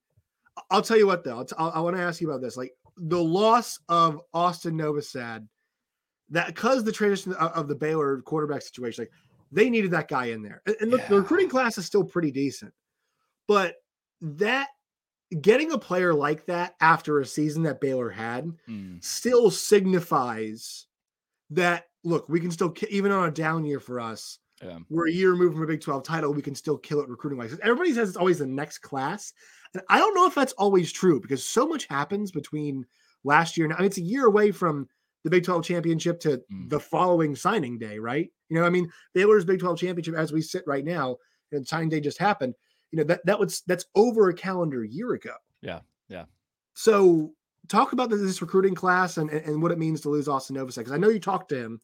I'll 0.70 0.82
tell 0.82 0.98
you 0.98 1.08
what 1.08 1.24
though, 1.24 1.46
I'll 1.58 1.72
I 1.76 1.80
want 1.80 1.96
to 1.96 2.02
ask 2.04 2.22
you 2.22 2.30
about 2.30 2.42
this, 2.42 2.58
like 2.58 2.74
the 2.98 3.22
loss 3.24 3.80
of 3.90 4.22
Austin 4.34 4.76
Novosad, 4.78 5.48
that 6.30 6.48
because 6.48 6.84
the 6.84 6.92
transition 6.92 7.34
of, 7.34 7.52
of 7.54 7.68
the 7.68 7.76
Baylor 7.76 8.22
quarterback 8.22 8.62
situation, 8.62 9.04
like 9.04 9.12
they 9.52 9.70
needed 9.70 9.92
that 9.92 10.08
guy 10.10 10.26
in 10.26 10.44
there, 10.44 10.62
and, 10.68 10.76
and 10.82 10.92
look, 10.92 11.02
the 11.08 11.16
recruiting 11.22 11.50
class 11.50 11.78
is 11.80 11.86
still 11.86 12.04
pretty 12.04 12.30
decent, 12.32 12.74
but 13.48 13.76
that 14.22 14.68
getting 15.42 15.72
a 15.72 15.78
player 15.78 16.14
like 16.14 16.46
that 16.48 16.76
after 16.82 17.20
a 17.20 17.26
season 17.26 17.64
that 17.64 17.82
Baylor 17.82 18.10
had 18.10 18.52
Mm, 18.68 19.04
still 19.04 19.52
signifies 19.52 20.88
that 21.52 21.86
look, 22.04 22.30
we 22.30 22.40
can 22.40 22.52
still 22.52 22.74
even 22.90 23.12
on 23.12 23.28
a 23.28 23.32
down 23.32 23.66
year 23.66 23.80
for 23.80 24.00
us, 24.00 24.40
yeah. 24.64 24.80
we're 24.90 25.08
a 25.10 25.12
year 25.12 25.32
removed 25.32 25.56
from 25.56 25.64
a 25.64 25.68
Big 25.68 25.82
12 25.82 26.04
title, 26.04 26.34
we 26.34 26.42
can 26.42 26.56
still 26.56 26.78
kill 26.78 27.02
it 27.02 27.10
recruiting 27.10 27.38
wise. 27.38 27.58
Everybody 27.62 27.94
says 27.94 28.08
it's 28.10 28.18
always 28.18 28.40
the 28.40 28.48
next 28.48 28.80
class. 28.80 29.34
And 29.74 29.84
I 29.90 30.00
don't 30.00 30.16
know 30.16 30.26
if 30.26 30.34
that's 30.36 30.54
always 30.54 30.92
true 30.92 31.20
because 31.20 31.46
so 31.46 31.68
much 31.68 31.86
happens 31.88 32.32
between 32.32 32.86
last 33.24 33.58
year 33.58 33.66
and 33.66 33.74
I 33.74 33.80
mean, 33.80 33.86
it's 33.88 33.98
a 33.98 34.02
year 34.02 34.26
away 34.28 34.52
from 34.52 34.88
the 35.24 35.30
Big 35.30 35.44
12 35.44 35.66
championship 35.66 36.20
to 36.22 36.42
Mm. 36.52 36.70
the 36.70 36.80
following 36.80 37.36
signing 37.36 37.78
day, 37.78 38.00
right? 38.00 38.32
You 38.48 38.60
know, 38.60 38.66
I 38.66 38.70
mean, 38.70 38.90
Baylor's 39.14 39.46
Big 39.46 39.60
12 39.60 39.78
championship 39.80 40.16
as 40.16 40.32
we 40.32 40.42
sit 40.42 40.64
right 40.66 40.86
now, 40.86 41.18
and 41.52 41.68
signing 41.68 41.90
day 41.90 42.00
just 42.00 42.18
happened. 42.18 42.56
You 42.92 42.98
know, 42.98 43.04
that 43.06 43.26
that 43.26 43.40
was 43.40 43.62
that's 43.68 43.86
over 43.96 44.30
a 44.30 44.34
calendar 44.34 44.84
year 44.84 45.14
ago. 45.14 45.34
Yeah, 45.62 45.80
yeah. 46.08 46.26
So 46.74 47.34
talk 47.68 47.94
about 47.94 48.10
this, 48.10 48.42
recruiting 48.42 48.76
class 48.76 49.18
and, 49.18 49.30
and, 49.30 49.62
what 49.62 49.72
it 49.72 49.78
means 49.78 50.02
to 50.02 50.10
lose 50.10 50.28
Austin 50.28 50.56
Novosad. 50.56 50.78
Because 50.78 50.92
I 50.92 50.98
know 50.98 51.10
you 51.10 51.20
talked 51.20 51.50
to 51.50 51.58
him. 51.58 51.82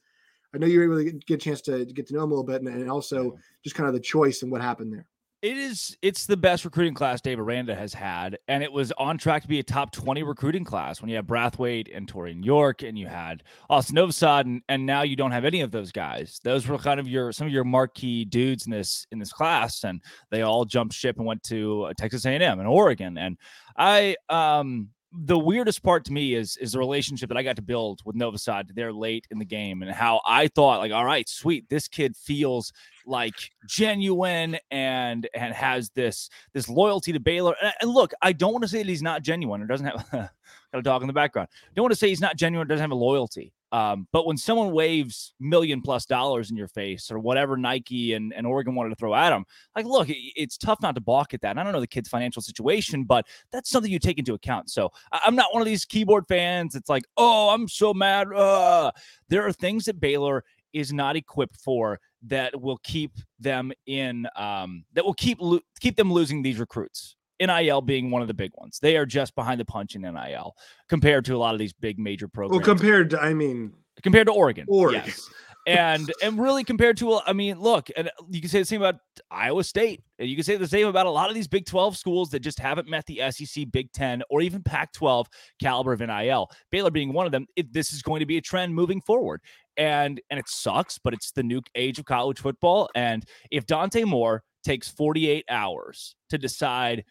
I 0.54 0.58
know 0.58 0.68
you 0.68 0.80
were 0.80 0.86
able 0.86 1.04
to 1.04 1.12
get, 1.12 1.36
a 1.36 1.38
chance 1.38 1.62
to 1.62 1.86
get 1.86 2.08
to 2.08 2.14
know 2.14 2.24
him 2.24 2.32
a 2.32 2.34
little 2.34 2.46
bit 2.46 2.62
and, 2.62 2.70
and 2.70 2.90
also 2.90 3.38
just 3.64 3.76
kind 3.76 3.88
of 3.88 3.94
the 3.94 4.00
choice 4.00 4.42
and 4.42 4.52
what 4.52 4.62
happened 4.62 4.94
there. 4.94 5.06
It 5.46 5.58
is. 5.58 5.96
It's 6.02 6.26
the 6.26 6.38
best 6.38 6.66
recruiting 6.66 6.96
class 6.96 7.22
Dave 7.22 7.40
Aranda 7.40 7.76
has 7.76 7.94
had, 7.94 8.40
and 8.48 8.64
it 8.64 8.72
was 8.72 8.92
on 8.94 9.20
track 9.20 9.44
to 9.44 9.48
be 9.48 9.60
a 9.60 9.64
top 9.64 9.92
twenty 9.92 10.24
recruiting 10.24 10.64
class 10.64 11.02
when 11.02 11.10
you 11.12 11.18
had 11.18 11.28
Brathwaite 11.28 11.96
and 11.96 12.12
Torian 12.12 12.44
York, 12.44 12.82
and 12.82 12.98
you 12.98 13.06
had 13.06 13.44
Austin 13.70 13.96
Novosad, 13.96 14.46
and, 14.46 14.64
and 14.70 14.88
now 14.88 15.04
you 15.04 15.16
don't 15.16 15.30
have 15.30 15.46
any 15.46 15.62
of 15.62 15.70
those 15.70 15.92
guys. 15.92 16.40
Those 16.44 16.68
were 16.68 16.80
kind 16.80 17.00
of 17.00 17.08
your 17.08 17.32
some 17.32 17.46
of 17.46 17.54
your 17.54 17.64
marquee 17.64 18.26
dudes 18.26 18.66
in 18.66 18.72
this 18.72 19.06
in 19.12 19.20
this 19.20 19.32
class, 19.32 19.84
and 19.84 20.02
they 20.32 20.42
all 20.42 20.66
jumped 20.66 20.96
ship 20.96 21.18
and 21.18 21.28
went 21.28 21.44
to 21.44 21.84
uh, 21.84 21.94
Texas 21.96 22.26
A&M 22.26 22.42
and 22.42 22.68
Oregon. 22.68 23.16
And 23.16 23.38
I, 23.78 24.16
um, 24.30 24.90
the 25.18 25.40
weirdest 25.40 25.84
part 25.84 26.06
to 26.06 26.14
me 26.14 26.34
is 26.34 26.58
is 26.58 26.74
the 26.74 26.80
relationship 26.80 27.30
that 27.30 27.38
I 27.38 27.44
got 27.44 27.56
to 27.56 27.62
build 27.62 28.02
with 28.06 28.16
Novosad 28.16 28.74
there 28.76 28.92
late 28.92 29.28
in 29.32 29.40
the 29.40 29.46
game, 29.46 29.82
and 29.82 29.92
how 29.92 30.22
I 30.26 30.48
thought 30.48 30.80
like, 30.80 30.92
all 30.92 31.06
right, 31.06 31.28
sweet, 31.28 31.68
this 31.70 31.88
kid 31.88 32.16
feels 32.16 32.74
like 33.06 33.34
genuine 33.68 34.58
and 34.72 35.28
and 35.34 35.54
has 35.54 35.90
this 35.92 36.30
this 36.54 36.70
loyalty 36.70 37.14
to 37.14 37.20
Baylor. 37.20 37.56
And, 37.62 37.74
and 37.82 37.92
look, 37.92 38.14
I 38.22 38.34
don't 38.34 38.52
want 38.52 38.64
to 38.64 38.68
say 38.68 38.80
that 38.80 38.90
he's 38.90 39.02
not 39.02 39.24
genuine 39.24 39.62
or 39.62 39.68
doesn't 39.68 39.88
have 39.88 40.10
got 40.12 40.32
a 40.74 40.82
dog 40.82 41.02
in 41.02 41.08
the 41.08 41.14
background. 41.14 41.50
Don't 41.76 41.84
want 41.84 41.94
to 41.94 42.00
say 42.00 42.10
he's 42.10 42.22
not 42.22 42.36
genuine, 42.36 42.68
doesn't 42.68 42.82
have 42.82 42.92
a 42.92 42.96
loyalty. 42.96 43.54
Um, 43.72 44.08
but 44.14 44.26
when 44.26 44.38
someone 44.38 44.72
waves 44.72 45.34
million 45.40 45.82
plus 45.82 46.06
dollars 46.06 46.50
in 46.52 46.56
your 46.56 46.68
face 46.68 47.12
or 47.12 47.20
whatever 47.20 47.58
Nike 47.58 48.14
and, 48.14 48.34
and 48.34 48.48
Oregon 48.48 48.76
wanted 48.76 48.90
to 48.90 48.96
throw 48.96 49.14
at 49.16 49.34
him, 49.34 49.44
like, 49.76 49.86
look, 49.86 50.10
it- 50.10 50.18
it's 50.36 50.58
tough 50.58 50.80
not 50.82 50.96
to 50.96 51.02
balk 51.02 51.34
at 51.34 51.42
that. 51.42 51.50
And 51.52 51.60
I 51.60 51.64
don't 51.64 51.74
know 51.74 51.80
the 51.82 51.88
kid's 51.88 52.08
financial 52.08 52.42
situation, 52.42 53.04
but 53.04 53.26
that's 53.52 53.70
something 53.70 53.92
you 53.92 54.00
take 54.00 54.20
into 54.20 54.34
account. 54.34 54.70
So 54.70 54.92
I- 55.12 55.22
I'm 55.26 55.36
not 55.36 55.52
one 55.54 55.62
of 55.62 55.66
these 55.66 55.84
keyboard 55.86 56.26
fans. 56.28 56.76
It's 56.76 56.90
like, 56.90 57.04
oh, 57.18 57.50
I'm 57.50 57.68
so 57.68 57.94
mad. 57.94 58.32
Uh. 58.34 58.92
There 59.30 59.46
are 59.46 59.52
things 59.52 59.86
that 59.86 60.00
Baylor 60.00 60.44
is 60.74 60.94
not 60.94 61.16
equipped 61.16 61.56
for 61.58 62.00
that 62.28 62.60
will 62.62 62.78
keep 62.84 63.12
them 63.40 63.72
in 63.88 64.28
um, 64.36 64.84
that 64.94 65.04
will 65.06 65.14
keep 65.14 65.38
lo- 65.42 65.60
keep 65.80 65.96
them 65.96 66.12
losing 66.12 66.42
these 66.42 66.60
recruits. 66.60 67.16
NIL 67.40 67.82
being 67.82 68.12
one 68.12 68.22
of 68.22 68.28
the 68.28 68.34
big 68.34 68.52
ones. 68.56 68.80
They 68.82 68.98
are 68.98 69.06
just 69.06 69.36
behind 69.36 69.60
the 69.60 69.66
punch 69.66 69.96
in 69.96 70.02
NIL 70.02 70.56
compared 70.90 71.26
to 71.26 71.36
a 71.36 71.38
lot 71.38 71.54
of 71.54 71.60
these 71.60 71.74
big 71.74 72.00
major 72.00 72.28
programs. 72.28 72.66
Well, 72.66 72.76
compared 72.76 73.10
to, 73.12 73.22
I 73.22 73.34
mean, 73.34 73.74
compared 74.02 74.28
to 74.28 74.34
Oregon. 74.34 74.66
Oregon. 74.68 75.04
Yes. 75.06 75.30
and 75.68 76.14
and 76.22 76.40
really 76.40 76.64
compared 76.64 76.98
to 76.98 77.20
I 77.26 77.34
mean, 77.34 77.60
look, 77.60 77.90
and 77.98 78.10
you 78.30 78.40
can 78.40 78.50
say 78.50 78.60
the 78.60 78.66
same 78.66 78.82
about 78.82 79.00
Iowa 79.32 79.64
State. 79.64 80.04
And 80.20 80.30
you 80.30 80.36
can 80.36 80.44
say 80.44 80.56
the 80.58 80.68
same 80.68 80.88
about 80.88 81.08
a 81.08 81.10
lot 81.12 81.30
of 81.30 81.36
these 81.36 81.48
Big 81.48 81.66
12 81.66 81.98
schools 81.98 82.30
that 82.30 82.40
just 82.40 82.60
haven't 82.60 82.88
met 82.88 83.06
the 83.06 83.22
SEC, 83.32 83.66
Big 83.72 83.92
10, 83.92 84.24
or 84.30 84.42
even 84.42 84.62
Pac 84.64 84.94
12 84.94 85.28
caliber 85.60 85.94
of 85.94 86.00
NIL. 86.00 86.50
Baylor 86.72 86.92
being 86.92 87.14
one 87.14 87.26
of 87.26 87.32
them. 87.32 87.48
It, 87.56 87.74
this 87.74 87.94
is 87.94 88.02
going 88.02 88.20
to 88.20 88.26
be 88.26 88.38
a 88.38 88.42
trend 88.42 88.76
moving 88.76 89.02
forward. 89.02 89.42
And 89.78 90.22
and 90.30 90.40
it 90.40 90.48
sucks, 90.48 91.00
but 91.00 91.14
it's 91.14 91.32
the 91.32 91.44
new 91.44 91.62
age 91.74 92.00
of 92.00 92.06
college 92.06 92.40
football. 92.40 92.90
And 92.96 93.26
if 93.52 93.66
Dante 93.66 94.04
Moore 94.04 94.44
takes 94.64 94.90
48 94.90 95.46
hours 95.50 96.16
to 96.30 96.38
decide 96.38 97.06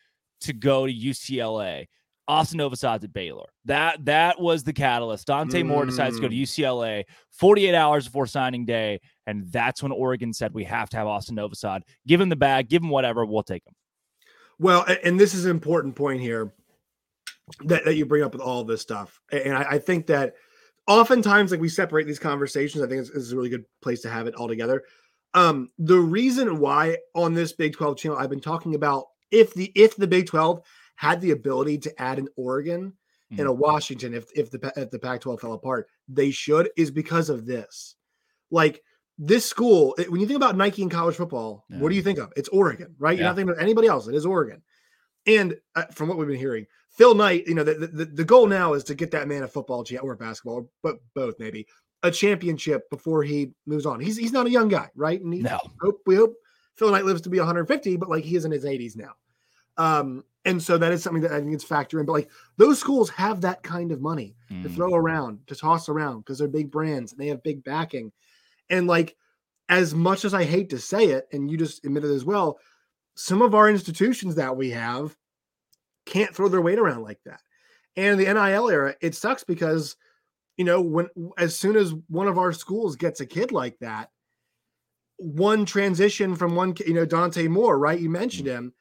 to 0.45 0.53
go 0.53 0.87
to 0.87 0.93
UCLA, 0.93 1.87
Austin 2.27 2.59
Novosad's 2.59 3.05
at 3.05 3.13
Baylor. 3.13 3.47
That 3.67 4.05
that 4.07 4.41
was 4.41 4.65
the 4.65 4.73
catalyst. 4.73 5.27
Dante 5.27 5.63
Moore 5.63 5.85
decides 5.85 6.17
to 6.17 6.23
go 6.23 6.29
to 6.29 6.35
UCLA 6.35 7.05
48 7.33 7.75
hours 7.75 8.07
before 8.07 8.27
signing 8.27 8.65
day, 8.65 9.01
and 9.27 9.51
that's 9.53 9.83
when 9.83 9.93
Oregon 9.93 10.33
said 10.33 10.55
we 10.55 10.65
have 10.65 10.89
to 10.91 10.97
have 10.97 11.07
Austin 11.07 11.37
Novosad. 11.37 11.83
Give 12.07 12.21
him 12.21 12.29
the 12.29 12.37
bag, 12.37 12.69
give 12.69 12.83
him 12.83 12.89
whatever, 12.89 13.25
we'll 13.25 13.43
take 13.43 13.67
him. 13.67 13.75
Well, 14.59 14.87
and 15.03 15.19
this 15.19 15.35
is 15.35 15.45
an 15.45 15.51
important 15.51 15.97
point 15.97 16.21
here 16.21 16.53
that, 17.65 17.85
that 17.85 17.97
you 17.97 18.07
bring 18.07 18.23
up 18.23 18.33
with 18.33 18.41
all 18.43 18.65
this 18.65 18.81
stuff. 18.81 19.21
And 19.33 19.55
I, 19.55 19.63
I 19.73 19.79
think 19.79 20.07
that 20.07 20.35
oftentimes, 20.87 21.51
like 21.51 21.61
we 21.61 21.69
separate 21.69 22.07
these 22.07 22.19
conversations, 22.19 22.83
I 22.83 22.87
think 22.87 23.01
it's, 23.01 23.11
it's 23.11 23.33
a 23.33 23.37
really 23.37 23.49
good 23.49 23.65
place 23.83 24.01
to 24.03 24.11
have 24.11 24.27
it 24.27 24.35
all 24.35 24.49
together. 24.49 24.85
Um, 25.35 25.71
the 25.79 25.99
reason 25.99 26.61
why 26.61 26.99
on 27.15 27.35
this 27.35 27.53
Big 27.53 27.73
12 27.73 27.99
channel 27.99 28.17
I've 28.17 28.31
been 28.31 28.41
talking 28.41 28.77
about 28.77 29.07
if 29.35 29.53
the 29.55 29.73
if 29.75 29.97
the 29.97 30.07
Big 30.07 30.27
12 30.27 30.63
had 30.97 31.21
the 31.21 31.33
ability 31.33 31.79
to 31.79 32.01
add 32.03 32.19
an 32.19 32.29
Oregon 32.37 32.93
and 33.41 33.49
a 33.49 33.53
Washington, 33.53 34.15
if 34.15 34.27
if 34.35 34.51
the 34.51 34.73
if 34.77 34.91
the 34.91 34.99
Pac-12 34.99 35.41
fell 35.41 35.53
apart, 35.55 35.89
they 36.09 36.31
should 36.31 36.71
is 36.77 36.91
because 36.91 37.29
of 37.31 37.47
this. 37.47 37.97
Like 38.51 38.81
this 39.19 39.45
school, 39.45 39.95
when 40.09 40.21
you 40.21 40.27
think 40.27 40.37
about 40.37 40.57
Nike 40.57 40.83
in 40.83 40.89
college 40.89 41.17
football, 41.17 41.65
what 41.81 41.89
do 41.89 41.97
you 41.97 42.03
think 42.03 42.19
of? 42.19 42.33
It's 42.37 42.49
Oregon, 42.51 42.95
right? 42.99 43.17
You're 43.17 43.25
not 43.31 43.37
thinking 43.37 43.51
about 43.53 43.63
anybody 43.63 43.89
else. 43.89 44.07
It 44.07 44.15
is 44.15 44.27
Oregon. 44.27 44.63
And 45.27 45.57
uh, 45.75 45.85
from 45.93 46.09
what 46.09 46.19
we've 46.19 46.29
been 46.29 46.37
hearing, 46.39 46.67
Phil 46.91 47.15
Knight, 47.15 47.47
you 47.47 47.55
know, 47.55 47.65
the, 47.65 47.75
the, 47.75 48.05
the 48.05 48.25
goal 48.25 48.47
now 48.47 48.75
is 48.75 48.85
to 48.85 48.95
get 48.95 49.11
that 49.13 49.27
man 49.27 49.43
a 49.43 49.49
football 49.49 49.85
or 50.03 50.17
basketball, 50.17 50.69
but 50.83 50.97
both 51.15 51.35
maybe 51.39 51.67
a 52.05 52.11
championship 52.11 52.89
before 52.91 53.23
he 53.23 53.51
moves 53.67 53.87
on. 53.87 53.99
He's 53.99 54.17
he's 54.17 54.33
not 54.33 54.47
a 54.47 54.51
young 54.51 54.69
guy, 54.69 54.91
right? 54.95 55.21
And 55.21 55.33
he, 55.33 55.41
No. 55.41 55.59
hope 55.81 56.01
we 56.07 56.15
hope 56.17 56.35
Phil 56.77 56.91
Knight 56.91 57.05
lives 57.05 57.23
to 57.23 57.31
be 57.31 57.39
150, 57.39 57.97
but 57.97 58.11
like 58.11 58.25
he 58.25 58.37
is 58.37 58.45
in 58.45 58.53
his 58.53 58.65
80s 58.65 58.97
now. 58.97 59.13
Um, 59.77 60.25
and 60.45 60.63
so 60.63 60.77
that 60.79 60.93
is 60.93 61.03
something 61.03 61.23
that 61.23 61.33
I 61.33 61.41
think 61.41 61.55
is 61.55 61.65
factor 61.65 62.01
in. 62.01 62.07
But 62.07 62.13
like 62.13 62.31
those 62.57 62.79
schools 62.79 63.11
have 63.11 63.41
that 63.43 63.63
kind 63.63 63.93
of 63.93 64.01
money 64.01 64.37
to 64.63 64.69
Mm. 64.69 64.75
throw 64.75 64.95
around, 64.95 65.47
to 65.49 65.55
toss 65.55 65.89
around 65.89 66.19
because 66.21 66.39
they're 66.39 66.49
big 66.49 66.71
brands 66.71 67.13
and 67.13 67.21
they 67.21 67.29
have 67.29 67.43
big 67.43 67.65
backing. 67.65 68.13
And 68.71 68.87
like, 68.87 69.17
as 69.71 69.95
much 69.95 70.25
as 70.27 70.35
I 70.35 70.45
hate 70.45 70.69
to 70.71 70.79
say 70.79 71.07
it, 71.07 71.27
and 71.33 71.51
you 71.51 71.57
just 71.57 71.85
admitted 71.85 72.11
as 72.11 72.25
well, 72.25 72.59
some 73.17 73.41
of 73.43 73.55
our 73.55 73.69
institutions 73.71 74.35
that 74.35 74.57
we 74.57 74.71
have 74.71 75.17
can't 76.05 76.35
throw 76.35 76.49
their 76.49 76.61
weight 76.61 76.79
around 76.79 77.03
like 77.03 77.21
that. 77.25 77.41
And 77.97 78.21
the 78.21 78.27
NIL 78.27 78.69
era, 78.69 78.95
it 79.01 79.15
sucks 79.15 79.43
because, 79.45 79.97
you 80.59 80.65
know, 80.65 80.81
when 80.83 81.09
as 81.39 81.57
soon 81.57 81.77
as 81.77 81.95
one 82.09 82.29
of 82.29 82.37
our 82.39 82.53
schools 82.53 82.97
gets 82.97 83.21
a 83.21 83.27
kid 83.27 83.53
like 83.53 83.79
that, 83.79 84.11
one 85.17 85.65
transition 85.65 86.35
from 86.37 86.55
one, 86.57 86.75
you 86.87 86.93
know, 86.95 87.07
Dante 87.07 87.49
Moore, 87.49 87.79
right? 87.79 87.99
You 88.01 88.11
mentioned 88.11 88.49
Mm-hmm. 88.49 88.57
him. 88.67 88.75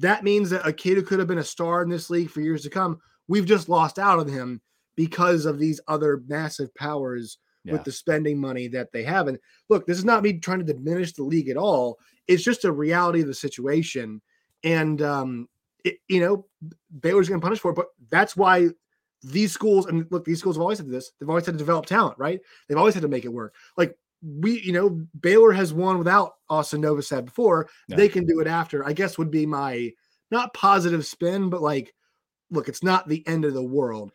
That 0.00 0.24
means 0.24 0.50
that 0.50 0.66
a 0.66 0.72
kid 0.72 0.96
who 0.96 1.02
could 1.02 1.18
have 1.18 1.28
been 1.28 1.38
a 1.38 1.44
star 1.44 1.82
in 1.82 1.88
this 1.88 2.10
league 2.10 2.30
for 2.30 2.40
years 2.40 2.62
to 2.62 2.70
come, 2.70 2.98
we've 3.28 3.46
just 3.46 3.68
lost 3.68 3.98
out 3.98 4.18
on 4.18 4.28
him 4.28 4.60
because 4.96 5.46
of 5.46 5.58
these 5.58 5.80
other 5.88 6.22
massive 6.26 6.74
powers 6.74 7.38
Yeah. 7.64 7.72
with 7.74 7.84
the 7.84 7.92
spending 7.92 8.38
money 8.40 8.68
that 8.68 8.90
they 8.92 9.02
have. 9.04 9.28
And 9.28 9.38
look, 9.68 9.86
this 9.86 9.98
is 9.98 10.04
not 10.04 10.22
me 10.22 10.38
trying 10.38 10.64
to 10.64 10.72
diminish 10.72 11.12
the 11.12 11.22
league 11.24 11.48
at 11.50 11.56
all. 11.56 11.98
It's 12.26 12.42
just 12.42 12.64
a 12.64 12.72
reality 12.72 13.20
of 13.20 13.26
the 13.26 13.34
situation. 13.34 14.20
And 14.64 15.02
um, 15.02 15.48
it, 15.84 15.98
you 16.08 16.20
know, 16.20 16.46
Baylor's 17.00 17.28
getting 17.28 17.40
punished 17.40 17.62
for 17.62 17.72
it, 17.72 17.76
but 17.76 17.88
that's 18.10 18.36
why 18.36 18.68
these 19.22 19.52
schools 19.52 19.86
and 19.86 20.06
look, 20.10 20.24
these 20.24 20.38
schools 20.40 20.56
have 20.56 20.62
always 20.62 20.78
had 20.78 20.88
this. 20.88 21.12
They've 21.18 21.28
always 21.28 21.44
had 21.46 21.54
to 21.54 21.58
develop 21.58 21.84
talent, 21.86 22.18
right? 22.18 22.40
They've 22.68 22.78
always 22.78 22.94
had 22.94 23.02
to 23.02 23.08
make 23.08 23.24
it 23.26 23.32
work. 23.32 23.54
Like 23.76 23.94
we, 24.22 24.60
you 24.60 24.72
know, 24.72 25.06
Baylor 25.20 25.52
has 25.52 25.72
won 25.72 25.98
without 25.98 26.32
Austin 26.48 26.82
Novosad 26.82 27.24
before. 27.24 27.68
Yeah. 27.88 27.96
They 27.96 28.08
can 28.08 28.26
do 28.26 28.40
it 28.40 28.46
after. 28.46 28.86
I 28.86 28.92
guess 28.92 29.18
would 29.18 29.30
be 29.30 29.46
my 29.46 29.90
not 30.30 30.54
positive 30.54 31.06
spin, 31.06 31.48
but 31.50 31.62
like, 31.62 31.94
look, 32.50 32.68
it's 32.68 32.82
not 32.82 33.08
the 33.08 33.26
end 33.26 33.44
of 33.44 33.54
the 33.54 33.62
world. 33.62 34.12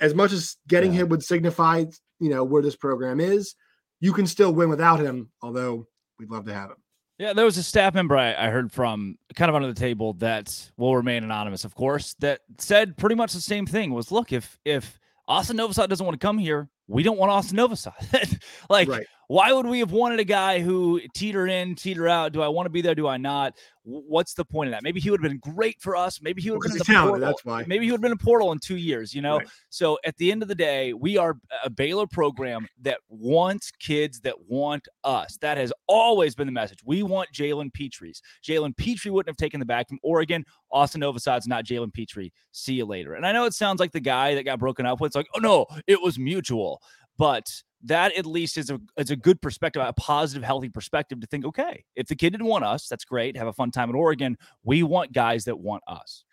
As 0.00 0.14
much 0.14 0.32
as 0.32 0.56
getting 0.66 0.92
Yeah. 0.92 1.00
him 1.02 1.08
would 1.10 1.22
signify, 1.24 1.84
you 2.20 2.30
know, 2.30 2.44
where 2.44 2.62
this 2.62 2.76
program 2.76 3.20
is, 3.20 3.54
you 4.00 4.12
can 4.12 4.26
still 4.26 4.52
win 4.52 4.68
without 4.68 5.00
him. 5.00 5.30
Although 5.42 5.86
we'd 6.18 6.30
love 6.30 6.44
to 6.46 6.54
have 6.54 6.70
him. 6.70 6.76
Yeah, 7.18 7.32
there 7.32 7.44
was 7.44 7.58
a 7.58 7.64
staff 7.64 7.94
member 7.94 8.16
I, 8.16 8.32
I 8.32 8.48
heard 8.50 8.70
from 8.70 9.16
kind 9.34 9.48
of 9.48 9.56
under 9.56 9.66
the 9.66 9.74
table 9.78 10.12
that 10.14 10.70
will 10.76 10.94
remain 10.94 11.24
anonymous, 11.24 11.64
of 11.64 11.74
course, 11.74 12.14
that 12.20 12.42
said 12.58 12.96
pretty 12.96 13.16
much 13.16 13.32
the 13.32 13.40
same 13.40 13.66
thing 13.66 13.92
was 13.92 14.12
look, 14.12 14.32
if 14.32 14.56
if 14.64 15.00
Austin 15.26 15.56
Novosad 15.56 15.88
doesn't 15.88 16.06
want 16.06 16.18
to 16.18 16.24
come 16.24 16.38
here, 16.38 16.70
we 16.86 17.02
don't 17.02 17.18
want 17.18 17.32
Austin 17.32 17.56
Novosad. 17.58 18.40
like, 18.70 18.88
Right. 18.88 19.06
Why 19.28 19.52
would 19.52 19.66
we 19.66 19.78
have 19.80 19.92
wanted 19.92 20.20
a 20.20 20.24
guy 20.24 20.58
who 20.58 21.00
teeter 21.14 21.46
in, 21.46 21.74
teeter 21.74 22.08
out? 22.08 22.32
Do 22.32 22.40
I 22.40 22.48
want 22.48 22.64
to 22.64 22.70
be 22.70 22.80
there? 22.80 22.94
Do 22.94 23.06
I 23.06 23.18
not? 23.18 23.54
What's 23.84 24.32
the 24.32 24.44
point 24.44 24.68
of 24.68 24.72
that? 24.72 24.82
Maybe 24.82 25.00
he 25.00 25.10
would 25.10 25.22
have 25.22 25.30
been 25.30 25.54
great 25.54 25.80
for 25.80 25.96
us. 25.96 26.20
Maybe 26.22 26.40
he 26.40 26.50
would 26.50 26.62
have 26.64 26.72
been 26.72 26.80
in 26.80 27.02
the 27.02 27.08
portal. 27.08 27.26
that's 27.26 27.44
why. 27.44 27.64
Maybe 27.66 27.84
he 27.84 27.90
would 27.90 27.98
have 27.98 28.02
been 28.02 28.12
a 28.12 28.16
portal 28.16 28.52
in 28.52 28.58
two 28.58 28.76
years, 28.76 29.14
you 29.14 29.20
know? 29.20 29.38
Right. 29.38 29.48
So 29.68 29.98
at 30.04 30.16
the 30.16 30.32
end 30.32 30.42
of 30.42 30.48
the 30.48 30.54
day, 30.54 30.94
we 30.94 31.18
are 31.18 31.36
a 31.62 31.68
Baylor 31.68 32.06
program 32.06 32.66
that 32.82 33.00
wants 33.08 33.70
kids 33.70 34.20
that 34.20 34.34
want 34.48 34.88
us. 35.04 35.36
That 35.42 35.58
has 35.58 35.74
always 35.86 36.34
been 36.34 36.46
the 36.46 36.52
message. 36.52 36.80
We 36.84 37.02
want 37.02 37.28
Jalen 37.34 37.72
Petrie's. 37.74 38.22
Jalen 38.42 38.76
Petrie 38.76 39.10
wouldn't 39.10 39.28
have 39.28 39.36
taken 39.36 39.60
the 39.60 39.66
back 39.66 39.88
from 39.88 39.98
Oregon. 40.02 40.44
Austin 40.70 41.02
Novosad's 41.02 41.46
not 41.46 41.64
Jalen 41.64 41.92
Petrie. 41.92 42.32
See 42.52 42.74
you 42.74 42.86
later. 42.86 43.14
And 43.14 43.26
I 43.26 43.32
know 43.32 43.44
it 43.44 43.54
sounds 43.54 43.78
like 43.78 43.92
the 43.92 44.00
guy 44.00 44.34
that 44.34 44.44
got 44.44 44.58
broken 44.58 44.86
up 44.86 45.00
with. 45.00 45.10
It's 45.10 45.16
like, 45.16 45.28
oh 45.34 45.38
no, 45.38 45.66
it 45.86 46.00
was 46.00 46.18
mutual. 46.18 46.80
But 47.18 47.62
that 47.84 48.16
at 48.16 48.24
least 48.26 48.56
is 48.56 48.70
a 48.70 48.80
is 48.96 49.10
a 49.10 49.16
good 49.16 49.40
perspective, 49.42 49.82
a 49.84 49.92
positive, 49.92 50.42
healthy 50.44 50.68
perspective 50.68 51.20
to 51.20 51.26
think, 51.26 51.44
okay, 51.44 51.84
if 51.96 52.06
the 52.08 52.16
kid 52.16 52.30
didn't 52.30 52.46
want 52.46 52.64
us, 52.64 52.88
that's 52.88 53.04
great. 53.04 53.36
Have 53.36 53.46
a 53.48 53.52
fun 53.52 53.70
time 53.70 53.88
at 53.90 53.94
Oregon. 53.94 54.36
We 54.64 54.82
want 54.82 55.12
guys 55.12 55.44
that 55.44 55.58
want 55.58 55.82
us. 55.86 56.24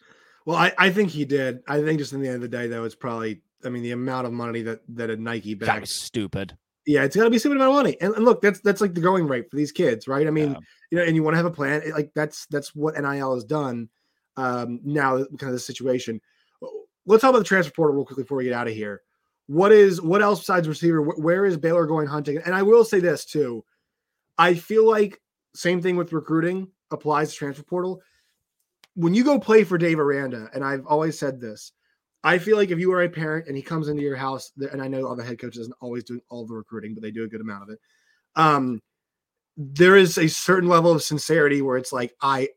Well, 0.46 0.58
I, 0.58 0.72
I 0.78 0.90
think 0.92 1.10
he 1.10 1.26
did. 1.26 1.62
I 1.68 1.82
think 1.82 2.00
just 2.00 2.14
in 2.14 2.22
the 2.22 2.28
end 2.28 2.36
of 2.36 2.42
the 2.42 2.48
day, 2.48 2.68
though, 2.68 2.84
it's 2.84 2.96
probably 2.96 3.42
I 3.64 3.70
mean 3.70 3.84
the 3.84 3.92
amount 3.92 4.28
of 4.28 4.34
money 4.34 4.62
that 4.62 4.82
that 4.90 5.10
a 5.10 5.18
Nike 5.18 5.54
That 5.56 5.66
back. 5.66 5.82
was 5.82 5.90
stupid. 5.92 6.56
Yeah, 6.88 7.04
it's 7.04 7.16
gotta 7.16 7.32
be 7.32 7.38
a 7.38 7.40
stupid 7.40 7.56
amount 7.58 7.70
of 7.72 7.76
money. 7.78 7.98
And, 8.00 8.14
and 8.16 8.26
look, 8.26 8.42
that's 8.42 8.60
that's 8.62 8.80
like 8.82 8.94
the 8.94 9.02
going 9.02 9.28
rate 9.28 9.50
for 9.50 9.56
these 9.56 9.72
kids, 9.72 10.08
right? 10.08 10.28
I 10.28 10.30
mean, 10.30 10.52
Yeah. 10.52 10.58
you 10.92 10.98
know, 11.00 11.04
and 11.04 11.16
you 11.16 11.24
want 11.24 11.34
to 11.34 11.38
have 11.38 11.48
a 11.48 11.52
plan. 11.52 11.82
it- 11.84 11.94
like 11.96 12.12
that's 12.14 12.46
that's 12.48 12.76
what 12.76 12.94
NIL 12.96 13.34
has 13.34 13.44
done. 13.44 13.90
Um, 14.38 14.82
now 14.84 15.18
kind 15.18 15.44
of 15.44 15.52
the 15.54 15.60
situation. 15.60 16.22
Let's 17.08 17.22
talk 17.22 17.30
about 17.30 17.40
the 17.40 17.46
transfer 17.46 17.72
portal 17.72 17.96
real 17.96 18.06
quickly 18.06 18.24
before 18.24 18.38
we 18.38 18.44
get 18.44 18.54
out 18.54 18.68
of 18.68 18.74
here. 18.74 19.02
What 19.48 19.72
is 19.72 20.02
what 20.02 20.22
else 20.22 20.40
besides 20.40 20.68
receiver? 20.68 21.02
Where 21.02 21.46
is 21.46 21.58
Baylor 21.58 21.86
going 21.86 22.08
hunting? 22.08 22.40
And 22.46 22.56
I 22.56 22.64
will 22.64 22.84
say 22.84 23.00
this 23.00 23.26
too. 23.26 23.64
I 24.38 24.56
feel 24.56 24.88
like 24.88 25.22
same 25.54 25.82
thing 25.82 25.96
with 25.96 26.14
recruiting 26.14 26.68
applies 26.92 27.32
to 27.32 27.38
transfer 27.38 27.64
portal. 27.64 28.02
When 28.96 29.14
you 29.14 29.24
go 29.24 29.40
play 29.40 29.64
for 29.64 29.78
Dave 29.78 30.00
Aranda, 30.00 30.50
and 30.54 30.64
I've 30.64 30.86
always 30.86 31.20
said 31.20 31.40
this, 31.40 31.74
I 32.24 32.40
feel 32.40 32.58
like 32.58 32.72
if 32.72 32.80
you 32.80 32.92
are 32.92 33.04
a 33.04 33.10
parent 33.10 33.48
and 33.48 33.56
he 33.56 33.62
comes 33.62 33.88
into 33.88 34.02
your 34.02 34.16
house, 34.16 34.52
and 34.72 34.82
I 34.82 34.88
know 34.88 35.06
all 35.06 35.16
the 35.16 35.24
head 35.24 35.40
coaches 35.40 35.62
isn't 35.62 35.76
always 35.80 36.04
doing 36.04 36.22
all 36.30 36.46
the 36.46 36.56
recruiting, 36.56 36.94
but 36.94 37.04
they 37.04 37.12
do 37.12 37.24
a 37.24 37.28
good 37.28 37.42
amount 37.42 37.64
of 37.64 37.70
it. 37.70 37.80
Um, 38.36 38.82
there 39.58 39.96
is 39.96 40.18
a 40.18 40.28
certain 40.28 40.68
level 40.68 40.92
of 40.92 41.04
sincerity 41.04 41.62
where 41.62 41.78
it's 41.78 41.94
like 41.94 42.14
I, 42.22 42.50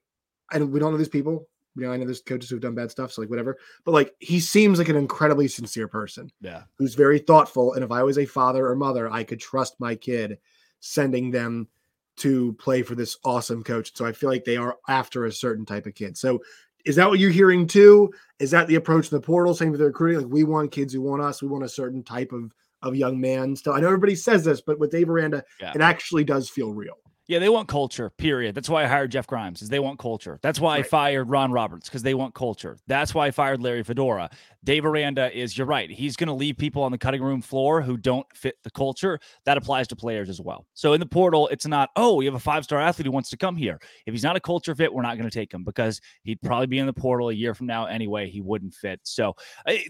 and 0.53 0.73
we 0.73 0.81
don't 0.81 0.93
know 0.93 0.99
these 0.99 1.09
people. 1.09 1.48
You 1.79 1.87
know, 1.87 1.93
I 1.93 1.97
know 1.97 2.05
there's 2.05 2.21
coaches 2.21 2.51
who've 2.51 2.61
done 2.61 2.75
bad 2.75 2.91
stuff, 2.91 3.13
so 3.13 3.21
like 3.23 3.31
whatever. 3.31 3.57
But 3.85 3.93
like 3.93 4.15
he 4.19 4.41
seems 4.41 4.79
like 4.79 4.89
an 4.89 4.97
incredibly 4.97 5.49
sincere 5.49 5.89
person 5.89 6.31
Yeah. 6.41 6.63
who's 6.77 6.95
very 6.95 7.19
thoughtful. 7.19 7.75
And 7.75 7.85
if 7.85 7.91
I 7.93 8.03
was 8.03 8.19
a 8.19 8.27
father 8.27 8.67
or 8.67 8.75
mother, 8.77 9.11
I 9.11 9.25
could 9.25 9.41
trust 9.41 9.79
my 9.81 9.95
kid 9.95 10.39
sending 10.81 11.31
them 11.31 11.69
to 12.17 12.53
play 12.55 12.83
for 12.83 12.95
this 12.95 13.17
awesome 13.25 13.63
coach. 13.63 13.97
So 13.97 14.05
I 14.05 14.13
feel 14.13 14.29
like 14.29 14.45
they 14.45 14.57
are 14.57 14.77
after 14.89 15.25
a 15.27 15.33
certain 15.33 15.65
type 15.65 15.87
of 15.87 15.95
kid. 15.95 16.17
So 16.17 16.43
is 16.85 16.97
that 16.97 17.09
what 17.09 17.19
you're 17.21 17.31
hearing 17.31 17.67
too? 17.67 18.13
Is 18.41 18.51
that 18.51 18.67
the 18.67 18.75
approach 18.77 19.11
in 19.13 19.17
the 19.17 19.25
portal? 19.25 19.55
Same 19.55 19.71
with 19.71 19.81
the 19.81 19.87
recruiting. 19.87 20.23
Like 20.23 20.33
we 20.33 20.45
want 20.45 20.73
kids 20.73 20.93
who 20.93 21.01
want 21.01 21.23
us. 21.23 21.43
We 21.43 21.49
want 21.49 21.65
a 21.65 21.69
certain 21.69 22.03
type 22.03 22.33
of 22.33 22.53
of 22.83 22.95
young 22.95 23.21
man. 23.21 23.57
Still, 23.57 23.73
I 23.73 23.81
know 23.81 23.89
everybody 23.89 24.15
says 24.15 24.45
this, 24.45 24.61
but 24.61 24.79
with 24.79 24.93
Dave 24.93 25.11
Aranda, 25.11 25.43
Yeah. 25.61 25.73
it 25.75 25.81
actually 25.81 26.23
does 26.23 26.49
feel 26.49 26.73
real. 26.73 26.95
Yeah, 27.29 27.41
they 27.41 27.51
want 27.51 27.69
culture, 27.69 28.09
period. 28.09 28.55
That's 28.55 28.71
why 28.71 28.85
I 28.85 28.87
hired 28.87 29.11
Jeff 29.11 29.27
Grimes, 29.27 29.61
is 29.61 29.69
they 29.69 29.79
want 29.79 29.99
culture. 29.99 30.39
That's 30.41 30.59
why 30.59 30.79
I 30.79 30.83
fired 30.83 31.29
Ron 31.29 31.53
Roberts, 31.53 31.87
because 31.87 32.03
they 32.03 32.15
want 32.15 32.35
culture. 32.35 32.79
That's 32.87 33.15
why 33.15 33.27
I 33.27 33.31
fired 33.33 33.61
Larry 33.61 33.83
Fedora. 33.83 34.31
Dave 34.65 34.85
Aranda 34.85 35.37
is, 35.37 35.57
you're 35.57 35.67
right, 35.67 35.91
he's 35.91 36.17
going 36.17 36.27
to 36.27 36.35
leave 36.35 36.57
people 36.57 36.83
on 36.83 36.93
the 36.93 36.99
cutting 36.99 37.23
room 37.23 37.41
floor 37.41 37.81
who 37.81 37.97
don't 37.97 38.27
fit 38.35 38.57
the 38.65 38.71
culture. 38.71 39.19
That 39.45 39.57
applies 39.57 39.89
to 39.89 39.97
players 39.97 40.29
as 40.29 40.41
well. 40.41 40.67
So 40.75 40.93
in 40.93 41.01
the 41.01 41.07
portal, 41.07 41.49
it's 41.49 41.67
not, 41.67 41.91
oh, 41.97 42.17
we 42.17 42.25
have 42.25 42.35
a 42.35 42.41
five 42.41 42.65
star 42.65 42.81
athlete 42.81 43.07
who 43.07 43.13
wants 43.13 43.31
to 43.31 43.37
come 43.37 43.57
here. 43.57 43.79
If 44.07 44.15
he's 44.15 44.23
not 44.23 44.37
a 44.37 44.41
culture 44.41 44.75
fit, 44.75 44.93
we're 44.93 45.03
not 45.03 45.17
going 45.17 45.29
to 45.29 45.35
take 45.35 45.53
him 45.53 45.65
because 45.65 46.01
he'd 46.25 46.41
probably 46.43 46.67
be 46.67 46.79
in 46.79 46.87
the 46.87 46.93
portal 46.93 47.31
a 47.31 47.35
year 47.35 47.55
from 47.55 47.67
now 47.67 47.87
anyway. 47.87 48.29
He 48.29 48.41
wouldn't 48.41 48.75
fit. 48.75 49.01
So 49.05 49.35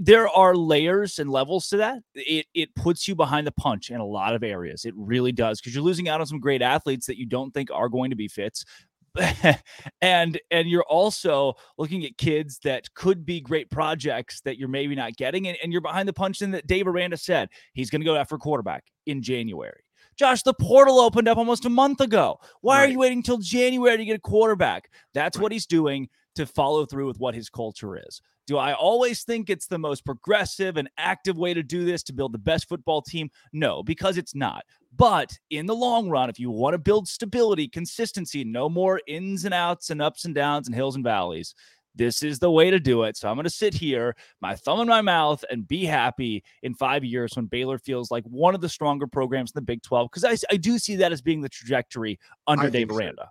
there 0.00 0.28
are 0.28 0.54
layers 0.54 1.18
and 1.18 1.30
levels 1.30 1.68
to 1.68 1.78
that. 1.78 1.98
It, 2.14 2.46
it 2.54 2.74
puts 2.74 3.08
you 3.08 3.14
behind 3.14 3.46
the 3.46 3.52
punch 3.52 3.90
in 3.90 4.00
a 4.00 4.06
lot 4.06 4.34
of 4.34 4.42
areas. 4.42 4.84
It 4.84 4.94
really 4.96 5.32
does 5.32 5.60
because 5.60 5.74
you're 5.74 5.84
losing 5.84 6.08
out 6.08 6.20
on 6.20 6.26
some 6.26 6.40
great 6.40 6.62
athletes 6.62 7.06
that 7.06 7.18
you 7.18 7.26
don't 7.26 7.52
think 7.52 7.70
are 7.72 7.88
going 7.88 8.10
to 8.10 8.16
be 8.16 8.28
fits. 8.28 8.64
and 10.00 10.40
and 10.50 10.68
you're 10.68 10.84
also 10.84 11.54
looking 11.76 12.04
at 12.04 12.16
kids 12.16 12.58
that 12.64 12.92
could 12.94 13.24
be 13.24 13.40
great 13.40 13.70
projects 13.70 14.40
that 14.42 14.58
you're 14.58 14.68
maybe 14.68 14.94
not 14.94 15.16
getting 15.16 15.48
and, 15.48 15.56
and 15.62 15.72
you're 15.72 15.80
behind 15.82 16.08
the 16.08 16.12
punch 16.12 16.42
in 16.42 16.50
that 16.52 16.66
Dave 16.66 16.86
Aranda 16.86 17.16
said 17.16 17.48
he's 17.72 17.90
going 17.90 18.00
to 18.00 18.04
go 18.06 18.16
after 18.16 18.38
quarterback 18.38 18.84
in 19.06 19.22
January. 19.22 19.80
Josh, 20.16 20.42
the 20.42 20.54
portal 20.54 20.98
opened 20.98 21.28
up 21.28 21.38
almost 21.38 21.64
a 21.64 21.70
month 21.70 22.00
ago. 22.00 22.38
Why 22.60 22.84
are 22.84 22.88
you 22.88 22.98
waiting 22.98 23.22
till 23.22 23.38
January 23.38 23.96
to 23.96 24.04
get 24.04 24.16
a 24.16 24.20
quarterback? 24.20 24.90
That's 25.14 25.36
Right. 25.38 25.42
what 25.44 25.52
he's 25.52 25.66
doing 25.66 26.08
to 26.34 26.44
follow 26.46 26.86
through 26.86 27.06
with 27.06 27.18
what 27.20 27.34
his 27.34 27.48
culture 27.48 27.96
is. 27.96 28.20
Do 28.48 28.56
I 28.56 28.72
always 28.72 29.24
think 29.24 29.50
it's 29.50 29.66
the 29.66 29.78
most 29.78 30.06
progressive 30.06 30.78
and 30.78 30.88
active 30.96 31.36
way 31.36 31.52
to 31.52 31.62
do 31.62 31.84
this 31.84 32.02
to 32.04 32.14
build 32.14 32.32
the 32.32 32.38
best 32.38 32.66
football 32.66 33.02
team? 33.02 33.30
No, 33.52 33.82
because 33.82 34.16
it's 34.16 34.34
not. 34.34 34.64
But 34.96 35.38
in 35.50 35.66
the 35.66 35.74
long 35.74 36.08
run, 36.08 36.30
if 36.30 36.40
you 36.40 36.50
want 36.50 36.72
to 36.72 36.78
build 36.78 37.08
stability, 37.08 37.68
consistency, 37.68 38.44
no 38.44 38.70
more 38.70 39.02
ins 39.06 39.44
and 39.44 39.52
outs 39.52 39.90
and 39.90 40.00
ups 40.00 40.24
and 40.24 40.34
downs 40.34 40.66
and 40.66 40.74
hills 40.74 40.94
and 40.94 41.04
valleys, 41.04 41.54
this 41.94 42.22
is 42.22 42.38
the 42.38 42.50
way 42.50 42.70
to 42.70 42.80
do 42.80 43.02
it. 43.02 43.18
So 43.18 43.28
I'm 43.28 43.36
going 43.36 43.44
to 43.44 43.50
sit 43.50 43.74
here, 43.74 44.16
my 44.40 44.54
thumb 44.54 44.80
in 44.80 44.88
my 44.88 45.02
mouth, 45.02 45.44
and 45.50 45.68
be 45.68 45.84
happy 45.84 46.42
in 46.62 46.72
five 46.72 47.04
years 47.04 47.36
when 47.36 47.44
Baylor 47.44 47.78
feels 47.78 48.10
like 48.10 48.24
one 48.24 48.54
of 48.54 48.62
the 48.62 48.68
stronger 48.70 49.06
programs 49.06 49.50
in 49.50 49.58
the 49.58 49.62
Big 49.62 49.82
12, 49.82 50.08
because 50.10 50.24
I, 50.24 50.38
I 50.50 50.56
do 50.56 50.78
see 50.78 50.96
that 50.96 51.12
as 51.12 51.20
being 51.20 51.42
the 51.42 51.50
trajectory 51.50 52.18
under 52.46 52.68
I 52.68 52.70
Dave 52.70 52.88
think 52.88 53.14
so. 53.18 53.24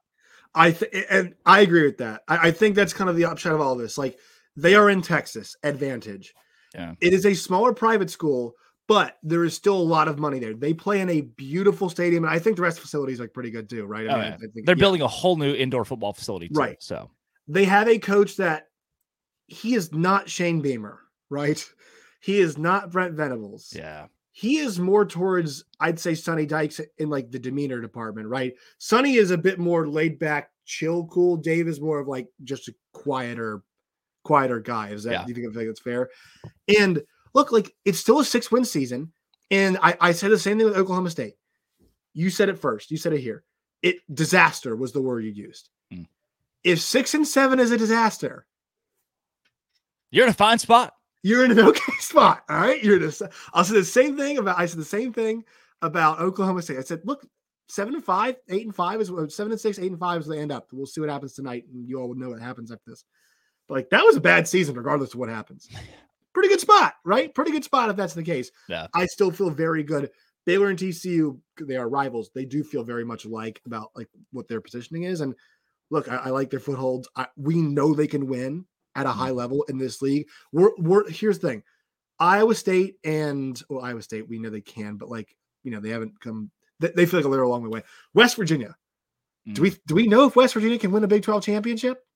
I 0.53 0.71
th- 0.73 1.05
and 1.09 1.33
I 1.43 1.61
agree 1.61 1.85
with 1.85 1.97
that. 1.97 2.21
I, 2.27 2.49
I 2.49 2.51
think 2.51 2.75
that's 2.75 2.93
kind 2.93 3.09
of 3.09 3.15
the 3.15 3.25
upshot 3.25 3.53
of 3.53 3.61
all 3.61 3.75
this. 3.75 3.97
Like 3.97 4.19
they 4.57 4.75
are 4.75 4.89
in 4.89 5.01
Texas, 5.01 5.55
advantage. 5.63 6.33
Yeah. 6.75 6.93
It 6.99 7.13
is 7.13 7.25
a 7.25 7.33
smaller 7.33 7.73
private 7.73 8.09
school, 8.09 8.53
but 8.87 9.17
there 9.23 9.43
is 9.45 9.53
still 9.55 9.77
a 9.77 9.81
lot 9.81 10.07
of 10.07 10.19
money 10.19 10.39
there. 10.39 10.53
They 10.53 10.73
play 10.73 10.99
in 11.01 11.09
a 11.09 11.21
beautiful 11.21 11.89
stadium, 11.89 12.23
and 12.25 12.33
I 12.33 12.39
think 12.39 12.55
the 12.57 12.61
rest 12.63 12.77
of 12.77 12.81
the 12.83 12.87
facilities 12.87 13.21
are 13.21 13.27
pretty 13.27 13.51
good 13.51 13.69
too, 13.69 13.85
right? 13.85 14.09
I 14.09 14.13
Oh, 14.13 14.15
mean, 14.17 14.25
yeah. 14.25 14.35
I 14.35 14.37
think, 14.53 14.65
They're 14.65 14.75
yeah. 14.75 14.79
building 14.79 15.01
a 15.01 15.07
whole 15.07 15.37
new 15.37 15.53
indoor 15.53 15.85
football 15.85 16.13
facility, 16.13 16.49
too, 16.49 16.59
Right. 16.59 16.77
So 16.81 17.09
They 17.47 17.65
have 17.65 17.87
a 17.87 17.97
coach 17.99 18.35
that 18.37 18.67
he 19.47 19.75
is 19.75 19.93
not 19.93 20.29
Shane 20.29 20.61
Beamer, 20.61 20.99
right? 21.29 21.63
He 22.19 22.39
is 22.39 22.57
not 22.57 22.91
Brent 22.91 23.13
Venables. 23.13 23.71
yeah, 23.75 24.07
he 24.31 24.57
is 24.57 24.79
more 24.79 25.05
towards 25.05 25.63
I'd 25.79 25.99
say 25.99 26.13
Sonny 26.15 26.45
Dykes 26.45 26.81
in 26.97 27.09
like 27.09 27.31
the 27.31 27.39
demeanor 27.39 27.79
department, 27.79 28.27
right? 28.27 28.53
Sonny 28.79 29.15
is 29.15 29.31
a 29.31 29.37
bit 29.37 29.57
more 29.59 29.87
laid 29.87 30.19
back, 30.19 30.49
chill, 30.65 31.05
cool. 31.07 31.37
Dave 31.37 31.67
is 31.67 31.79
more 31.79 31.99
of 31.99 32.07
like 32.07 32.27
just 32.43 32.67
a 32.67 32.75
quieter, 32.93 33.63
quieter 34.27 34.59
guy. 34.59 34.89
Is 34.89 35.03
that 35.03 35.11
Yeah. 35.11 35.23
do 35.23 35.29
you 35.29 35.35
think, 35.35 35.53
think 35.55 35.67
that's 35.69 35.79
fair? 35.79 36.09
And 36.79 37.01
look, 37.33 37.51
like 37.51 37.73
it's 37.85 37.99
still 37.99 38.19
a 38.19 38.25
six 38.25 38.51
win 38.51 38.65
season, 38.65 39.11
and 39.51 39.77
I 39.81 39.95
I 40.01 40.11
said 40.11 40.31
the 40.31 40.37
same 40.39 40.57
thing 40.57 40.67
with 40.67 40.77
Oklahoma 40.77 41.09
State. 41.09 41.35
You 42.13 42.29
said 42.29 42.49
it 42.49 42.59
first. 42.59 42.91
You 42.91 42.97
said 42.97 43.13
it 43.13 43.21
here. 43.21 43.43
It 43.81 43.97
disaster 44.13 44.75
was 44.75 44.91
the 44.91 45.01
word 45.01 45.23
you 45.23 45.31
used. 45.31 45.69
Hmm. 45.91 46.03
If 46.63 46.81
six 46.81 47.13
and 47.13 47.27
seven 47.27 47.59
is 47.59 47.71
a 47.71 47.77
disaster, 47.77 48.45
you're 50.11 50.25
in 50.25 50.31
a 50.31 50.33
fine 50.33 50.59
spot. 50.59 50.93
you're 51.23 51.45
in 51.45 51.51
an 51.51 51.59
okay 51.69 51.93
spot. 51.99 52.43
All 52.49 52.57
right. 52.57 52.83
You're 52.83 52.99
just 52.99 53.21
I'll 53.53 53.63
say 53.63 53.75
the 53.75 53.83
same 53.85 54.17
thing 54.17 54.37
about 54.37 54.59
I 54.59 54.65
said 54.65 54.79
the 54.79 54.85
same 54.85 55.13
thing 55.13 55.43
about 55.81 56.19
Oklahoma 56.19 56.61
State. 56.61 56.77
I 56.77 56.81
said, 56.81 57.01
look, 57.05 57.25
seven 57.69 57.93
and 57.95 58.03
five, 58.03 58.35
eight 58.49 58.65
and 58.65 58.75
five 58.75 58.99
is 59.01 59.11
seven 59.29 59.51
and 59.51 59.61
six, 59.61 59.77
eight 59.79 59.91
and 59.91 59.99
five 59.99 60.21
is 60.21 60.27
they 60.27 60.39
end 60.39 60.51
up. 60.51 60.67
We'll 60.71 60.85
see 60.87 61.01
what 61.01 61.09
happens 61.09 61.33
tonight, 61.33 61.65
and 61.71 61.87
you 61.87 61.99
all 61.99 62.07
will 62.07 62.15
know 62.15 62.29
what 62.29 62.41
happens 62.41 62.71
after 62.71 62.91
this. 62.91 63.03
Like 63.69 63.89
that 63.89 64.03
was 64.03 64.15
a 64.15 64.21
bad 64.21 64.47
season, 64.47 64.75
regardless 64.75 65.13
of 65.13 65.19
what 65.19 65.29
happens. 65.29 65.67
Pretty 66.33 66.49
good 66.49 66.59
spot, 66.59 66.93
right? 67.03 67.33
Pretty 67.33 67.51
good 67.51 67.63
spot 67.63 67.89
if 67.89 67.95
that's 67.95 68.13
the 68.13 68.23
case. 68.23 68.51
Yeah. 68.69 68.87
I 68.93 69.05
still 69.07 69.31
feel 69.31 69.49
very 69.49 69.83
good. 69.83 70.11
Baylor 70.45 70.69
and 70.69 70.79
TCU, 70.79 71.39
they 71.59 71.75
are 71.75 71.89
rivals. 71.89 72.29
They 72.33 72.45
do 72.45 72.63
feel 72.63 72.83
very 72.83 73.03
much 73.03 73.25
alike 73.25 73.61
about 73.65 73.89
like 73.95 74.07
what 74.31 74.47
their 74.47 74.61
positioning 74.61 75.03
is. 75.03 75.21
And 75.21 75.35
look, 75.89 76.09
I, 76.09 76.15
I 76.15 76.29
like 76.29 76.49
their 76.49 76.59
footholds. 76.59 77.09
I, 77.15 77.27
we 77.35 77.55
know 77.55 77.93
they 77.93 78.07
can 78.07 78.27
win 78.27 78.65
at 78.95 79.05
a 79.05 79.09
high 79.09 79.29
mm-hmm. 79.29 79.37
level 79.37 79.63
in 79.67 79.77
this 79.77 80.01
league. 80.01 80.27
We're, 80.53 80.71
we're 80.77 81.09
here's 81.09 81.39
the 81.39 81.49
thing. 81.49 81.63
Iowa 82.19 82.55
State 82.55 82.95
and 83.03 83.61
well, 83.69 83.83
Iowa 83.83 84.01
State, 84.01 84.29
we 84.29 84.39
know 84.39 84.49
they 84.49 84.61
can, 84.61 84.95
but 84.95 85.09
like 85.09 85.35
you 85.63 85.71
know, 85.71 85.79
they 85.79 85.89
haven't 85.89 86.19
come. 86.21 86.49
They, 86.79 86.89
they 86.95 87.05
feel 87.05 87.19
like 87.19 87.29
they're 87.29 87.41
a 87.41 87.49
long 87.49 87.69
way. 87.69 87.83
West 88.13 88.37
Virginia. 88.37 88.75
Do 89.53 89.61
we 89.61 89.71
mm. 89.71 89.79
do 89.85 89.95
we 89.95 90.07
know 90.07 90.25
if 90.25 90.35
West 90.35 90.53
Virginia 90.53 90.79
can 90.79 90.91
win 90.91 91.03
a 91.03 91.07
Big 91.07 91.23
12 91.23 91.43
championship? 91.43 92.06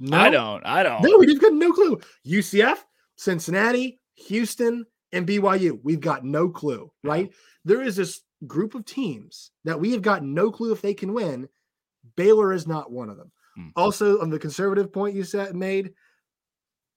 No, 0.00 0.16
I 0.16 0.30
don't. 0.30 0.64
I 0.64 0.82
don't. 0.82 1.02
No, 1.02 1.18
we've 1.18 1.40
got 1.40 1.52
no 1.52 1.72
clue. 1.72 2.00
UCF, 2.26 2.78
Cincinnati, 3.16 4.00
Houston, 4.14 4.86
and 5.12 5.26
BYU. 5.26 5.78
We've 5.82 6.00
got 6.00 6.24
no 6.24 6.48
clue, 6.48 6.90
right? 7.04 7.30
There 7.64 7.82
is 7.82 7.96
this 7.96 8.22
group 8.46 8.74
of 8.74 8.86
teams 8.86 9.50
that 9.64 9.78
we 9.78 9.92
have 9.92 10.02
got 10.02 10.24
no 10.24 10.50
clue 10.50 10.72
if 10.72 10.80
they 10.80 10.94
can 10.94 11.12
win. 11.12 11.48
Baylor 12.16 12.52
is 12.52 12.66
not 12.66 12.90
one 12.90 13.10
of 13.10 13.18
them. 13.18 13.30
Mm. 13.58 13.72
Also, 13.76 14.20
on 14.20 14.30
the 14.30 14.38
conservative 14.38 14.92
point 14.92 15.14
you 15.14 15.24
said 15.24 15.54
made, 15.54 15.92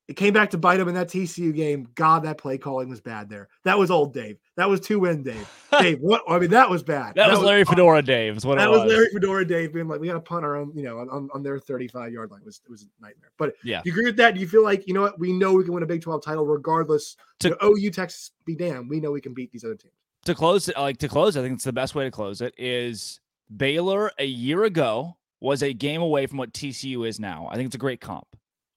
it 0.07 0.15
came 0.15 0.33
back 0.33 0.49
to 0.49 0.57
bite 0.57 0.79
him 0.79 0.89
in 0.89 0.95
that 0.95 1.07
TCU 1.07 1.55
game. 1.55 1.87
God, 1.95 2.23
that 2.23 2.37
play 2.37 2.57
calling 2.57 2.89
was 2.89 2.99
bad 2.99 3.29
there. 3.29 3.47
That 3.63 3.79
was 3.79 3.89
old 3.89 4.13
Dave. 4.13 4.37
That 4.57 4.67
was 4.67 4.81
two 4.81 4.99
win 4.99 5.23
Dave. 5.23 5.49
Dave, 5.79 5.99
what? 6.01 6.23
I 6.27 6.39
mean, 6.39 6.49
that 6.49 6.69
was 6.69 6.83
bad. 6.83 7.15
That, 7.15 7.27
that 7.27 7.31
was 7.31 7.39
Larry 7.39 7.63
Fedora 7.63 8.01
Dave. 8.01 8.35
Is 8.35 8.45
what 8.45 8.57
that 8.57 8.69
was. 8.69 8.81
was. 8.81 8.91
Larry 8.91 9.07
Fedora 9.13 9.45
Dave 9.45 9.73
being 9.73 9.87
like, 9.87 10.01
we 10.01 10.07
got 10.07 10.13
to 10.13 10.19
punt 10.19 10.43
our 10.43 10.57
own, 10.57 10.73
you 10.75 10.83
know, 10.83 10.99
on, 10.99 11.29
on 11.33 11.41
their 11.41 11.57
35 11.57 12.11
yard 12.11 12.31
line. 12.31 12.41
It 12.41 12.45
was 12.45 12.61
it 12.65 12.69
was 12.69 12.83
a 12.83 12.87
nightmare. 13.01 13.31
But 13.37 13.55
yeah, 13.63 13.81
you 13.85 13.93
agree 13.93 14.05
with 14.05 14.17
that? 14.17 14.33
Do 14.33 14.41
you 14.41 14.47
feel 14.47 14.63
like 14.63 14.87
you 14.87 14.93
know 14.93 15.03
what? 15.03 15.19
We 15.19 15.31
know 15.31 15.53
we 15.53 15.63
can 15.63 15.73
win 15.73 15.83
a 15.83 15.87
Big 15.87 16.01
12 16.01 16.23
title 16.23 16.45
regardless. 16.45 17.15
To 17.39 17.49
you 17.49 17.57
know, 17.61 17.75
OU, 17.75 17.91
Texas, 17.91 18.31
be 18.45 18.55
damned. 18.55 18.89
We 18.89 18.99
know 18.99 19.11
we 19.11 19.21
can 19.21 19.33
beat 19.33 19.51
these 19.51 19.63
other 19.63 19.75
teams. 19.75 19.93
To 20.25 20.35
close, 20.35 20.69
like 20.77 20.97
to 20.97 21.07
close, 21.07 21.37
I 21.37 21.41
think 21.41 21.55
it's 21.55 21.65
the 21.65 21.73
best 21.73 21.95
way 21.95 22.03
to 22.05 22.11
close 22.11 22.41
it 22.41 22.53
is 22.57 23.19
Baylor 23.55 24.11
a 24.19 24.25
year 24.25 24.63
ago 24.63 25.17
was 25.39 25.61
a 25.61 25.73
game 25.73 26.01
away 26.01 26.25
from 26.25 26.37
what 26.37 26.53
TCU 26.53 27.07
is 27.07 27.19
now. 27.19 27.49
I 27.51 27.55
think 27.55 27.67
it's 27.67 27.75
a 27.75 27.79
great 27.79 27.99
comp. 27.99 28.27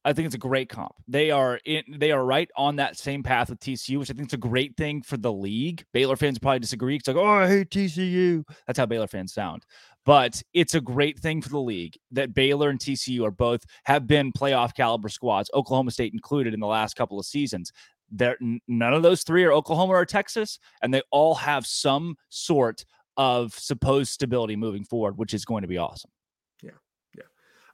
I 0.06 0.12
think 0.12 0.26
it's 0.26 0.36
a 0.36 0.38
great 0.38 0.68
comp. 0.68 0.92
They 1.08 1.32
are 1.32 1.58
in, 1.64 1.82
they 1.98 2.12
are 2.12 2.24
right 2.24 2.48
on 2.56 2.76
that 2.76 2.96
same 2.96 3.24
path 3.24 3.50
with 3.50 3.58
TCU, 3.58 3.98
which 3.98 4.10
I 4.10 4.14
think 4.14 4.28
is 4.28 4.34
a 4.34 4.38
great 4.38 4.76
thing 4.76 5.02
for 5.02 5.16
the 5.16 5.32
league. 5.32 5.84
Baylor 5.92 6.14
fans 6.14 6.38
probably 6.38 6.60
disagree. 6.60 6.94
It's 6.94 7.08
like, 7.08 7.16
oh, 7.16 7.26
I 7.26 7.48
hate 7.48 7.70
TCU. 7.70 8.44
That's 8.68 8.78
how 8.78 8.86
Baylor 8.86 9.08
fans 9.08 9.34
sound. 9.34 9.64
But 10.04 10.40
it's 10.54 10.76
a 10.76 10.80
great 10.80 11.18
thing 11.18 11.42
for 11.42 11.48
the 11.48 11.58
league 11.58 11.96
that 12.12 12.34
Baylor 12.34 12.70
and 12.70 12.78
TCU 12.78 13.26
are 13.26 13.32
both 13.32 13.64
have 13.84 14.06
been 14.06 14.32
playoff 14.32 14.74
caliber 14.74 15.08
squads, 15.08 15.50
Oklahoma 15.52 15.90
State 15.90 16.12
included 16.12 16.54
in 16.54 16.60
the 16.60 16.68
last 16.68 16.94
couple 16.94 17.18
of 17.18 17.26
seasons. 17.26 17.72
There, 18.08 18.36
none 18.68 18.94
of 18.94 19.02
those 19.02 19.24
three 19.24 19.42
are 19.42 19.52
Oklahoma 19.52 19.94
or 19.94 20.04
Texas, 20.04 20.60
and 20.82 20.94
they 20.94 21.02
all 21.10 21.34
have 21.34 21.66
some 21.66 22.14
sort 22.28 22.84
of 23.16 23.54
supposed 23.54 24.12
stability 24.12 24.54
moving 24.54 24.84
forward, 24.84 25.18
which 25.18 25.34
is 25.34 25.44
going 25.44 25.62
to 25.62 25.68
be 25.68 25.78
awesome. 25.78 26.12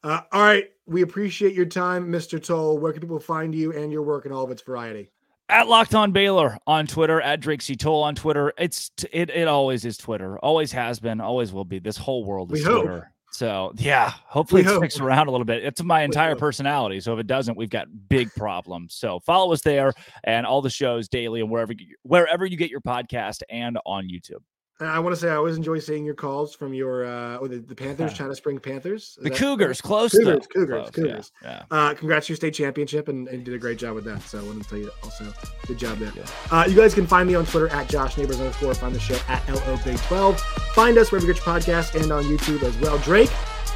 Uh, 0.03 0.21
all 0.33 0.43
right. 0.43 0.69
We 0.87 1.03
appreciate 1.03 1.55
your 1.55 1.67
time, 1.67 2.11
Mr. 2.11 2.43
Toll. 2.43 2.79
Where 2.79 2.93
can 2.93 3.01
people 3.01 3.21
find 3.21 3.55
you 3.55 3.73
and 3.73 3.93
your 3.93 4.03
work 4.03 4.27
in 4.27 4.33
all 4.33 4.45
of 4.45 4.51
its 4.51 4.63
variety? 4.63 5.11
At 5.49 5.69
Locked 5.69 5.95
On 5.95 6.13
Baylor 6.13 6.57
on 6.67 6.87
Twitter, 6.87 7.21
at 7.21 7.41
Drake 7.41 7.63
C. 7.63 7.77
Toll 7.77 8.03
on 8.03 8.15
Twitter. 8.15 8.53
It's 8.57 8.91
it 9.13 9.29
it 9.31 9.49
always 9.49 9.85
is 9.85 9.99
Twitter. 9.99 10.39
Always 10.39 10.73
has 10.73 10.99
been, 10.99 11.21
always 11.21 11.53
will 11.53 11.65
be. 11.65 11.79
This 11.79 11.97
whole 11.97 12.25
world 12.25 12.53
is 12.53 12.67
we 12.67 12.73
Twitter. 12.73 13.01
Hope. 13.01 13.05
So 13.33 13.73
yeah, 13.77 14.13
hopefully 14.25 14.63
we 14.63 14.71
it 14.71 14.77
sticks 14.77 15.01
around 15.01 15.29
a 15.29 15.31
little 15.31 15.45
bit. 15.45 15.65
It's 15.65 15.83
my 15.83 16.03
entire 16.03 16.37
personality. 16.37 17.01
So 17.01 17.15
if 17.15 17.21
it 17.21 17.27
doesn't, 17.27 17.57
we've 17.57 17.71
got 17.71 17.87
big 18.09 18.33
problems. 18.35 18.95
So 18.95 19.21
follow 19.21 19.53
us 19.53 19.63
there 19.63 19.93
and 20.25 20.47
all 20.47 20.63
the 20.63 20.71
shows 20.71 21.09
daily 21.09 21.41
and 21.41 21.51
wherever 21.51 21.73
wherever 22.03 22.47
you 22.47 22.57
get 22.57 22.71
your 22.71 22.81
podcast 22.81 23.43
and 23.51 23.79
on 23.85 24.05
YouTube. 24.05 24.43
I 24.81 24.99
want 24.99 25.15
to 25.15 25.21
say 25.21 25.29
I 25.29 25.37
always 25.37 25.57
enjoy 25.57 25.79
seeing 25.79 26.05
your 26.05 26.15
calls 26.15 26.55
from 26.55 26.75
your 26.75 27.05
uh 27.05 27.39
the, 27.47 27.59
the 27.59 27.75
Panthers, 27.75 28.13
China 28.19 28.35
Spring 28.35 28.59
Panthers. 28.59 29.17
Is 29.19 29.25
the 29.25 29.31
Cougars, 29.31 29.81
close 29.81 30.13
Cougars, 30.13 30.41
though. 30.41 30.61
Cougars, 30.61 30.83
close, 30.83 30.91
Cougars. 30.91 31.33
Yeah, 31.43 31.63
yeah. 31.71 31.77
Uh, 31.77 31.95
congrats 31.95 32.27
to 32.27 32.33
your 32.33 32.37
state 32.37 32.55
championship 32.55 33.09
and, 33.09 33.29
and 33.29 33.45
did 33.45 33.55
a 33.55 33.59
great 33.59 33.79
job 33.79 33.95
with 33.95 34.05
that. 34.05 34.23
So 34.23 34.39
I 34.39 34.43
want 34.43 34.63
to 34.63 34.69
tell 34.69 34.79
you 34.79 34.91
also, 35.03 35.33
good 35.67 35.79
job 35.79 35.99
there. 35.99 36.13
Yeah. 36.17 36.25
Uh, 36.51 36.65
you 36.67 36.77
guys 36.77 36.95
can 36.95 37.07
find 37.07 37.29
me 37.29 37.35
on 37.35 37.47
Twitter 37.47 37.69
at 37.69 37.89
Josh 37.89 38.17
Neighbors 38.17 38.41
underscore. 38.41 38.75
Find 38.75 38.95
the 38.95 39.01
show 39.01 39.19
at 39.29 39.47
LO 39.49 39.79
Big 39.85 39.99
12. 39.99 40.41
Find 40.41 40.99
us 40.99 41.13
wherever 41.13 41.27
you 41.27 41.33
get 41.35 41.45
your 41.45 41.55
podcast 41.55 42.01
and 42.01 42.11
on 42.11 42.25
YouTube 42.25 42.63
as 42.63 42.77
well. 42.79 42.99
Drake, 42.99 43.31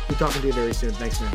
we're 0.08 0.16
talking 0.16 0.40
to 0.40 0.46
you 0.46 0.52
very 0.52 0.72
soon. 0.74 0.92
Thanks, 0.92 1.20
man. 1.20 1.32